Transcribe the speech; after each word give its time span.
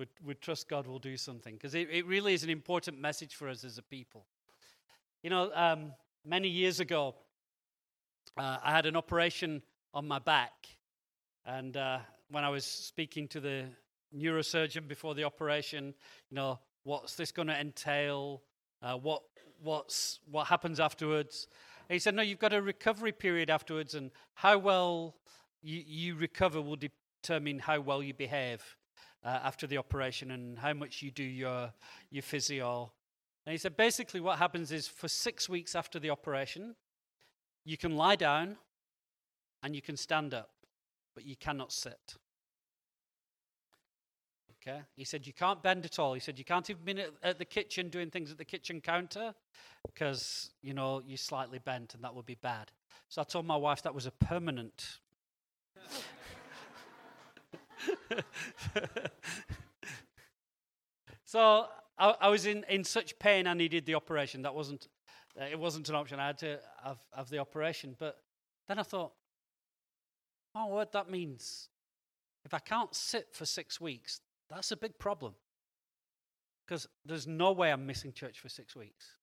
would, 0.00 0.08
would 0.24 0.40
trust 0.40 0.66
God 0.66 0.86
will 0.86 0.98
do 0.98 1.18
something 1.18 1.54
because 1.54 1.74
it, 1.74 1.88
it 1.90 2.06
really 2.06 2.32
is 2.32 2.42
an 2.42 2.48
important 2.48 2.98
message 2.98 3.34
for 3.34 3.50
us 3.50 3.64
as 3.64 3.76
a 3.76 3.82
people. 3.82 4.24
You 5.22 5.28
know, 5.28 5.50
um, 5.54 5.92
many 6.24 6.48
years 6.48 6.80
ago, 6.80 7.14
uh, 8.38 8.56
I 8.64 8.70
had 8.70 8.86
an 8.86 8.96
operation 8.96 9.60
on 9.92 10.08
my 10.08 10.18
back. 10.18 10.52
And 11.44 11.76
uh, 11.76 11.98
when 12.30 12.44
I 12.44 12.48
was 12.48 12.64
speaking 12.64 13.28
to 13.28 13.40
the 13.40 13.66
neurosurgeon 14.16 14.88
before 14.88 15.14
the 15.14 15.24
operation, 15.24 15.92
you 16.30 16.34
know, 16.34 16.58
what's 16.84 17.14
this 17.14 17.30
going 17.30 17.48
to 17.48 17.60
entail? 17.60 18.40
Uh, 18.82 18.94
what, 18.94 19.22
what's, 19.62 20.20
what 20.30 20.46
happens 20.46 20.80
afterwards? 20.80 21.46
And 21.90 21.94
he 21.94 21.98
said, 21.98 22.14
no, 22.14 22.22
you've 22.22 22.38
got 22.38 22.54
a 22.54 22.62
recovery 22.62 23.12
period 23.12 23.50
afterwards, 23.50 23.94
and 23.94 24.10
how 24.32 24.56
well 24.56 25.16
you, 25.62 25.82
you 25.86 26.14
recover 26.14 26.62
will 26.62 26.78
determine 27.22 27.58
how 27.58 27.80
well 27.80 28.02
you 28.02 28.14
behave 28.14 28.78
uh, 29.24 29.40
after 29.42 29.66
the 29.66 29.78
operation 29.78 30.30
and 30.30 30.58
how 30.58 30.72
much 30.72 31.02
you 31.02 31.10
do 31.10 31.22
your, 31.22 31.72
your 32.10 32.22
physio. 32.22 32.92
And 33.46 33.52
he 33.52 33.58
said, 33.58 33.76
basically, 33.76 34.20
what 34.20 34.38
happens 34.38 34.72
is 34.72 34.86
for 34.86 35.08
six 35.08 35.48
weeks 35.48 35.74
after 35.74 35.98
the 35.98 36.10
operation, 36.10 36.74
you 37.64 37.76
can 37.76 37.96
lie 37.96 38.16
down 38.16 38.56
and 39.62 39.74
you 39.74 39.82
can 39.82 39.96
stand 39.96 40.34
up, 40.34 40.50
but 41.14 41.24
you 41.24 41.36
cannot 41.36 41.72
sit. 41.72 42.16
Okay? 44.62 44.80
He 44.96 45.04
said, 45.04 45.26
You 45.26 45.32
can't 45.32 45.62
bend 45.62 45.84
at 45.84 45.98
all. 45.98 46.14
He 46.14 46.20
said, 46.20 46.38
You 46.38 46.44
can't 46.44 46.68
even 46.68 46.84
be 46.84 47.02
at 47.22 47.38
the 47.38 47.44
kitchen 47.44 47.88
doing 47.88 48.10
things 48.10 48.30
at 48.30 48.38
the 48.38 48.44
kitchen 48.44 48.80
counter 48.80 49.34
because, 49.86 50.50
you 50.62 50.74
know, 50.74 51.02
you're 51.06 51.16
slightly 51.16 51.58
bent 51.58 51.94
and 51.94 52.04
that 52.04 52.14
would 52.14 52.26
be 52.26 52.36
bad. 52.36 52.70
So 53.08 53.22
I 53.22 53.24
told 53.24 53.46
my 53.46 53.56
wife 53.56 53.82
that 53.82 53.94
was 53.94 54.06
a 54.06 54.10
permanent. 54.10 54.98
So 61.24 61.66
I, 61.98 62.14
I, 62.20 62.28
was 62.28 62.46
in, 62.46 62.64
in 62.68 62.84
such 62.84 63.18
pain 63.18 63.46
I 63.46 63.54
needed 63.54 63.86
the 63.86 63.94
operation. 63.94 64.42
That 64.42 64.54
wasn't, 64.54 64.88
uh, 65.40 65.44
it 65.44 65.58
wasn't 65.58 65.88
an 65.88 65.94
option. 65.94 66.20
I 66.20 66.26
had 66.26 66.38
to 66.38 66.58
have, 66.84 66.98
have 67.14 67.30
the 67.30 67.38
operation. 67.38 67.96
But 67.98 68.16
then 68.68 68.78
I 68.78 68.82
thought, 68.82 69.12
oh, 70.54 70.66
what 70.66 70.92
that 70.92 71.10
means. 71.10 71.68
If 72.44 72.54
I 72.54 72.58
can't 72.58 72.94
sit 72.94 73.28
for 73.32 73.44
six 73.44 73.80
weeks, 73.80 74.20
that's 74.48 74.72
a 74.72 74.76
big 74.76 74.98
problem. 74.98 75.34
Because 76.66 76.88
there's 77.04 77.26
no 77.26 77.52
way 77.52 77.72
I'm 77.72 77.86
missing 77.86 78.12
church 78.12 78.40
for 78.40 78.48
six 78.48 78.74
weeks. 78.76 79.16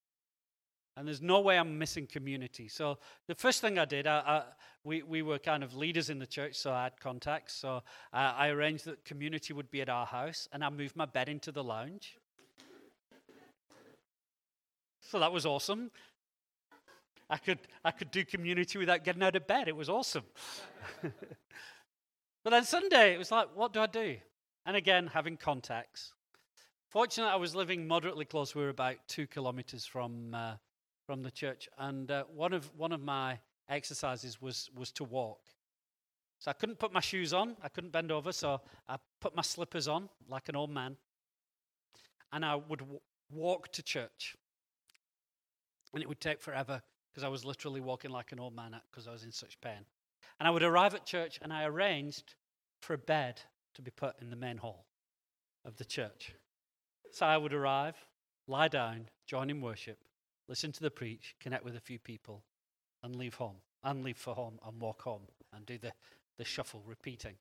And 0.97 1.07
there's 1.07 1.21
no 1.21 1.41
way 1.41 1.59
I'm 1.59 1.77
missing 1.77 2.07
community. 2.07 2.67
So 2.67 2.97
the 3.27 3.35
first 3.35 3.61
thing 3.61 3.77
I 3.77 3.85
did, 3.85 4.07
I, 4.07 4.17
I, 4.17 4.43
we, 4.83 5.03
we 5.03 5.21
were 5.21 5.37
kind 5.37 5.63
of 5.63 5.75
leaders 5.75 6.09
in 6.09 6.17
the 6.17 6.25
church, 6.25 6.55
so 6.55 6.73
I 6.73 6.85
had 6.85 6.99
contacts. 6.99 7.53
So 7.53 7.83
uh, 8.11 8.33
I 8.35 8.47
arranged 8.47 8.85
that 8.85 9.05
community 9.05 9.53
would 9.53 9.69
be 9.69 9.81
at 9.81 9.89
our 9.89 10.07
house, 10.07 10.49
and 10.51 10.63
I 10.63 10.69
moved 10.69 10.95
my 10.95 11.05
bed 11.05 11.29
into 11.29 11.51
the 11.51 11.63
lounge. 11.63 12.17
so 15.01 15.19
that 15.19 15.31
was 15.31 15.45
awesome. 15.45 15.91
I 17.29 17.37
could, 17.37 17.59
I 17.85 17.91
could 17.91 18.09
do 18.09 18.25
community 18.25 18.79
without 18.79 19.03
getting 19.03 19.21
out 19.21 19.35
of 19.35 19.45
bed. 19.45 19.67
It 19.67 19.75
was 19.75 19.89
awesome. 19.89 20.25
but 21.01 22.49
then 22.49 22.63
Sunday, 22.63 23.13
it 23.13 23.19
was 23.19 23.29
like, 23.29 23.49
what 23.53 23.71
do 23.71 23.81
I 23.81 23.87
do? 23.87 24.15
And 24.65 24.75
again, 24.75 25.05
having 25.13 25.37
contacts. 25.37 26.13
Fortunately, 26.89 27.31
I 27.31 27.35
was 27.35 27.53
living 27.53 27.87
moderately 27.87 28.25
close. 28.25 28.55
We 28.55 28.63
were 28.63 28.69
about 28.69 28.95
two 29.07 29.27
kilometers 29.27 29.85
from, 29.85 30.33
uh, 30.33 30.53
from 31.07 31.23
the 31.23 31.31
church. 31.31 31.67
And 31.79 32.11
uh, 32.11 32.25
one, 32.35 32.53
of, 32.53 32.69
one 32.77 32.91
of 32.91 33.01
my 33.01 33.39
exercises 33.69 34.39
was, 34.41 34.69
was 34.75 34.91
to 34.91 35.05
walk. 35.05 35.39
So 36.39 36.51
I 36.51 36.53
couldn't 36.53 36.77
put 36.77 36.93
my 36.93 36.99
shoes 36.99 37.33
on, 37.33 37.55
I 37.63 37.69
couldn't 37.69 37.91
bend 37.91 38.11
over, 38.11 38.31
so 38.31 38.61
I 38.87 38.97
put 39.21 39.35
my 39.35 39.41
slippers 39.41 39.87
on 39.87 40.09
like 40.29 40.49
an 40.49 40.55
old 40.55 40.69
man. 40.69 40.97
And 42.31 42.45
I 42.45 42.55
would 42.55 42.79
w- 42.79 42.99
walk 43.31 43.71
to 43.71 43.81
church. 43.81 44.35
And 45.93 46.03
it 46.03 46.09
would 46.09 46.21
take 46.21 46.41
forever 46.41 46.83
because 47.09 47.23
I 47.23 47.29
was 47.29 47.43
literally 47.43 47.81
walking 47.81 48.11
like 48.11 48.33
an 48.33 48.39
old 48.39 48.55
man 48.55 48.75
because 48.91 49.07
I 49.07 49.11
was 49.11 49.23
in 49.23 49.31
such 49.31 49.59
pain. 49.61 49.85
And 50.39 50.47
I 50.47 50.51
would 50.51 50.61
arrive 50.61 50.93
at 50.93 51.05
church 51.05 51.39
and 51.41 51.51
I 51.51 51.63
arranged 51.63 52.35
for 52.81 52.93
a 52.93 52.97
bed 52.97 53.41
to 53.73 53.81
be 53.81 53.89
put 53.89 54.21
in 54.21 54.29
the 54.29 54.35
main 54.35 54.57
hall 54.57 54.85
of 55.65 55.77
the 55.77 55.85
church. 55.85 56.35
So 57.11 57.25
I 57.25 57.37
would 57.37 57.53
arrive, 57.53 57.95
lie 58.47 58.67
down, 58.67 59.09
join 59.25 59.49
in 59.49 59.61
worship, 59.61 59.97
listen 60.47 60.71
to 60.71 60.81
the 60.81 60.91
preach, 60.91 61.35
connect 61.39 61.63
with 61.63 61.75
a 61.75 61.81
few 61.81 61.99
people, 61.99 62.43
and 63.03 63.15
leave 63.15 63.35
home, 63.35 63.57
and 63.83 64.03
leave 64.03 64.17
for 64.17 64.33
home, 64.33 64.59
and 64.65 64.81
walk 64.81 65.01
home, 65.03 65.23
and 65.53 65.65
do 65.65 65.77
the, 65.77 65.91
the 66.37 66.45
shuffle 66.45 66.83
repeating. 66.85 67.35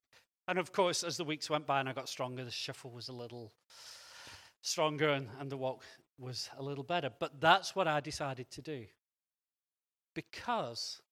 And 0.49 0.59
of 0.59 0.73
course, 0.73 1.03
as 1.03 1.17
the 1.17 1.25
weeks 1.25 1.51
went 1.51 1.67
by 1.67 1.81
and 1.81 1.89
I 1.89 1.93
got 1.93 2.09
stronger, 2.09 2.45
the 2.45 2.51
shuffle 2.51 2.91
was 2.91 3.09
a 3.09 3.13
little 3.13 3.53
stronger 4.63 5.11
and, 5.11 5.29
and 5.41 5.51
the 5.51 5.57
walk 5.57 5.83
was 6.19 6.51
a 6.57 6.63
little 6.63 6.85
better. 6.85 7.11
But 7.19 7.41
that's 7.41 7.75
what 7.75 7.89
I 7.89 8.01
decided 8.01 8.51
to 8.53 8.63
do 8.63 8.87
because 10.15 11.03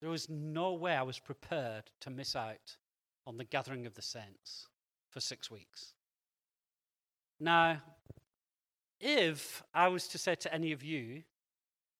there 0.00 0.10
was 0.10 0.28
no 0.28 0.72
way 0.72 0.94
I 0.94 1.02
was 1.02 1.18
prepared 1.18 1.84
to 2.00 2.10
miss 2.10 2.34
out 2.34 2.76
on 3.26 3.36
the 3.36 3.44
gathering 3.44 3.86
of 3.86 3.94
the 3.94 4.02
saints 4.02 4.66
for 5.10 5.20
six 5.20 5.50
weeks. 5.50 5.94
Now, 7.38 7.82
if 9.02 9.62
I 9.74 9.88
was 9.88 10.06
to 10.08 10.18
say 10.18 10.36
to 10.36 10.54
any 10.54 10.72
of 10.72 10.82
you, 10.82 11.24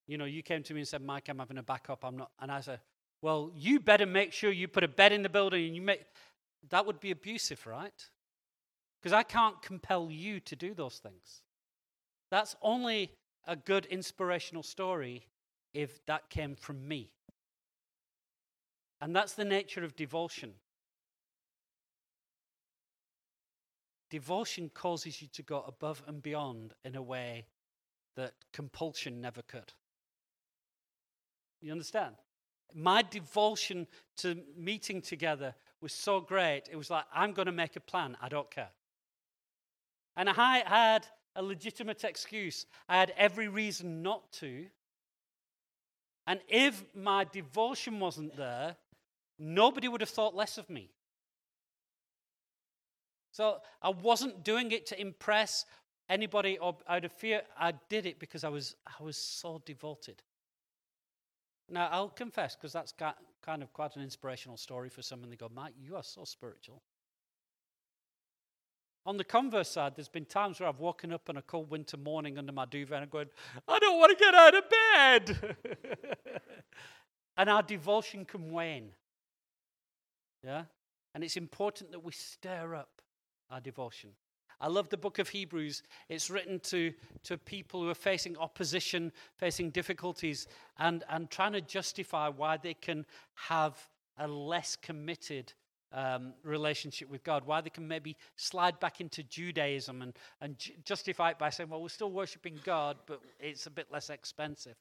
you 0.07 0.17
know, 0.17 0.25
you 0.25 0.43
came 0.43 0.63
to 0.63 0.73
me 0.73 0.81
and 0.81 0.89
said, 0.89 1.03
Mike, 1.03 1.29
I'm 1.29 1.39
having 1.39 1.59
a 1.59 1.63
backup, 1.63 2.05
I'm 2.05 2.17
not, 2.17 2.31
and 2.41 2.51
I 2.51 2.61
said, 2.61 2.81
well, 3.21 3.51
you 3.55 3.81
better 3.81 4.07
make 4.07 4.33
sure 4.33 4.51
you 4.51 4.69
put 4.69 4.85
a 4.85 4.89
bed 4.89 5.13
in 5.13 5.23
the 5.23 5.29
building 5.29 5.67
and 5.67 5.77
you 5.77 5.83
make, 5.83 6.05
that 6.71 6.87
would 6.87 7.01
be 7.01 7.11
abusive, 7.11 7.67
right? 7.67 8.09
Because 9.01 9.13
I 9.13 9.25
can't 9.25 9.61
compel 9.63 10.11
you 10.11 10.39
to 10.41 10.57
do 10.57 10.75
those 10.75 10.99
things. 10.99 11.43
That's 12.31 12.55
only 12.63 13.11
a 13.47 13.57
good 13.57 13.87
inspirational 13.87 14.63
story 14.63 15.27
if 15.75 16.05
that 16.07 16.31
came 16.31 16.55
from 16.55 16.87
me. 16.87 17.11
And 19.01 19.15
that's 19.15 19.35
the 19.35 19.45
nature 19.45 19.83
of 19.83 19.97
devotion. 19.97 20.55
Devotion 24.13 24.71
causes 24.75 25.23
you 25.23 25.29
to 25.29 25.43
go 25.43 25.65
above 25.67 26.03
and 26.07 26.23
beyond 26.23 26.75
in 26.85 26.97
a 26.97 27.01
way 27.01 27.47
that 28.15 28.35
compulsion 28.53 29.23
never 29.23 29.41
could. 29.41 29.73
You 31.63 31.73
understand? 31.73 32.17
My 32.75 33.01
devotion 33.01 33.87
to 34.19 34.37
meeting 34.55 35.01
together 35.01 35.55
was 35.81 35.95
so 35.95 36.21
great. 36.21 36.65
It 36.71 36.77
was 36.77 36.91
like, 36.91 37.05
I'm 37.15 37.33
going 37.33 37.47
to 37.47 37.53
make 37.53 37.75
a 37.77 37.81
plan. 37.81 38.19
I 38.21 38.29
don't 38.29 38.51
care. 38.51 38.69
And 40.15 40.29
I 40.29 40.63
had 40.67 41.07
a 41.35 41.43
legitimate 41.43 42.05
excuse. 42.05 42.67
I 42.91 42.99
had 42.99 43.15
every 43.17 43.49
reason 43.49 44.03
not 44.03 44.31
to. 44.41 44.67
And 46.27 46.41
if 46.51 46.85
my 46.95 47.25
devotion 47.25 47.99
wasn't 47.99 48.37
there, 48.37 48.77
nobody 49.39 49.89
would 49.89 50.03
have 50.03 50.11
thought 50.11 50.35
less 50.35 50.59
of 50.59 50.69
me. 50.69 50.91
So 53.33 53.57
I 53.81 53.89
wasn't 53.89 54.45
doing 54.45 54.71
it 54.73 54.87
to 54.87 55.01
impress 55.01 55.65
anybody 56.09 56.59
or 56.59 56.77
out 56.87 57.05
of 57.05 57.13
fear. 57.13 57.43
I 57.59 57.73
did 57.89 58.07
it 58.07 58.21
because 58.21 58.45
I 58.45 58.51
was, 58.51 58.77
I 58.87 59.03
was 59.03 59.17
so 59.17 59.61
devoted. 59.65 60.23
Now, 61.71 61.89
I'll 61.91 62.11
confess, 62.11 62.55
because 62.55 62.73
that's 62.73 62.93
kind 62.93 63.63
of 63.63 63.73
quite 63.73 63.97
an 63.97 64.03
inspirational 64.03 64.59
story 64.59 64.91
for 64.91 65.01
someone. 65.01 65.31
They 65.31 65.37
go, 65.37 65.51
Mike, 65.55 65.73
you 65.81 65.97
are 65.97 66.03
so 66.03 66.25
spiritual. 66.25 66.83
On 69.07 69.17
the 69.17 69.25
converse 69.25 69.71
side, 69.71 69.95
there's 69.97 70.09
been 70.09 70.27
times 70.27 70.61
where 70.61 70.69
I've 70.69 70.79
woken 70.79 71.13
up 71.13 71.29
on 71.29 71.39
a 71.39 71.43
cold 71.43 71.71
winter 71.71 71.97
morning 71.97 72.39
under 72.39 72.53
my 72.53 72.67
duvet 72.67 72.97
and 72.97 73.05
I'm 73.05 73.09
going, 73.09 73.29
I 73.67 73.79
don't 73.79 73.99
want 73.99 74.17
to 74.17 74.25
get 74.25 74.35
out 74.35 74.55
of 74.55 74.65
bed. 74.71 75.57
and 77.39 77.51
our 77.51 77.63
devotion 77.63 78.25
can 78.27 78.53
wane. 78.53 78.91
Yeah? 80.45 80.65
And 81.15 81.25
it's 81.25 81.37
important 81.37 81.91
that 81.93 82.05
we 82.05 82.13
stir 82.13 82.75
up 82.75 82.92
our 83.53 83.61
devotion. 83.61 84.11
I 84.61 84.69
love 84.69 84.89
the 84.89 84.97
book 84.97 85.19
of 85.19 85.29
Hebrews. 85.29 85.83
It's 86.09 86.31
written 86.31 86.61
to, 86.61 86.93
to 87.25 87.37
people 87.37 87.83
who 87.83 87.89
are 87.89 87.95
facing 87.95 88.37
opposition, 88.37 89.13
facing 89.37 89.71
difficulties, 89.71 90.47
and, 90.79 91.03
and 91.11 91.29
trying 91.29 91.53
to 91.53 91.61
justify 91.61 92.29
why 92.29 92.57
they 92.57 92.75
can 92.75 93.05
have 93.35 93.77
a 94.19 94.29
less 94.29 94.77
committed 94.77 95.53
um, 95.93 96.33
relationship 96.45 97.11
with 97.11 97.25
God, 97.25 97.45
why 97.45 97.61
they 97.61 97.71
can 97.71 97.87
maybe 97.87 98.17
slide 98.37 98.79
back 98.79 99.01
into 99.01 99.25
Judaism 99.25 100.01
and, 100.01 100.17
and 100.41 100.59
ju- 100.59 100.73
justify 100.85 101.31
it 101.31 101.39
by 101.39 101.51
saying, 101.51 101.69
well, 101.69 101.83
we're 101.83 101.89
still 101.89 102.13
worshiping 102.13 102.59
God, 102.65 102.97
but 103.07 103.21
it's 103.41 103.67
a 103.67 103.71
bit 103.71 103.89
less 103.93 104.11
expensive. 104.11 104.77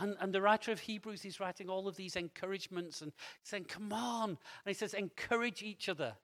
And, 0.00 0.16
and 0.20 0.34
the 0.34 0.42
writer 0.42 0.72
of 0.72 0.80
Hebrews 0.80 1.24
is 1.24 1.40
writing 1.40 1.68
all 1.68 1.88
of 1.88 1.96
these 1.96 2.16
encouragements 2.16 3.00
and 3.00 3.12
saying, 3.44 3.64
come 3.64 3.92
on. 3.92 4.30
And 4.30 4.38
he 4.66 4.74
says, 4.74 4.92
encourage 4.92 5.62
each 5.62 5.88
other 5.88 6.14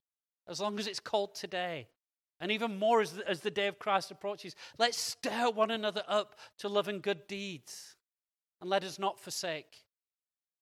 as 0.48 0.60
long 0.60 0.78
as 0.78 0.86
it's 0.86 1.00
called 1.00 1.34
today. 1.34 1.88
And 2.40 2.50
even 2.50 2.78
more 2.78 3.00
as 3.00 3.12
the, 3.12 3.28
as 3.28 3.40
the 3.40 3.50
day 3.50 3.68
of 3.68 3.78
Christ 3.78 4.10
approaches. 4.10 4.56
Let's 4.78 4.98
stir 4.98 5.50
one 5.50 5.70
another 5.70 6.02
up 6.08 6.34
to 6.58 6.68
love 6.68 6.88
and 6.88 7.00
good 7.00 7.26
deeds. 7.26 7.96
And 8.60 8.68
let 8.68 8.84
us 8.84 8.98
not 8.98 9.18
forsake 9.18 9.84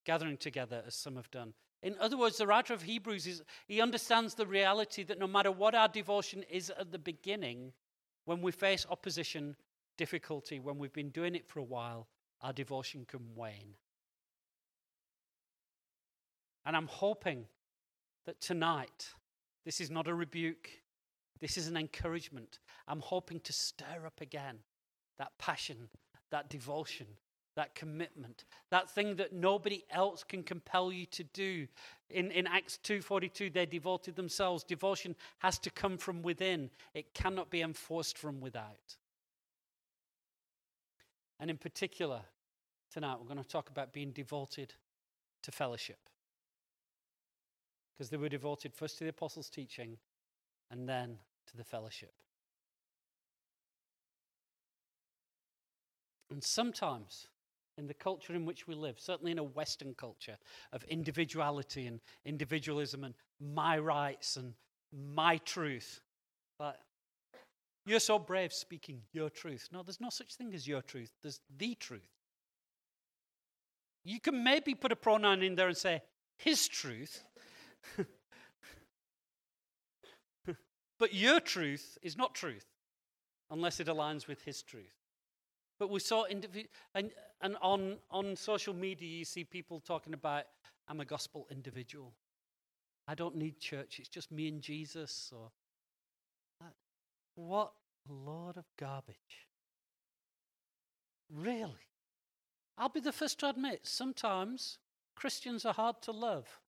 gathering 0.05 0.37
together 0.37 0.83
as 0.87 0.95
some 0.95 1.17
have 1.17 1.31
done. 1.31 1.55
In 1.83 1.97
other 1.99 2.17
words, 2.17 2.39
the 2.39 2.47
writer 2.47 2.75
of 2.75 2.83
Hebrews 2.83 3.27
is 3.27 3.43
he 3.67 3.81
understands 3.81 4.35
the 4.35 4.47
reality 4.47 5.03
that 5.05 5.19
no 5.19 5.27
matter 5.27 5.51
what 5.51 5.75
our 5.75 5.89
devotion 5.89 6.45
is 6.49 6.71
at 6.71 6.93
the 6.93 6.99
beginning, 6.99 7.73
when 8.25 8.41
we 8.41 8.53
face 8.53 8.87
opposition, 8.89 9.57
difficulty, 9.97 10.61
when 10.61 10.79
we've 10.79 10.93
been 10.93 11.11
doing 11.11 11.35
it 11.35 11.49
for 11.49 11.59
a 11.59 11.65
while, 11.65 12.07
our 12.41 12.53
devotion 12.53 13.05
can 13.07 13.21
wane. 13.35 13.75
And 16.65 16.77
I'm 16.77 16.87
hoping 16.87 17.47
that 18.27 18.41
tonight, 18.41 19.09
this 19.65 19.81
is 19.81 19.91
not 19.91 20.09
a 20.09 20.15
rebuke, 20.15 20.71
this 21.41 21.57
is 21.57 21.69
an 21.69 21.77
encouragement. 21.77 22.59
I'm 22.87 23.01
hoping 23.01 23.41
to 23.41 23.53
stir 23.53 24.07
up 24.07 24.21
again 24.21 24.59
that 25.19 25.37
passion, 25.39 25.89
that 26.31 26.49
devotion, 26.49 27.07
that 27.55 27.75
commitment, 27.75 28.45
that 28.71 28.91
thing 28.91 29.17
that 29.17 29.33
nobody 29.33 29.85
else 29.91 30.25
can 30.25 30.43
compel 30.43 30.93
you 30.93 31.05
to 31.07 31.23
do. 31.25 31.67
In, 32.09 32.31
in 32.31 32.47
Acts 32.47 32.79
2.42, 32.83 33.53
they 33.53 33.67
devoted 33.67 34.17
themselves. 34.17 34.65
Devotion 34.65 35.15
has 35.39 35.59
to 35.59 35.71
come 35.71 35.99
from 35.99 36.23
within. 36.23 36.71
It 36.95 37.13
cannot 37.13 37.51
be 37.51 37.61
enforced 37.61 38.17
from 38.17 38.41
without. 38.41 38.97
And 41.39 41.51
in 41.51 41.59
particular, 41.59 42.21
tonight 42.93 43.17
we're 43.21 43.27
going 43.27 43.43
to 43.43 43.49
talk 43.49 43.69
about 43.69 43.93
being 43.93 44.13
devoted 44.13 44.75
to 45.43 45.51
fellowship. 45.51 45.99
Because 47.97 48.11
they 48.11 48.17
were 48.17 48.29
devoted 48.29 48.75
first 48.75 48.99
to 48.99 49.05
the 49.05 49.11
apostles' 49.11 49.51
teaching 49.51 49.97
and 50.71 50.89
then 50.89 51.19
to 51.47 51.57
the 51.57 51.65
fellowship. 51.65 52.15
And 56.31 56.43
sometimes 56.43 57.29
in 57.79 57.87
the 57.87 57.95
culture 57.95 58.35
in 58.35 58.45
which 58.45 58.67
we 58.67 58.75
live, 58.75 58.99
certainly 58.99 59.33
in 59.33 59.39
a 59.39 59.45
Western 59.45 59.95
culture 59.95 60.37
of 60.73 60.85
individuality 60.85 61.87
and 61.87 62.01
individualism 62.25 63.05
and 63.05 63.15
my 63.41 63.79
rights 63.79 64.37
and 64.37 64.55
my 64.93 65.39
truth. 65.39 66.01
But 66.59 66.81
you're 67.87 68.01
so 68.01 68.19
brave 68.19 68.53
speaking 68.53 69.03
your 69.13 69.31
truth. 69.31 69.69
No, 69.73 69.83
there's 69.83 70.01
no 70.01 70.11
such 70.11 70.35
thing 70.35 70.55
as 70.55 70.67
your 70.67 70.83
truth, 70.83 71.13
there's 71.23 71.41
the 71.59 71.75
truth. 71.75 72.09
You 74.05 74.21
can 74.21 74.43
maybe 74.43 74.75
put 74.75 74.93
a 74.93 74.97
pronoun 74.97 75.43
in 75.43 75.55
there 75.55 75.69
and 75.69 75.77
say 75.77 76.03
his 76.37 76.67
truth. 76.69 77.25
but 80.99 81.15
your 81.15 81.41
truth 81.41 81.99
is 82.03 82.17
not 82.17 82.35
truth 82.35 82.67
unless 83.51 83.81
it 83.81 83.87
aligns 83.87 84.27
with 84.27 84.43
his 84.43 84.63
truth. 84.63 84.97
But 85.79 85.91
we 85.91 86.01
saw, 86.01 86.25
indivi- 86.31 86.69
and, 86.95 87.11
and 87.41 87.57
on, 87.61 87.99
on 88.11 88.37
social 88.37 88.73
media, 88.75 89.09
you 89.09 89.25
see 89.25 89.45
people 89.45 89.81
talking 89.81 90.15
about, 90.15 90.45
I'm 90.89 91.01
a 91.01 91.05
gospel 91.05 91.47
individual. 91.51 92.13
I 93.09 93.15
don't 93.15 93.37
need 93.37 93.59
church, 93.59 93.99
it's 93.99 94.09
just 94.09 94.31
me 94.31 94.49
and 94.49 94.63
Jesus. 94.63 95.33
Or, 95.37 95.51
what 97.35 97.73
a 98.09 98.13
load 98.13 98.57
of 98.57 98.65
garbage. 98.79 99.49
Really? 101.35 101.89
I'll 102.79 102.89
be 102.89 103.01
the 103.01 103.13
first 103.13 103.41
to 103.41 103.49
admit, 103.49 103.81
sometimes 103.83 104.79
Christians 105.15 105.65
are 105.65 105.75
hard 105.75 106.01
to 106.03 106.13
love. 106.13 106.61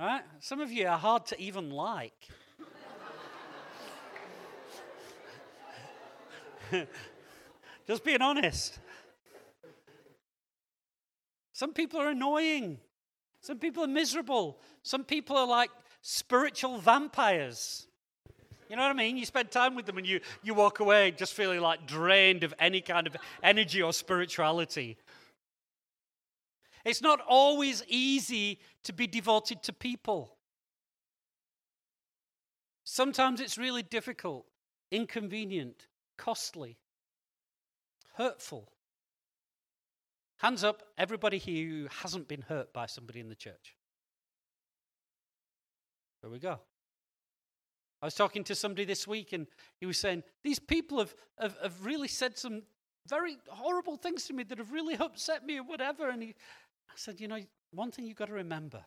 Right? 0.00 0.22
Some 0.38 0.62
of 0.62 0.72
you 0.72 0.86
are 0.86 0.96
hard 0.96 1.26
to 1.26 1.38
even 1.38 1.68
like. 1.68 2.26
Just 7.86 8.02
being 8.02 8.22
honest. 8.22 8.78
Some 11.52 11.74
people 11.74 12.00
are 12.00 12.08
annoying. 12.08 12.78
Some 13.42 13.58
people 13.58 13.84
are 13.84 13.88
miserable. 13.88 14.58
Some 14.82 15.04
people 15.04 15.36
are 15.36 15.46
like 15.46 15.68
spiritual 16.00 16.78
vampires. 16.78 17.86
You 18.70 18.76
know 18.76 18.82
what 18.82 18.92
I 18.92 18.94
mean? 18.94 19.18
You 19.18 19.26
spend 19.26 19.50
time 19.50 19.74
with 19.74 19.84
them 19.84 19.98
and 19.98 20.06
you, 20.06 20.20
you 20.42 20.54
walk 20.54 20.80
away 20.80 21.10
just 21.10 21.34
feeling 21.34 21.60
like 21.60 21.86
drained 21.86 22.42
of 22.42 22.54
any 22.58 22.80
kind 22.80 23.06
of 23.06 23.16
energy 23.42 23.82
or 23.82 23.92
spirituality. 23.92 24.96
It's 26.84 27.02
not 27.02 27.20
always 27.28 27.82
easy 27.88 28.60
to 28.84 28.92
be 28.92 29.06
devoted 29.06 29.62
to 29.64 29.72
people. 29.72 30.36
Sometimes 32.84 33.40
it's 33.40 33.58
really 33.58 33.82
difficult, 33.82 34.46
inconvenient, 34.90 35.86
costly, 36.16 36.78
hurtful. 38.14 38.72
Hands 40.38 40.64
up, 40.64 40.82
everybody 40.96 41.38
here 41.38 41.68
who 41.68 41.86
hasn't 42.02 42.26
been 42.26 42.42
hurt 42.42 42.72
by 42.72 42.86
somebody 42.86 43.20
in 43.20 43.28
the 43.28 43.34
church. 43.34 43.76
There 46.22 46.30
we 46.30 46.38
go. 46.38 46.58
I 48.02 48.06
was 48.06 48.14
talking 48.14 48.44
to 48.44 48.54
somebody 48.54 48.86
this 48.86 49.06
week 49.06 49.34
and 49.34 49.46
he 49.78 49.86
was 49.86 49.98
saying, 49.98 50.22
These 50.42 50.58
people 50.58 50.98
have, 50.98 51.14
have, 51.38 51.56
have 51.62 51.84
really 51.84 52.08
said 52.08 52.38
some 52.38 52.62
very 53.06 53.36
horrible 53.48 53.96
things 53.96 54.24
to 54.24 54.32
me 54.32 54.42
that 54.44 54.58
have 54.58 54.72
really 54.72 54.96
upset 55.00 55.44
me 55.44 55.58
or 55.58 55.64
whatever. 55.64 56.08
And 56.08 56.22
he, 56.22 56.34
I 56.90 56.94
said, 56.96 57.20
You 57.20 57.28
know, 57.28 57.40
one 57.72 57.90
thing 57.90 58.06
you've 58.06 58.16
got 58.16 58.28
to 58.28 58.34
remember 58.34 58.84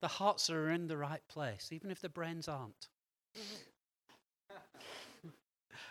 the 0.00 0.08
hearts 0.08 0.48
are 0.48 0.70
in 0.70 0.86
the 0.86 0.96
right 0.96 1.26
place, 1.28 1.70
even 1.72 1.90
if 1.90 2.00
the 2.00 2.08
brains 2.08 2.46
aren't. 2.48 2.88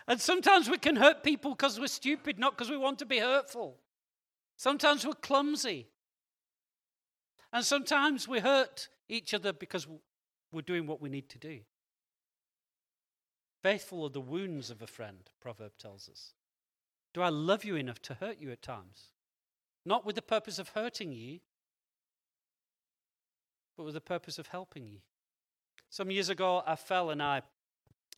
And 0.08 0.22
sometimes 0.22 0.70
we 0.70 0.78
can 0.78 0.96
hurt 0.96 1.22
people 1.22 1.52
because 1.52 1.80
we're 1.80 1.88
stupid, 1.88 2.40
not 2.40 2.58
because 2.58 2.70
we 2.70 2.78
want 2.78 3.00
to 3.00 3.06
be 3.06 3.20
hurtful. 3.20 3.78
Sometimes 4.56 5.06
we're 5.06 5.14
clumsy. 5.14 5.88
And 7.52 7.64
sometimes 7.64 8.28
we 8.28 8.40
hurt 8.40 8.88
each 9.10 9.34
other 9.34 9.52
because 9.52 9.86
we're 10.52 10.62
doing 10.62 10.88
what 10.88 11.02
we 11.02 11.10
need 11.10 11.30
to 11.30 11.38
do. 11.38 11.60
Faithful 13.62 14.06
are 14.06 14.10
the 14.10 14.22
wounds 14.22 14.70
of 14.70 14.82
a 14.82 14.88
friend, 14.88 15.30
proverb 15.42 15.74
tells 15.78 16.08
us. 16.08 16.34
Do 17.14 17.22
I 17.22 17.30
love 17.30 17.66
you 17.66 17.76
enough 17.76 18.02
to 18.04 18.14
hurt 18.14 18.40
you 18.40 18.52
at 18.52 18.62
times? 18.62 19.10
Not 19.88 20.06
with 20.06 20.18
the 20.18 20.22
purpose 20.22 20.60
of 20.60 20.68
hurting 20.68 21.14
you, 21.14 21.40
but 23.78 23.86
with 23.86 23.94
the 23.94 24.02
purpose 24.02 24.38
of 24.38 24.48
helping 24.48 24.86
you. 24.86 24.98
Some 25.90 26.12
years 26.12 26.28
ago, 26.28 26.62
I 26.68 26.76
fell 26.76 27.10
and 27.10 27.24
I 27.24 27.42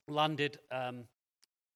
landed 0.08 0.58
um, 0.72 1.04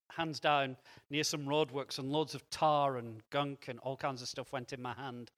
hands 0.10 0.40
down 0.40 0.78
near 1.12 1.24
some 1.24 1.46
roadworks, 1.46 2.00
and 2.00 2.12
loads 2.12 2.34
of 2.34 2.50
tar 2.50 2.98
and 2.98 3.22
gunk 3.30 3.68
and 3.68 3.78
all 3.82 3.96
kinds 3.96 4.24
of 4.24 4.28
stuff 4.28 4.52
went 4.52 4.74
in 4.74 4.82
my 4.82 4.94
hand. 4.94 5.30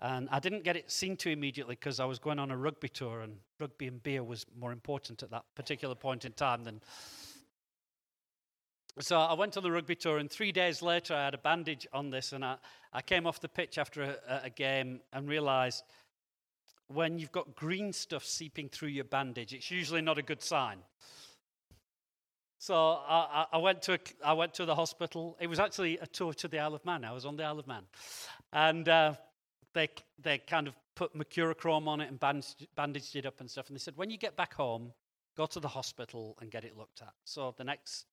And 0.00 0.28
I 0.30 0.38
didn't 0.38 0.64
get 0.64 0.76
it 0.76 0.90
seen 0.90 1.16
to 1.16 1.30
immediately 1.30 1.74
because 1.74 1.98
I 1.98 2.04
was 2.04 2.18
going 2.18 2.38
on 2.38 2.50
a 2.50 2.58
rugby 2.58 2.90
tour, 2.90 3.22
and 3.22 3.38
rugby 3.58 3.86
and 3.86 4.02
beer 4.02 4.22
was 4.22 4.44
more 4.60 4.72
important 4.72 5.22
at 5.22 5.30
that 5.30 5.46
particular 5.54 5.94
point 5.94 6.26
in 6.26 6.32
time 6.32 6.62
than. 6.62 6.82
So 9.00 9.18
I 9.18 9.34
went 9.34 9.56
on 9.56 9.62
the 9.62 9.70
rugby 9.70 9.94
tour, 9.94 10.18
and 10.18 10.28
three 10.28 10.50
days 10.50 10.82
later, 10.82 11.14
I 11.14 11.24
had 11.26 11.34
a 11.34 11.38
bandage 11.38 11.86
on 11.92 12.10
this, 12.10 12.32
and 12.32 12.44
I, 12.44 12.56
I 12.92 13.00
came 13.00 13.26
off 13.26 13.40
the 13.40 13.48
pitch 13.48 13.78
after 13.78 14.02
a, 14.02 14.40
a 14.44 14.50
game 14.50 15.00
and 15.12 15.28
realized 15.28 15.84
when 16.88 17.18
you've 17.18 17.30
got 17.30 17.54
green 17.54 17.92
stuff 17.92 18.24
seeping 18.24 18.68
through 18.68 18.88
your 18.88 19.04
bandage, 19.04 19.54
it's 19.54 19.70
usually 19.70 20.00
not 20.00 20.18
a 20.18 20.22
good 20.22 20.42
sign. 20.42 20.78
So 22.58 22.74
I, 22.74 23.46
I, 23.52 23.58
went 23.58 23.82
to 23.82 23.94
a, 23.94 23.98
I 24.24 24.32
went 24.32 24.54
to 24.54 24.64
the 24.64 24.74
hospital. 24.74 25.36
It 25.40 25.46
was 25.46 25.60
actually 25.60 25.98
a 25.98 26.06
tour 26.06 26.32
to 26.34 26.48
the 26.48 26.58
Isle 26.58 26.74
of 26.74 26.84
Man. 26.84 27.04
I 27.04 27.12
was 27.12 27.24
on 27.24 27.36
the 27.36 27.44
Isle 27.44 27.60
of 27.60 27.68
Man, 27.68 27.84
and 28.52 28.88
uh, 28.88 29.14
they 29.74 29.90
they 30.20 30.38
kind 30.38 30.66
of 30.66 30.74
put 30.96 31.16
mercurochrome 31.16 31.86
on 31.86 32.00
it 32.00 32.08
and 32.08 32.18
bandaged, 32.18 32.66
bandaged 32.74 33.14
it 33.14 33.26
up 33.26 33.38
and 33.38 33.48
stuff. 33.48 33.68
And 33.68 33.76
they 33.76 33.80
said, 33.80 33.96
when 33.96 34.10
you 34.10 34.18
get 34.18 34.36
back 34.36 34.54
home, 34.54 34.92
go 35.36 35.46
to 35.46 35.60
the 35.60 35.68
hospital 35.68 36.36
and 36.40 36.50
get 36.50 36.64
it 36.64 36.76
looked 36.76 37.00
at. 37.00 37.12
So 37.24 37.54
the 37.56 37.62
next 37.62 38.06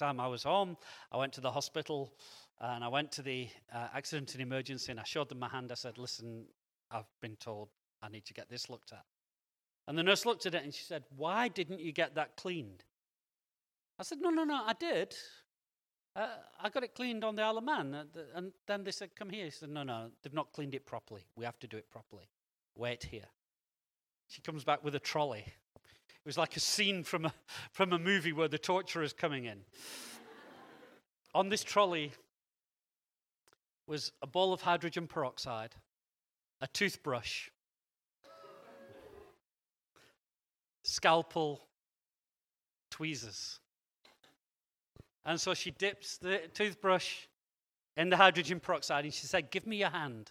time 0.00 0.18
I 0.18 0.26
was 0.26 0.42
home, 0.42 0.76
I 1.12 1.16
went 1.16 1.32
to 1.34 1.40
the 1.40 1.50
hospital 1.52 2.12
and 2.60 2.82
I 2.82 2.88
went 2.88 3.12
to 3.12 3.22
the 3.22 3.48
uh, 3.72 3.88
accident 3.94 4.34
and 4.34 4.42
emergency 4.42 4.90
and 4.90 5.00
I 5.00 5.04
showed 5.04 5.28
them 5.28 5.38
my 5.38 5.48
hand. 5.48 5.70
I 5.70 5.76
said, 5.76 5.98
listen, 5.98 6.46
I've 6.90 7.10
been 7.20 7.36
told 7.36 7.68
I 8.02 8.08
need 8.08 8.24
to 8.26 8.34
get 8.34 8.48
this 8.48 8.68
looked 8.68 8.92
at. 8.92 9.04
And 9.86 9.96
the 9.96 10.02
nurse 10.02 10.26
looked 10.26 10.46
at 10.46 10.54
it 10.54 10.64
and 10.64 10.74
she 10.74 10.84
said, 10.84 11.04
why 11.16 11.48
didn't 11.48 11.80
you 11.80 11.92
get 11.92 12.16
that 12.16 12.36
cleaned? 12.36 12.84
I 14.00 14.02
said, 14.02 14.22
No, 14.22 14.30
no, 14.30 14.44
no, 14.44 14.62
I 14.66 14.72
did. 14.72 15.14
Uh, 16.16 16.26
I 16.58 16.70
got 16.70 16.82
it 16.82 16.94
cleaned 16.94 17.22
on 17.22 17.36
the 17.36 17.42
Isle 17.42 17.58
of 17.58 17.64
Man. 17.64 17.94
Uh, 17.94 18.04
and 18.34 18.52
then 18.66 18.82
they 18.82 18.92
said, 18.92 19.10
Come 19.14 19.28
here. 19.28 19.44
He 19.44 19.50
said, 19.50 19.68
No, 19.68 19.82
no, 19.82 20.10
they've 20.22 20.32
not 20.32 20.52
cleaned 20.52 20.74
it 20.74 20.86
properly. 20.86 21.26
We 21.36 21.44
have 21.44 21.58
to 21.58 21.66
do 21.66 21.76
it 21.76 21.90
properly. 21.90 22.30
Wait 22.74 23.04
here. 23.04 23.28
She 24.26 24.40
comes 24.40 24.64
back 24.64 24.82
with 24.82 24.94
a 24.94 24.98
trolley. 24.98 25.44
It 26.24 26.28
was 26.28 26.36
like 26.36 26.56
a 26.56 26.60
scene 26.60 27.02
from 27.02 27.24
a, 27.24 27.34
from 27.72 27.92
a 27.92 27.98
movie 27.98 28.32
where 28.32 28.48
the 28.48 28.58
torturer 28.58 29.02
is 29.02 29.12
coming 29.12 29.46
in. 29.46 29.60
on 31.34 31.48
this 31.48 31.64
trolley 31.64 32.12
was 33.86 34.12
a 34.22 34.26
ball 34.26 34.52
of 34.52 34.60
hydrogen 34.60 35.06
peroxide, 35.06 35.74
a 36.60 36.66
toothbrush, 36.66 37.48
scalpel, 40.84 41.66
tweezers. 42.90 43.58
And 45.24 45.40
so 45.40 45.54
she 45.54 45.70
dips 45.70 46.18
the 46.18 46.42
toothbrush 46.52 47.26
in 47.96 48.10
the 48.10 48.16
hydrogen 48.16 48.60
peroxide 48.60 49.04
and 49.04 49.14
she 49.14 49.26
said, 49.26 49.50
Give 49.50 49.66
me 49.66 49.78
your 49.78 49.90
hand. 49.90 50.30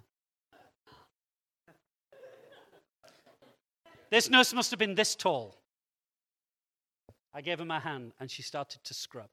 this 4.10 4.29
nurse 4.29 4.53
must 4.53 4.72
have 4.72 4.79
been 4.79 4.96
this 4.96 5.15
tall. 5.15 5.58
I 7.33 7.41
gave 7.41 7.59
her 7.59 7.65
my 7.65 7.79
hand 7.79 8.13
and 8.19 8.29
she 8.29 8.41
started 8.41 8.83
to 8.83 8.93
scrub. 8.93 9.29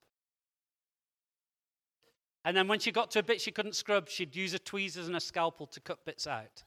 And 2.45 2.55
then 2.55 2.67
when 2.67 2.79
she 2.79 2.91
got 2.91 3.11
to 3.11 3.19
a 3.19 3.23
bit 3.23 3.41
she 3.41 3.51
couldn't 3.51 3.75
scrub, 3.75 4.07
she'd 4.07 4.35
use 4.35 4.53
a 4.53 4.59
tweezers 4.59 5.07
and 5.07 5.15
a 5.15 5.19
scalpel 5.19 5.67
to 5.67 5.79
cut 5.79 6.05
bits 6.05 6.27
out. 6.27 6.63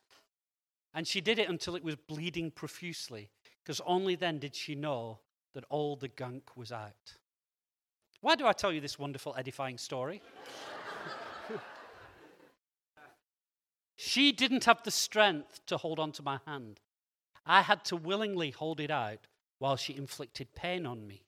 And 0.93 1.07
she 1.07 1.21
did 1.21 1.39
it 1.39 1.49
until 1.49 1.77
it 1.77 1.85
was 1.85 1.97
bleeding 1.97 2.51
profusely, 2.51 3.31
because 3.63 3.81
only 3.87 4.17
then 4.17 4.39
did 4.39 4.57
she 4.57 4.75
know 4.75 5.21
that 5.55 5.65
all 5.71 5.97
the 5.97 6.09
gunk 6.09 6.57
was 6.57 6.73
out. 6.73 7.15
Why 8.21 8.35
do 8.35 8.47
I 8.47 8.53
tell 8.53 8.73
you 8.73 8.81
this 8.81 8.99
wonderful, 8.99 9.35
edifying 9.39 9.79
story? 9.79 10.21
she 13.97 14.33
didn't 14.33 14.65
have 14.65 14.83
the 14.83 14.91
strength 14.91 15.65
to 15.67 15.79
hold 15.79 15.99
on 15.99 16.13
to 16.13 16.23
my 16.23 16.41
hand. 16.47 16.81
I 17.47 17.63
had 17.63 17.85
to 17.87 17.97
willingly 17.97 18.51
hold 18.51 18.81
it 18.81 18.91
out 18.91 19.27
while 19.61 19.77
she 19.77 19.95
inflicted 19.97 20.53
pain 20.57 20.85
on 20.85 21.07
me 21.07 21.23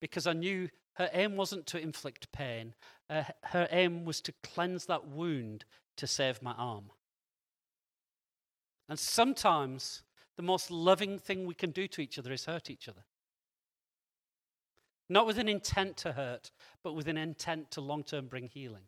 because 0.00 0.28
I 0.28 0.34
knew 0.34 0.68
her 0.94 1.10
aim 1.12 1.34
wasn't 1.34 1.66
to 1.66 1.80
inflict 1.80 2.30
pain, 2.30 2.74
uh, 3.10 3.24
her 3.46 3.66
aim 3.72 4.04
was 4.04 4.20
to 4.20 4.34
cleanse 4.44 4.86
that 4.86 5.08
wound 5.08 5.64
to 5.96 6.06
save 6.06 6.40
my 6.42 6.52
arm. 6.52 6.90
And 8.88 8.98
sometimes 8.98 10.02
the 10.36 10.42
most 10.42 10.70
loving 10.70 11.18
thing 11.18 11.46
we 11.46 11.54
can 11.54 11.70
do 11.70 11.88
to 11.88 12.00
each 12.00 12.18
other 12.18 12.32
is 12.32 12.44
hurt 12.44 12.70
each 12.70 12.86
other. 12.86 13.04
Not 15.08 15.26
with 15.26 15.38
an 15.38 15.48
intent 15.48 15.96
to 15.98 16.12
hurt, 16.12 16.50
but 16.82 16.94
with 16.94 17.08
an 17.08 17.16
intent 17.16 17.70
to 17.72 17.80
long 17.80 18.04
term 18.04 18.26
bring 18.26 18.48
healing. 18.48 18.84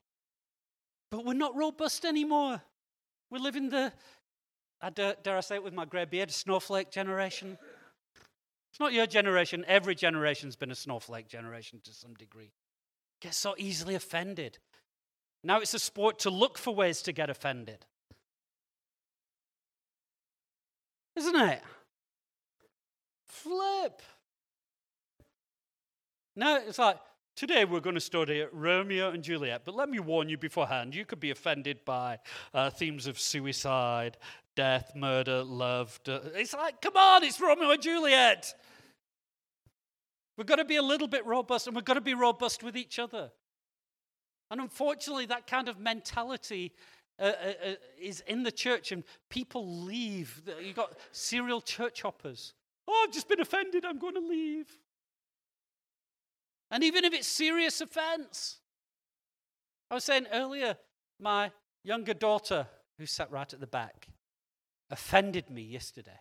But 1.10 1.24
we're 1.24 1.34
not 1.34 1.56
robust 1.56 2.04
anymore. 2.04 2.62
We 3.30 3.38
live 3.38 3.56
in 3.56 3.70
the, 3.70 3.92
I 4.80 4.90
dare, 4.90 5.16
dare 5.22 5.38
I 5.38 5.40
say 5.40 5.56
it 5.56 5.64
with 5.64 5.74
my 5.74 5.84
grey 5.84 6.04
beard, 6.04 6.30
snowflake 6.30 6.90
generation. 6.90 7.58
It's 8.76 8.80
not 8.82 8.92
your 8.92 9.06
generation. 9.06 9.64
Every 9.66 9.94
generation's 9.94 10.54
been 10.54 10.70
a 10.70 10.74
snowflake 10.74 11.28
generation 11.28 11.80
to 11.84 11.94
some 11.94 12.12
degree. 12.12 12.52
Get 13.22 13.32
so 13.32 13.54
easily 13.56 13.94
offended. 13.94 14.58
Now 15.42 15.60
it's 15.60 15.72
a 15.72 15.78
sport 15.78 16.18
to 16.18 16.30
look 16.30 16.58
for 16.58 16.74
ways 16.74 17.00
to 17.04 17.12
get 17.12 17.30
offended. 17.30 17.86
Isn't 21.16 21.36
it? 21.36 21.62
Flip. 23.24 24.02
Now 26.36 26.58
it's 26.58 26.78
like, 26.78 26.98
today 27.34 27.64
we're 27.64 27.80
going 27.80 27.94
to 27.94 28.00
study 28.00 28.44
Romeo 28.52 29.08
and 29.08 29.22
Juliet, 29.22 29.62
but 29.64 29.74
let 29.74 29.88
me 29.88 30.00
warn 30.00 30.28
you 30.28 30.36
beforehand 30.36 30.94
you 30.94 31.06
could 31.06 31.20
be 31.20 31.30
offended 31.30 31.82
by 31.86 32.18
uh, 32.52 32.68
themes 32.68 33.06
of 33.06 33.18
suicide, 33.18 34.18
death, 34.54 34.92
murder, 34.94 35.42
love. 35.42 35.98
It's 36.04 36.52
like, 36.52 36.82
come 36.82 36.98
on, 36.98 37.24
it's 37.24 37.40
Romeo 37.40 37.70
and 37.70 37.80
Juliet. 37.80 38.52
We've 40.36 40.46
got 40.46 40.56
to 40.56 40.64
be 40.64 40.76
a 40.76 40.82
little 40.82 41.08
bit 41.08 41.24
robust, 41.24 41.66
and 41.66 41.74
we've 41.74 41.84
got 41.84 41.94
to 41.94 42.00
be 42.00 42.14
robust 42.14 42.62
with 42.62 42.76
each 42.76 42.98
other. 42.98 43.30
And 44.50 44.60
unfortunately, 44.60 45.26
that 45.26 45.46
kind 45.46 45.68
of 45.68 45.78
mentality 45.78 46.72
uh, 47.18 47.22
uh, 47.22 47.52
uh, 47.70 47.74
is 47.98 48.22
in 48.26 48.42
the 48.42 48.52
church, 48.52 48.92
and 48.92 49.02
people 49.30 49.82
leave. 49.82 50.42
You've 50.62 50.76
got 50.76 50.96
serial 51.12 51.60
church 51.60 52.02
hoppers. 52.02 52.52
Oh, 52.86 53.04
I've 53.06 53.14
just 53.14 53.28
been 53.28 53.40
offended, 53.40 53.84
I'm 53.84 53.98
going 53.98 54.14
to 54.14 54.20
leave. 54.20 54.66
And 56.70 56.84
even 56.84 57.04
if 57.04 57.14
it's 57.14 57.26
serious 57.26 57.80
offense, 57.80 58.58
I 59.90 59.94
was 59.94 60.04
saying 60.04 60.26
earlier, 60.32 60.76
my 61.18 61.50
younger 61.84 62.14
daughter, 62.14 62.66
who 62.98 63.06
sat 63.06 63.30
right 63.30 63.52
at 63.52 63.60
the 63.60 63.66
back, 63.66 64.08
offended 64.90 65.48
me 65.48 65.62
yesterday. 65.62 66.18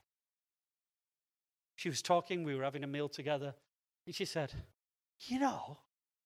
She 1.76 1.90
was 1.90 2.02
talking, 2.02 2.44
we 2.44 2.56
were 2.56 2.64
having 2.64 2.84
a 2.84 2.88
meal 2.88 3.10
together, 3.10 3.54
and 4.06 4.16
she 4.16 4.26
said, 4.26 4.52
You 5.22 5.40
know, 5.40 5.80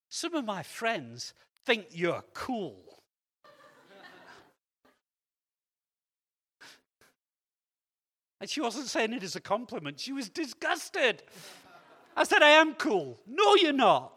some 0.10 0.36
of 0.36 0.46
my 0.46 0.64
friends 0.64 1.34
think 1.66 1.88
you're 1.92 2.24
cool. 2.34 3.02
and 8.42 8.50
she 8.50 8.62
wasn't 8.62 8.88
saying 8.88 9.14
it 9.14 9.24
as 9.24 9.36
a 9.36 9.42
compliment, 9.42 10.00
she 10.00 10.14
was 10.14 10.30
disgusted. 10.30 11.24
I 12.16 12.24
said, 12.24 12.42
I 12.42 12.50
am 12.50 12.74
cool. 12.74 13.20
No, 13.28 13.56
you're 13.56 13.72
not. 13.72 14.14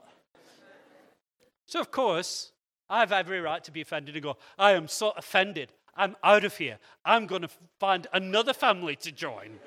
So, 1.66 1.80
of 1.80 1.90
course, 1.90 2.52
I 2.90 3.00
have 3.00 3.12
every 3.12 3.40
right 3.40 3.62
to 3.64 3.70
be 3.70 3.80
offended 3.80 4.14
and 4.14 4.22
go, 4.22 4.36
I 4.58 4.72
am 4.72 4.88
so 4.88 5.12
offended. 5.16 5.72
I'm 5.94 6.16
out 6.24 6.44
of 6.44 6.56
here. 6.56 6.78
I'm 7.04 7.26
going 7.26 7.42
to 7.42 7.50
find 7.78 8.06
another 8.12 8.52
family 8.52 8.96
to 8.96 9.12
join. 9.12 9.60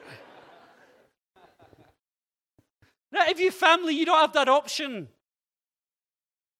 Now, 3.15 3.27
if 3.29 3.39
you're 3.39 3.51
family, 3.51 3.95
you 3.95 4.05
don't 4.05 4.19
have 4.19 4.33
that 4.33 4.49
option. 4.49 5.07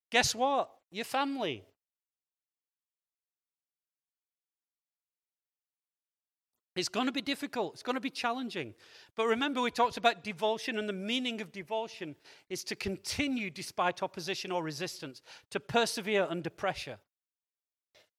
Guess 0.10 0.34
what? 0.34 0.72
Your 0.90 1.06
family. 1.06 1.66
It's 6.76 6.90
going 6.90 7.06
to 7.06 7.12
be 7.12 7.22
difficult. 7.22 7.74
It's 7.74 7.84
going 7.84 7.96
to 7.96 8.02
be 8.02 8.10
challenging. 8.10 8.74
But 9.16 9.28
remember, 9.28 9.62
we 9.62 9.72
talked 9.72 9.98
about 9.98 10.24
devotion, 10.24 10.78
and 10.78 10.90
the 10.90 10.94
meaning 10.94 11.42
of 11.42 11.52
devotion 11.52 12.16
is 12.50 12.64
to 12.66 12.76
continue 12.76 13.50
despite 13.50 14.02
opposition 14.02 14.52
or 14.52 14.64
resistance, 14.64 15.22
to 15.52 15.60
persevere 15.60 16.28
under 16.30 16.50
pressure, 16.50 16.98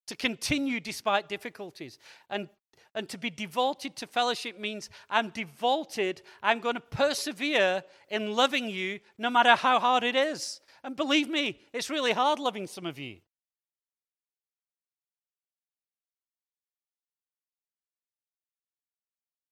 to 0.07 0.17
continue 0.17 0.81
despite 0.81 1.29
difficulties. 1.29 1.99
And, 2.31 2.49
and 2.95 3.09
to 3.09 3.19
be 3.19 3.31
devoted 3.31 3.97
to 3.97 4.07
fellowship 4.07 4.59
means 4.59 4.91
I'm 5.11 5.31
devoted, 5.31 6.23
I'm 6.43 6.61
going 6.61 6.75
to 6.75 6.81
persevere 6.81 7.83
in 8.09 8.35
loving 8.35 8.69
you 8.69 9.01
no 9.19 9.31
matter 9.31 9.55
how 9.55 9.79
hard 9.79 10.05
it 10.05 10.17
is. 10.17 10.61
And 10.83 10.97
believe 10.97 11.29
me, 11.29 11.61
it's 11.73 11.91
really 11.91 12.13
hard 12.13 12.39
loving 12.39 12.67
some 12.67 12.87
of 12.87 12.99
you. 12.99 13.19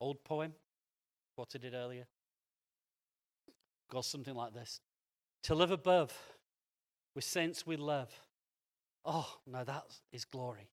Old 0.00 0.22
poem, 0.22 0.52
quoted 1.34 1.64
it 1.64 1.72
earlier. 1.74 2.06
Goes 3.90 4.06
something 4.06 4.34
like 4.34 4.52
this 4.52 4.80
To 5.44 5.54
live 5.54 5.70
above 5.70 6.12
with 7.14 7.24
saints 7.24 7.66
we 7.66 7.76
love. 7.76 8.10
Oh, 9.04 9.38
now 9.46 9.64
that 9.64 9.86
is 10.12 10.24
glory. 10.24 10.68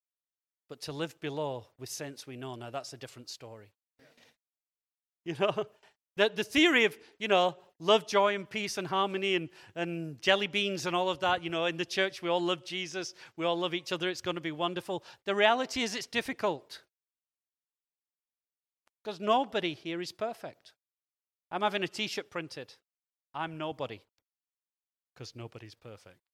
But 0.72 0.80
to 0.84 0.94
live 0.94 1.20
below 1.20 1.66
with 1.78 1.90
sense 1.90 2.26
we 2.26 2.38
know, 2.38 2.56
now 2.56 2.70
that's 2.70 2.94
a 2.94 2.98
different 2.98 3.30
story. 3.30 3.74
You 5.26 5.36
know, 5.38 5.66
the, 6.16 6.32
the 6.34 6.46
theory 6.46 6.86
of, 6.86 6.98
you 7.20 7.28
know, 7.28 7.58
love, 7.78 8.08
joy, 8.08 8.34
and 8.36 8.50
peace 8.50 8.78
and 8.78 8.88
harmony 8.88 9.36
and, 9.36 9.50
and 9.76 10.20
jelly 10.22 10.48
beans 10.48 10.86
and 10.86 10.96
all 10.96 11.10
of 11.10 11.20
that, 11.20 11.44
you 11.44 11.50
know, 11.50 11.66
in 11.66 11.76
the 11.76 11.84
church 11.84 12.22
we 12.22 12.30
all 12.30 12.42
love 12.42 12.64
Jesus, 12.64 13.14
we 13.36 13.46
all 13.46 13.60
love 13.60 13.74
each 13.74 13.92
other, 13.92 14.10
it's 14.10 14.22
going 14.22 14.36
to 14.36 14.42
be 14.42 14.54
wonderful. 14.54 15.04
The 15.26 15.36
reality 15.36 15.84
is 15.84 15.94
it's 15.94 16.08
difficult. 16.08 16.82
Because 19.04 19.20
nobody 19.20 19.74
here 19.74 20.00
is 20.00 20.14
perfect. 20.14 20.72
I'm 21.52 21.64
having 21.64 21.84
a 21.84 21.88
t 21.88 22.08
shirt 22.08 22.32
printed. 22.32 22.74
I'm 23.36 23.58
nobody. 23.58 24.00
Because 25.14 25.36
nobody's 25.36 25.76
perfect. 25.76 26.31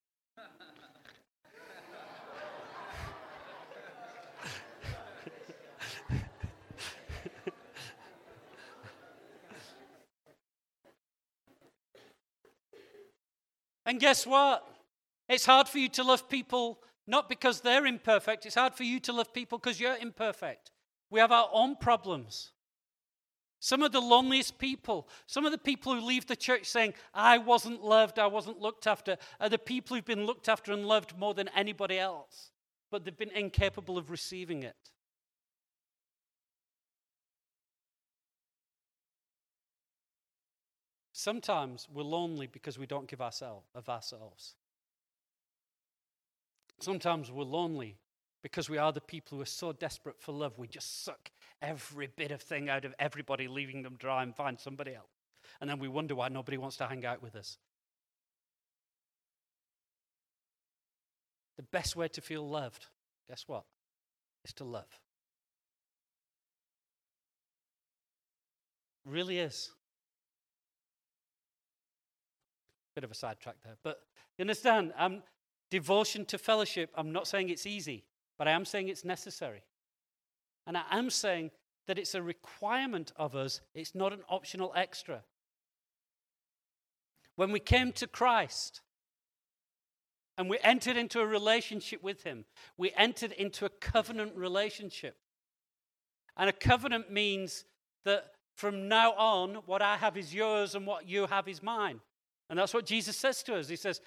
And 13.88 14.00
guess 14.00 14.28
what? 14.28 14.68
It's 15.28 15.46
hard 15.46 15.68
for 15.68 15.80
you 15.80 15.90
to 15.90 16.04
love 16.04 16.30
people 16.30 16.80
not 17.08 17.30
because 17.30 17.62
they're 17.62 17.86
imperfect, 17.86 18.46
it's 18.46 18.56
hard 18.56 18.76
for 18.76 18.84
you 18.84 19.00
to 19.00 19.14
love 19.14 19.34
people 19.34 19.58
because 19.58 19.80
you're 19.80 19.96
imperfect. 19.96 20.72
We 21.10 21.22
have 21.22 21.32
our 21.32 21.50
own 21.54 21.78
problems. 21.78 22.52
Some 23.60 23.82
of 23.82 23.92
the 23.92 24.02
loneliest 24.02 24.60
people, 24.60 25.08
some 25.26 25.46
of 25.46 25.52
the 25.52 25.58
people 25.58 25.96
who 25.96 26.06
leave 26.06 26.28
the 26.28 26.36
church 26.36 26.66
saying, 26.66 26.94
I 27.14 27.38
wasn't 27.38 27.84
loved, 27.84 28.20
I 28.20 28.28
wasn't 28.28 28.60
looked 28.60 28.86
after, 28.86 29.18
are 29.40 29.50
the 29.50 29.58
people 29.58 29.96
who've 29.96 30.06
been 30.06 30.26
looked 30.26 30.48
after 30.48 30.74
and 30.74 30.86
loved 30.86 31.18
more 31.18 31.34
than 31.34 31.50
anybody 31.56 31.98
else, 31.98 32.52
but 32.92 33.04
they've 33.04 33.18
been 33.18 33.32
incapable 33.32 33.98
of 33.98 34.12
receiving 34.12 34.64
it. 34.64 34.76
Sometimes 41.28 41.90
we're 41.94 42.04
lonely 42.04 42.48
because 42.48 42.80
we 42.80 42.86
don't 42.86 43.10
give 43.10 43.20
ourselves 43.20 43.68
of 43.76 43.90
ourselves. 43.90 44.56
Sometimes 46.80 47.30
we're 47.30 47.44
lonely 47.44 47.98
because 48.42 48.70
we 48.70 48.78
are 48.78 48.94
the 48.94 49.02
people 49.02 49.36
who 49.36 49.42
are 49.42 49.46
so 49.46 49.74
desperate 49.74 50.22
for 50.22 50.32
love, 50.32 50.58
we 50.58 50.70
just 50.70 51.04
suck 51.04 51.30
every 51.62 52.08
bit 52.08 52.32
of 52.32 52.42
thing 52.42 52.70
out 52.70 52.86
of 52.86 52.96
everybody, 52.98 53.50
leaving 53.50 53.84
them 53.84 53.98
dry 54.00 54.24
and 54.24 54.38
find 54.38 54.58
somebody 54.58 54.96
else. 54.96 55.12
And 55.60 55.70
then 55.70 55.80
we 55.80 55.90
wonder 55.90 56.16
why 56.16 56.30
nobody 56.30 56.58
wants 56.58 56.78
to 56.78 56.88
hang 56.88 57.06
out 57.06 57.22
with 57.22 57.36
us. 57.36 57.58
The 61.58 61.64
best 61.64 61.98
way 61.98 62.08
to 62.08 62.22
feel 62.22 62.48
loved 62.48 62.86
guess 63.28 63.44
what? 63.48 63.66
Is 64.46 64.54
to 64.54 64.64
love. 64.64 64.88
really 69.04 69.40
is. 69.40 69.72
Bit 72.98 73.04
of 73.04 73.12
a 73.12 73.14
sidetrack 73.14 73.58
there. 73.64 73.78
But 73.84 74.00
you 74.40 74.42
understand, 74.42 74.92
um, 74.98 75.22
devotion 75.70 76.26
to 76.26 76.40
fellowship, 76.40 76.90
I'm 76.96 77.12
not 77.12 77.28
saying 77.28 77.50
it's 77.50 77.68
easy, 77.68 78.06
but 78.40 78.48
I 78.48 78.52
am 78.54 78.66
saying 78.66 78.88
it's 78.88 79.06
necessary. 79.06 79.62
And 80.66 80.76
I 80.76 80.82
am 80.90 81.12
saying 81.12 81.52
that 81.86 82.00
it's 82.00 82.16
a 82.16 82.24
requirement 82.24 83.12
of 83.16 83.36
us, 83.36 83.62
it's 83.76 83.94
not 83.94 84.14
an 84.14 84.22
optional 84.28 84.74
extra. 84.76 85.22
When 87.36 87.52
we 87.52 87.60
came 87.60 87.92
to 87.92 88.08
Christ 88.08 88.82
and 90.36 90.50
we 90.50 90.58
entered 90.64 90.98
into 90.98 91.20
a 91.20 91.28
relationship 91.28 92.02
with 92.02 92.24
Him, 92.24 92.46
we 92.78 92.94
entered 92.98 93.32
into 93.32 93.66
a 93.66 93.70
covenant 93.70 94.36
relationship. 94.36 95.18
And 96.36 96.50
a 96.50 96.54
covenant 96.54 97.12
means 97.12 97.64
that 98.06 98.32
from 98.56 98.88
now 98.88 99.12
on, 99.14 99.60
what 99.68 99.84
I 99.84 99.98
have 99.98 100.18
is 100.18 100.34
yours 100.34 100.74
and 100.74 100.88
what 100.88 101.08
you 101.08 101.28
have 101.28 101.48
is 101.48 101.62
mine. 101.62 102.00
And 102.50 102.58
that's 102.58 102.74
what 102.74 102.86
Jesus 102.86 103.18
says 103.18 103.44
to 103.44 103.56
us. 103.56 103.68
He 103.68 103.76
says, 103.76 104.02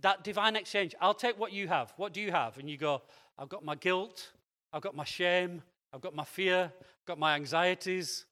that 0.00 0.24
divine 0.24 0.56
exchange, 0.56 0.94
I'll 1.00 1.14
take 1.14 1.38
what 1.38 1.52
you 1.52 1.68
have. 1.68 1.92
What 1.96 2.12
do 2.12 2.20
you 2.20 2.30
have? 2.30 2.58
And 2.58 2.68
you 2.68 2.76
go, 2.76 3.02
I've 3.38 3.48
got 3.48 3.64
my 3.64 3.74
guilt, 3.74 4.32
I've 4.72 4.82
got 4.82 4.94
my 4.94 5.04
shame, 5.04 5.62
I've 5.92 6.00
got 6.00 6.14
my 6.14 6.24
fear, 6.24 6.72
I've 6.72 7.06
got 7.06 7.18
my 7.18 7.34
anxieties. 7.34 8.26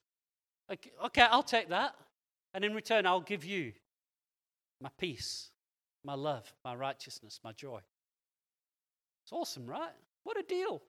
Okay, 0.69 1.21
I'll 1.29 1.43
take 1.43 1.69
that. 1.69 1.95
And 2.53 2.63
in 2.63 2.73
return, 2.73 3.05
I'll 3.05 3.21
give 3.21 3.45
you 3.45 3.73
my 4.81 4.89
peace, 4.97 5.49
my 6.03 6.13
love, 6.13 6.51
my 6.63 6.75
righteousness, 6.75 7.39
my 7.43 7.51
joy. 7.51 7.79
It's 9.23 9.31
awesome, 9.31 9.65
right? 9.65 9.93
What 10.23 10.37
a 10.39 10.43
deal. 10.43 10.81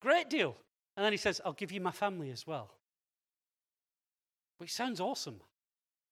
Great 0.00 0.30
deal. 0.30 0.56
And 0.96 1.04
then 1.04 1.12
he 1.12 1.18
says, 1.18 1.40
I'll 1.44 1.52
give 1.52 1.72
you 1.72 1.80
my 1.80 1.90
family 1.90 2.30
as 2.30 2.46
well. 2.46 2.70
Which 4.58 4.72
sounds 4.72 5.00
awesome. 5.00 5.40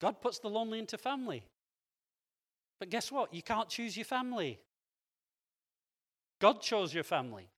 God 0.01 0.21
puts 0.21 0.39
the 0.39 0.49
lonely 0.49 0.79
into 0.79 0.99
family. 0.99 1.45
But 2.79 2.91
guess 2.91 3.11
what? 3.11 3.33
You 3.33 3.43
can't 3.43 3.69
choose 3.69 3.97
your 3.97 4.05
family. 4.05 4.59
God 6.41 6.61
chose 6.61 6.93
your 6.93 7.05
family. 7.05 7.49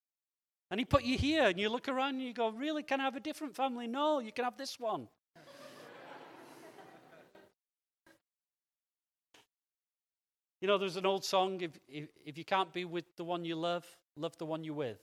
And 0.71 0.79
He 0.79 0.85
put 0.85 1.03
you 1.05 1.17
here, 1.19 1.45
and 1.45 1.59
you 1.59 1.69
look 1.69 1.89
around 1.89 2.17
and 2.17 2.23
you 2.23 2.33
go, 2.33 2.51
Really? 2.51 2.83
Can 2.83 3.01
I 3.01 3.05
have 3.05 3.17
a 3.17 3.21
different 3.21 3.57
family? 3.57 3.87
No, 3.87 4.21
you 4.21 4.33
can 4.33 4.45
have 4.45 4.57
this 4.57 4.79
one. 4.79 5.09
you 10.61 10.69
know, 10.69 10.79
there's 10.79 10.97
an 10.97 11.07
old 11.07 11.25
song 11.25 11.61
if, 11.61 11.73
if, 11.89 12.09
if 12.25 12.39
you 12.39 12.45
can't 12.45 12.73
be 12.73 12.85
with 12.85 13.05
the 13.17 13.25
one 13.25 13.45
you 13.45 13.57
love, 13.57 13.85
love 14.17 14.37
the 14.39 14.47
one 14.47 14.65
you're 14.65 14.75
with. 14.75 14.99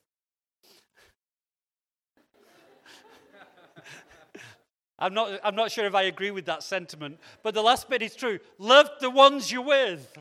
I'm 5.04 5.14
not, 5.14 5.38
I'm 5.44 5.56
not 5.56 5.70
sure 5.70 5.86
if 5.86 5.96
I 5.96 6.04
agree 6.04 6.32
with 6.32 6.46
that 6.46 6.64
sentiment, 6.64 7.20
but 7.44 7.54
the 7.54 7.62
last 7.62 7.90
bit 7.90 8.02
is 8.02 8.16
true. 8.16 8.40
Love 8.58 8.90
the 9.02 9.10
ones 9.10 9.52
you're 9.52 9.62
with. 9.62 10.18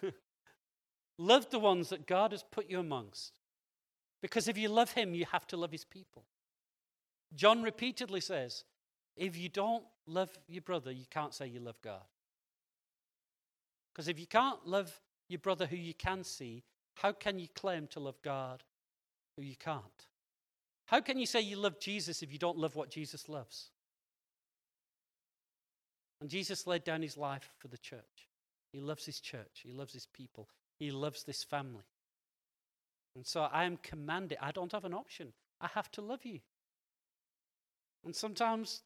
love 1.18 1.50
the 1.50 1.58
ones 1.58 1.88
that 1.88 2.06
God 2.06 2.30
has 2.30 2.44
put 2.44 2.70
you 2.70 2.78
amongst. 2.78 3.40
Because 4.22 4.46
if 4.46 4.56
you 4.56 4.68
love 4.68 4.92
Him, 4.92 5.14
you 5.14 5.24
have 5.32 5.48
to 5.48 5.56
love 5.56 5.72
His 5.72 5.84
people. 5.84 6.22
John 7.34 7.64
repeatedly 7.64 8.20
says, 8.20 8.62
if 9.16 9.36
you 9.36 9.48
don't 9.48 9.82
love 10.06 10.30
your 10.46 10.62
brother, 10.62 10.92
you 10.92 11.06
can't 11.10 11.34
say 11.34 11.48
you 11.48 11.58
love 11.58 11.82
God. 11.82 12.06
Because 13.92 14.06
if 14.06 14.20
you 14.20 14.28
can't 14.28 14.64
love 14.64 15.00
your 15.28 15.40
brother 15.40 15.66
who 15.66 15.76
you 15.76 15.92
can 15.92 16.22
see, 16.22 16.62
how 16.94 17.10
can 17.10 17.40
you 17.40 17.48
claim 17.56 17.88
to 17.88 17.98
love 17.98 18.22
God 18.22 18.62
who 19.36 19.42
you 19.42 19.56
can't? 19.56 20.06
How 20.86 21.00
can 21.00 21.18
you 21.18 21.26
say 21.26 21.40
you 21.40 21.56
love 21.56 21.80
Jesus 21.80 22.22
if 22.22 22.32
you 22.32 22.38
don't 22.38 22.58
love 22.58 22.76
what 22.76 22.90
Jesus 22.90 23.28
loves? 23.28 23.70
And 26.24 26.30
Jesus 26.30 26.66
laid 26.66 26.84
down 26.84 27.02
his 27.02 27.18
life 27.18 27.50
for 27.58 27.68
the 27.68 27.76
church. 27.76 28.30
He 28.72 28.80
loves 28.80 29.04
his 29.04 29.20
church, 29.20 29.60
he 29.62 29.72
loves 29.72 29.92
his 29.92 30.06
people, 30.06 30.48
he 30.78 30.90
loves 30.90 31.22
this 31.22 31.44
family. 31.44 31.84
And 33.14 33.26
so 33.26 33.42
I 33.42 33.64
am 33.64 33.76
commanded, 33.76 34.38
I 34.40 34.50
don't 34.50 34.72
have 34.72 34.86
an 34.86 34.94
option. 34.94 35.34
I 35.60 35.68
have 35.74 35.90
to 35.90 36.00
love 36.00 36.24
you. 36.24 36.40
And 38.06 38.16
sometimes 38.16 38.80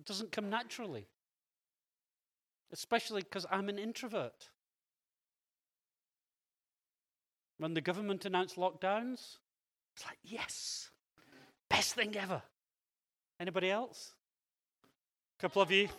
it 0.00 0.06
doesn't 0.06 0.32
come 0.32 0.48
naturally, 0.48 1.06
especially 2.72 3.20
because 3.20 3.44
I'm 3.50 3.68
an 3.68 3.78
introvert. 3.78 4.48
When 7.58 7.74
the 7.74 7.82
government 7.82 8.24
announced 8.24 8.56
lockdowns, 8.56 9.36
it's 9.94 10.06
like, 10.06 10.18
yes, 10.24 10.88
best 11.68 11.92
thing 11.92 12.16
ever. 12.16 12.40
Anybody 13.38 13.70
else? 13.70 14.14
A 15.38 15.42
couple 15.42 15.60
of 15.60 15.70
you? 15.70 15.90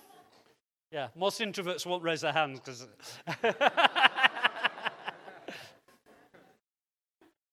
Yeah, 0.91 1.09
most 1.15 1.41
introverts 1.41 1.85
won't 1.85 2.03
raise 2.03 2.21
their 2.21 2.31
hands 2.31 2.59
because. 2.59 2.87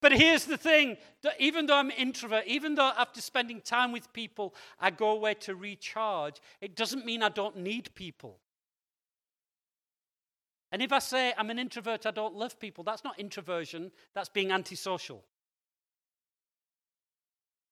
but 0.00 0.12
here's 0.12 0.44
the 0.44 0.56
thing 0.56 0.96
even 1.40 1.66
though 1.66 1.76
I'm 1.76 1.90
introvert, 1.90 2.44
even 2.46 2.76
though 2.76 2.92
after 2.96 3.20
spending 3.20 3.60
time 3.60 3.90
with 3.90 4.12
people, 4.12 4.54
I 4.78 4.90
go 4.90 5.10
away 5.10 5.34
to 5.34 5.56
recharge, 5.56 6.36
it 6.60 6.76
doesn't 6.76 7.04
mean 7.04 7.22
I 7.22 7.28
don't 7.28 7.56
need 7.56 7.92
people. 7.94 8.38
And 10.70 10.82
if 10.82 10.92
I 10.92 10.98
say 10.98 11.32
I'm 11.36 11.50
an 11.50 11.58
introvert, 11.58 12.06
I 12.06 12.10
don't 12.10 12.34
love 12.34 12.58
people, 12.58 12.84
that's 12.84 13.04
not 13.04 13.18
introversion, 13.18 13.90
that's 14.14 14.28
being 14.28 14.52
antisocial. 14.52 15.24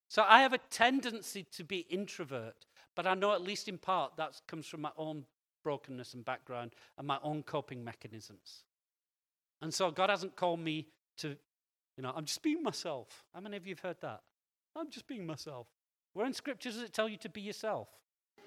So 0.08 0.24
I 0.28 0.42
have 0.42 0.52
a 0.52 0.58
tendency 0.70 1.44
to 1.52 1.64
be 1.64 1.86
introvert, 1.88 2.66
but 2.94 3.06
I 3.06 3.14
know 3.14 3.32
at 3.32 3.42
least 3.42 3.68
in 3.68 3.78
part 3.78 4.16
that 4.18 4.40
comes 4.46 4.66
from 4.66 4.82
my 4.82 4.90
own 4.96 5.24
brokenness 5.62 6.14
and 6.14 6.24
background 6.24 6.72
and 6.98 7.06
my 7.06 7.18
own 7.22 7.42
coping 7.42 7.84
mechanisms. 7.84 8.64
And 9.60 9.72
so 9.72 9.90
God 9.90 10.10
hasn't 10.10 10.36
called 10.36 10.60
me 10.60 10.88
to, 11.18 11.36
you 11.96 12.02
know, 12.02 12.12
I'm 12.14 12.24
just 12.24 12.42
being 12.42 12.62
myself. 12.62 13.24
How 13.34 13.40
many 13.40 13.56
of 13.56 13.66
you 13.66 13.74
have 13.74 13.80
heard 13.80 14.00
that? 14.00 14.20
I'm 14.74 14.90
just 14.90 15.06
being 15.06 15.26
myself. 15.26 15.66
Where 16.14 16.26
in 16.26 16.32
scripture 16.32 16.70
does 16.70 16.82
it 16.82 16.92
tell 16.92 17.08
you 17.08 17.16
to 17.18 17.28
be 17.28 17.40
yourself? 17.40 17.88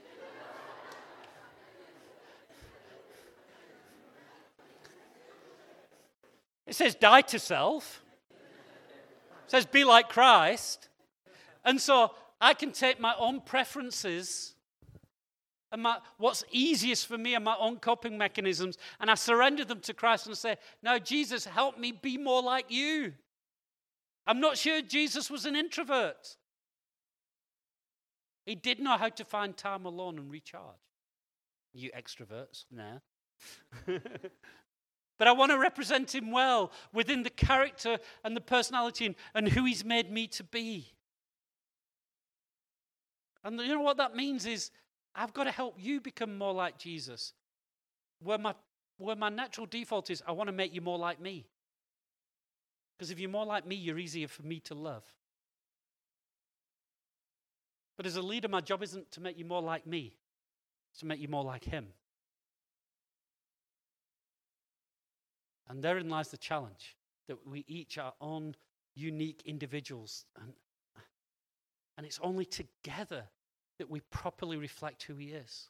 it 6.68 6.76
says 6.76 6.96
die 6.96 7.22
to 7.22 7.40
self. 7.40 8.04
It 8.32 9.52
says 9.52 9.66
be 9.66 9.84
like 9.84 10.10
Christ. 10.10 10.90
And 11.64 11.80
so 11.80 12.12
I 12.42 12.54
can 12.54 12.72
take 12.72 13.00
my 13.00 13.16
own 13.18 13.42
preferences 13.42 14.55
and 15.76 15.84
my, 15.84 15.98
what's 16.16 16.46
easiest 16.54 17.06
for 17.06 17.18
me 17.18 17.36
and 17.36 17.44
my 17.44 17.58
own 17.60 17.80
coping 17.80 18.18
mechanisms, 18.18 18.78
and 19.02 19.12
I 19.12 19.16
surrender 19.16 19.66
them 19.66 19.82
to 19.82 19.94
Christ 19.94 20.26
and 20.26 20.38
say, 20.38 20.56
Now, 20.82 20.98
Jesus, 20.98 21.44
help 21.44 21.78
me 21.78 21.92
be 21.92 22.18
more 22.18 22.42
like 22.42 22.68
you. 22.70 23.12
I'm 24.26 24.40
not 24.40 24.58
sure 24.58 24.82
Jesus 24.82 25.30
was 25.30 25.46
an 25.46 25.54
introvert. 25.54 26.38
He 28.46 28.56
did 28.56 28.80
know 28.80 28.96
how 28.96 29.10
to 29.10 29.26
find 29.26 29.58
time 29.58 29.86
alone 29.86 30.18
and 30.18 30.32
recharge. 30.32 30.64
You 31.74 31.92
extroverts, 31.92 32.64
nah. 32.72 33.00
but 35.20 35.28
I 35.28 35.34
want 35.34 35.52
to 35.52 35.60
represent 35.60 36.16
him 36.16 36.32
well 36.32 36.72
within 36.94 37.24
the 37.24 37.30
character 37.30 37.98
and 38.24 38.34
the 38.34 38.40
personality 38.40 39.08
and, 39.08 39.16
and 39.34 39.50
who 39.50 39.66
he's 39.66 39.84
made 39.84 40.10
me 40.10 40.28
to 40.28 40.44
be. 40.46 40.94
And 43.44 43.60
you 43.60 43.76
know 43.76 43.82
what 43.82 43.98
that 43.98 44.16
means 44.16 44.46
is 44.46 44.72
I've 45.16 45.34
got 45.34 45.46
to 45.46 45.52
help 45.52 45.76
you 45.80 46.02
become 46.02 46.38
more 46.38 46.54
like 46.54 46.78
Jesus. 46.78 47.34
Where 48.22 48.38
my, 48.38 48.54
where 48.98 49.16
my 49.16 49.30
natural 49.30 49.66
default 49.66 50.10
is, 50.10 50.22
I 50.28 50.34
want 50.34 50.48
to 50.48 50.54
make 50.54 50.74
you 50.74 50.82
more 50.82 50.98
like 50.98 51.22
me. 51.22 51.48
Because 52.98 53.12
if 53.12 53.20
you're 53.20 53.30
more 53.30 53.46
like 53.46 53.66
me, 53.66 53.76
you're 53.76 54.00
easier 54.00 54.28
for 54.28 54.44
me 54.44 54.60
to 54.62 54.74
love. 54.74 55.04
But 57.98 58.06
as 58.06 58.18
a 58.18 58.22
leader, 58.22 58.48
my 58.48 58.62
job 58.62 58.84
isn't 58.84 59.12
to 59.12 59.22
make 59.22 59.38
you 59.38 59.46
more 59.46 59.62
like 59.62 59.88
me, 59.88 60.16
it's 60.92 61.00
to 61.00 61.06
make 61.06 61.20
you 61.20 61.28
more 61.28 61.44
like 61.44 61.64
Him. 61.64 61.88
And 65.68 65.82
therein 65.84 66.10
lies 66.10 66.30
the 66.30 66.38
challenge 66.38 66.96
that 67.28 67.48
we 67.48 67.66
each 67.68 67.98
are 67.98 68.14
own 68.22 68.56
unique 68.96 69.42
individuals. 69.46 70.26
And, 70.42 70.54
and 71.98 72.06
it's 72.06 72.20
only 72.22 72.46
together 72.46 73.24
that 73.78 73.90
we 73.90 74.00
properly 74.00 74.58
reflect 74.58 75.04
who 75.04 75.16
He 75.16 75.28
is. 75.28 75.70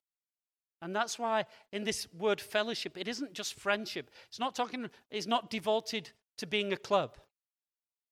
And 0.82 0.96
that's 0.96 1.18
why 1.18 1.46
in 1.72 1.84
this 1.84 2.08
word 2.14 2.40
fellowship, 2.40 2.98
it 2.98 3.08
isn't 3.08 3.34
just 3.34 3.54
friendship. 3.56 4.12
It's 4.28 4.40
not 4.40 4.56
talking, 4.56 4.90
it's 5.10 5.28
not 5.28 5.50
devoted 5.50 6.12
to 6.38 6.46
being 6.46 6.74
a 6.74 6.78
club. 6.78 7.18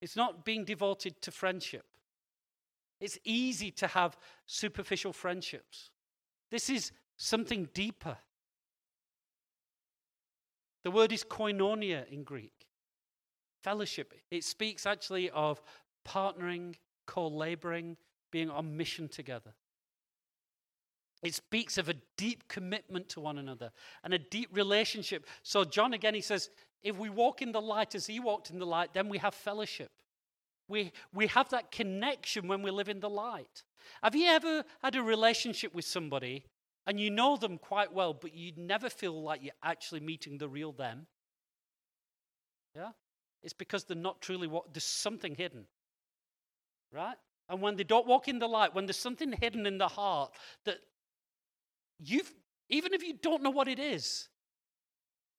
It's 0.01 0.15
not 0.15 0.43
being 0.43 0.65
devoted 0.65 1.21
to 1.21 1.32
friendship. 1.32 1.86
It's 2.99 3.17
easy 3.23 3.69
to 3.71 3.88
have 3.88 4.17
superficial 4.45 5.13
friendships. 5.13 5.91
This 6.51 6.69
is 6.69 6.91
something 7.17 7.69
deeper. 7.73 8.17
The 10.84 10.91
word 10.91 11.12
is 11.12 11.23
koinonia 11.23 12.08
in 12.12 12.23
Greek. 12.23 12.67
fellowship. 13.62 14.13
It 14.29 14.43
speaks 14.43 14.86
actually 14.86 15.29
of 15.29 15.62
partnering, 16.06 16.75
co 17.06 17.27
laboring, 17.27 17.97
being 18.29 18.49
on 18.49 18.75
mission 18.75 19.08
together. 19.08 19.53
It 21.24 21.34
speaks 21.34 21.78
of 21.78 21.88
a 21.88 21.96
deep 22.18 22.48
commitment 22.50 23.08
to 23.10 23.22
one 23.22 23.38
another 23.38 23.72
and 24.04 24.14
a 24.14 24.20
deep 24.20 24.50
relationship. 24.52 25.26
So, 25.42 25.64
John 25.64 25.94
again, 25.94 26.14
he 26.14 26.22
says, 26.22 26.50
if 26.84 26.98
we 26.98 27.10
walk 27.10 27.42
in 27.42 27.54
the 27.54 27.62
light 27.62 27.96
as 27.96 28.06
he 28.06 28.20
walked 28.20 28.50
in 28.50 28.60
the 28.60 28.66
light, 28.66 28.94
then 28.94 29.08
we 29.08 29.18
have 29.20 29.34
fellowship. 29.34 29.90
We, 30.68 30.92
we 31.14 31.28
have 31.28 31.50
that 31.50 31.72
connection 31.72 32.48
when 32.48 32.62
we 32.62 32.72
live 32.72 32.90
in 32.90 33.00
the 33.00 33.10
light. 33.10 33.64
Have 34.02 34.16
you 34.16 34.28
ever 34.28 34.64
had 34.82 34.96
a 34.96 35.02
relationship 35.02 35.74
with 35.74 35.86
somebody 35.86 36.46
and 36.86 37.00
you 37.00 37.10
know 37.10 37.38
them 37.38 37.58
quite 37.58 37.94
well, 37.94 38.14
but 38.14 38.36
you 38.36 38.52
never 38.58 38.90
feel 38.90 39.22
like 39.22 39.42
you're 39.42 39.54
actually 39.64 40.02
meeting 40.02 40.38
the 40.38 40.50
real 40.50 40.74
them? 40.74 41.08
Yeah? 42.76 42.92
It's 43.44 43.54
because 43.54 43.86
they're 43.86 43.96
not 43.96 44.22
truly 44.22 44.48
what, 44.48 44.74
there's 44.74 44.84
something 44.84 45.36
hidden. 45.36 45.66
Right? 46.92 47.16
And 47.48 47.62
when 47.62 47.78
they 47.78 47.84
don't 47.84 48.08
walk 48.08 48.28
in 48.28 48.40
the 48.40 48.48
light, 48.48 48.76
when 48.76 48.86
there's 48.86 48.98
something 48.98 49.34
hidden 49.40 49.66
in 49.66 49.78
the 49.78 49.88
heart 49.88 50.34
that 50.66 50.80
you've, 52.04 52.32
even 52.70 52.94
if 52.94 53.04
you 53.04 53.13
don't 53.22 53.44
know 53.44 53.50
what 53.50 53.68
it 53.68 53.80
is, 53.80 54.30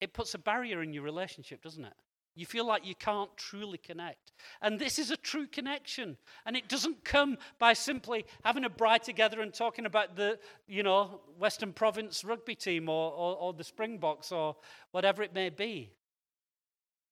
it 0.00 0.12
puts 0.12 0.34
a 0.34 0.38
barrier 0.38 0.82
in 0.82 0.92
your 0.92 1.02
relationship, 1.02 1.62
doesn't 1.62 1.84
it? 1.84 1.94
You 2.36 2.46
feel 2.46 2.66
like 2.66 2.84
you 2.84 2.96
can't 2.96 3.30
truly 3.36 3.78
connect. 3.78 4.32
And 4.60 4.78
this 4.78 4.98
is 4.98 5.12
a 5.12 5.16
true 5.16 5.46
connection. 5.46 6.16
And 6.44 6.56
it 6.56 6.68
doesn't 6.68 7.04
come 7.04 7.38
by 7.60 7.74
simply 7.74 8.26
having 8.42 8.64
a 8.64 8.70
braai 8.70 9.00
together 9.00 9.40
and 9.40 9.54
talking 9.54 9.86
about 9.86 10.16
the, 10.16 10.38
you 10.66 10.82
know, 10.82 11.20
Western 11.38 11.72
Province 11.72 12.24
rugby 12.24 12.56
team 12.56 12.88
or, 12.88 13.12
or, 13.12 13.36
or 13.36 13.52
the 13.52 13.62
Springboks 13.62 14.32
or 14.32 14.56
whatever 14.90 15.22
it 15.22 15.32
may 15.32 15.48
be. 15.48 15.92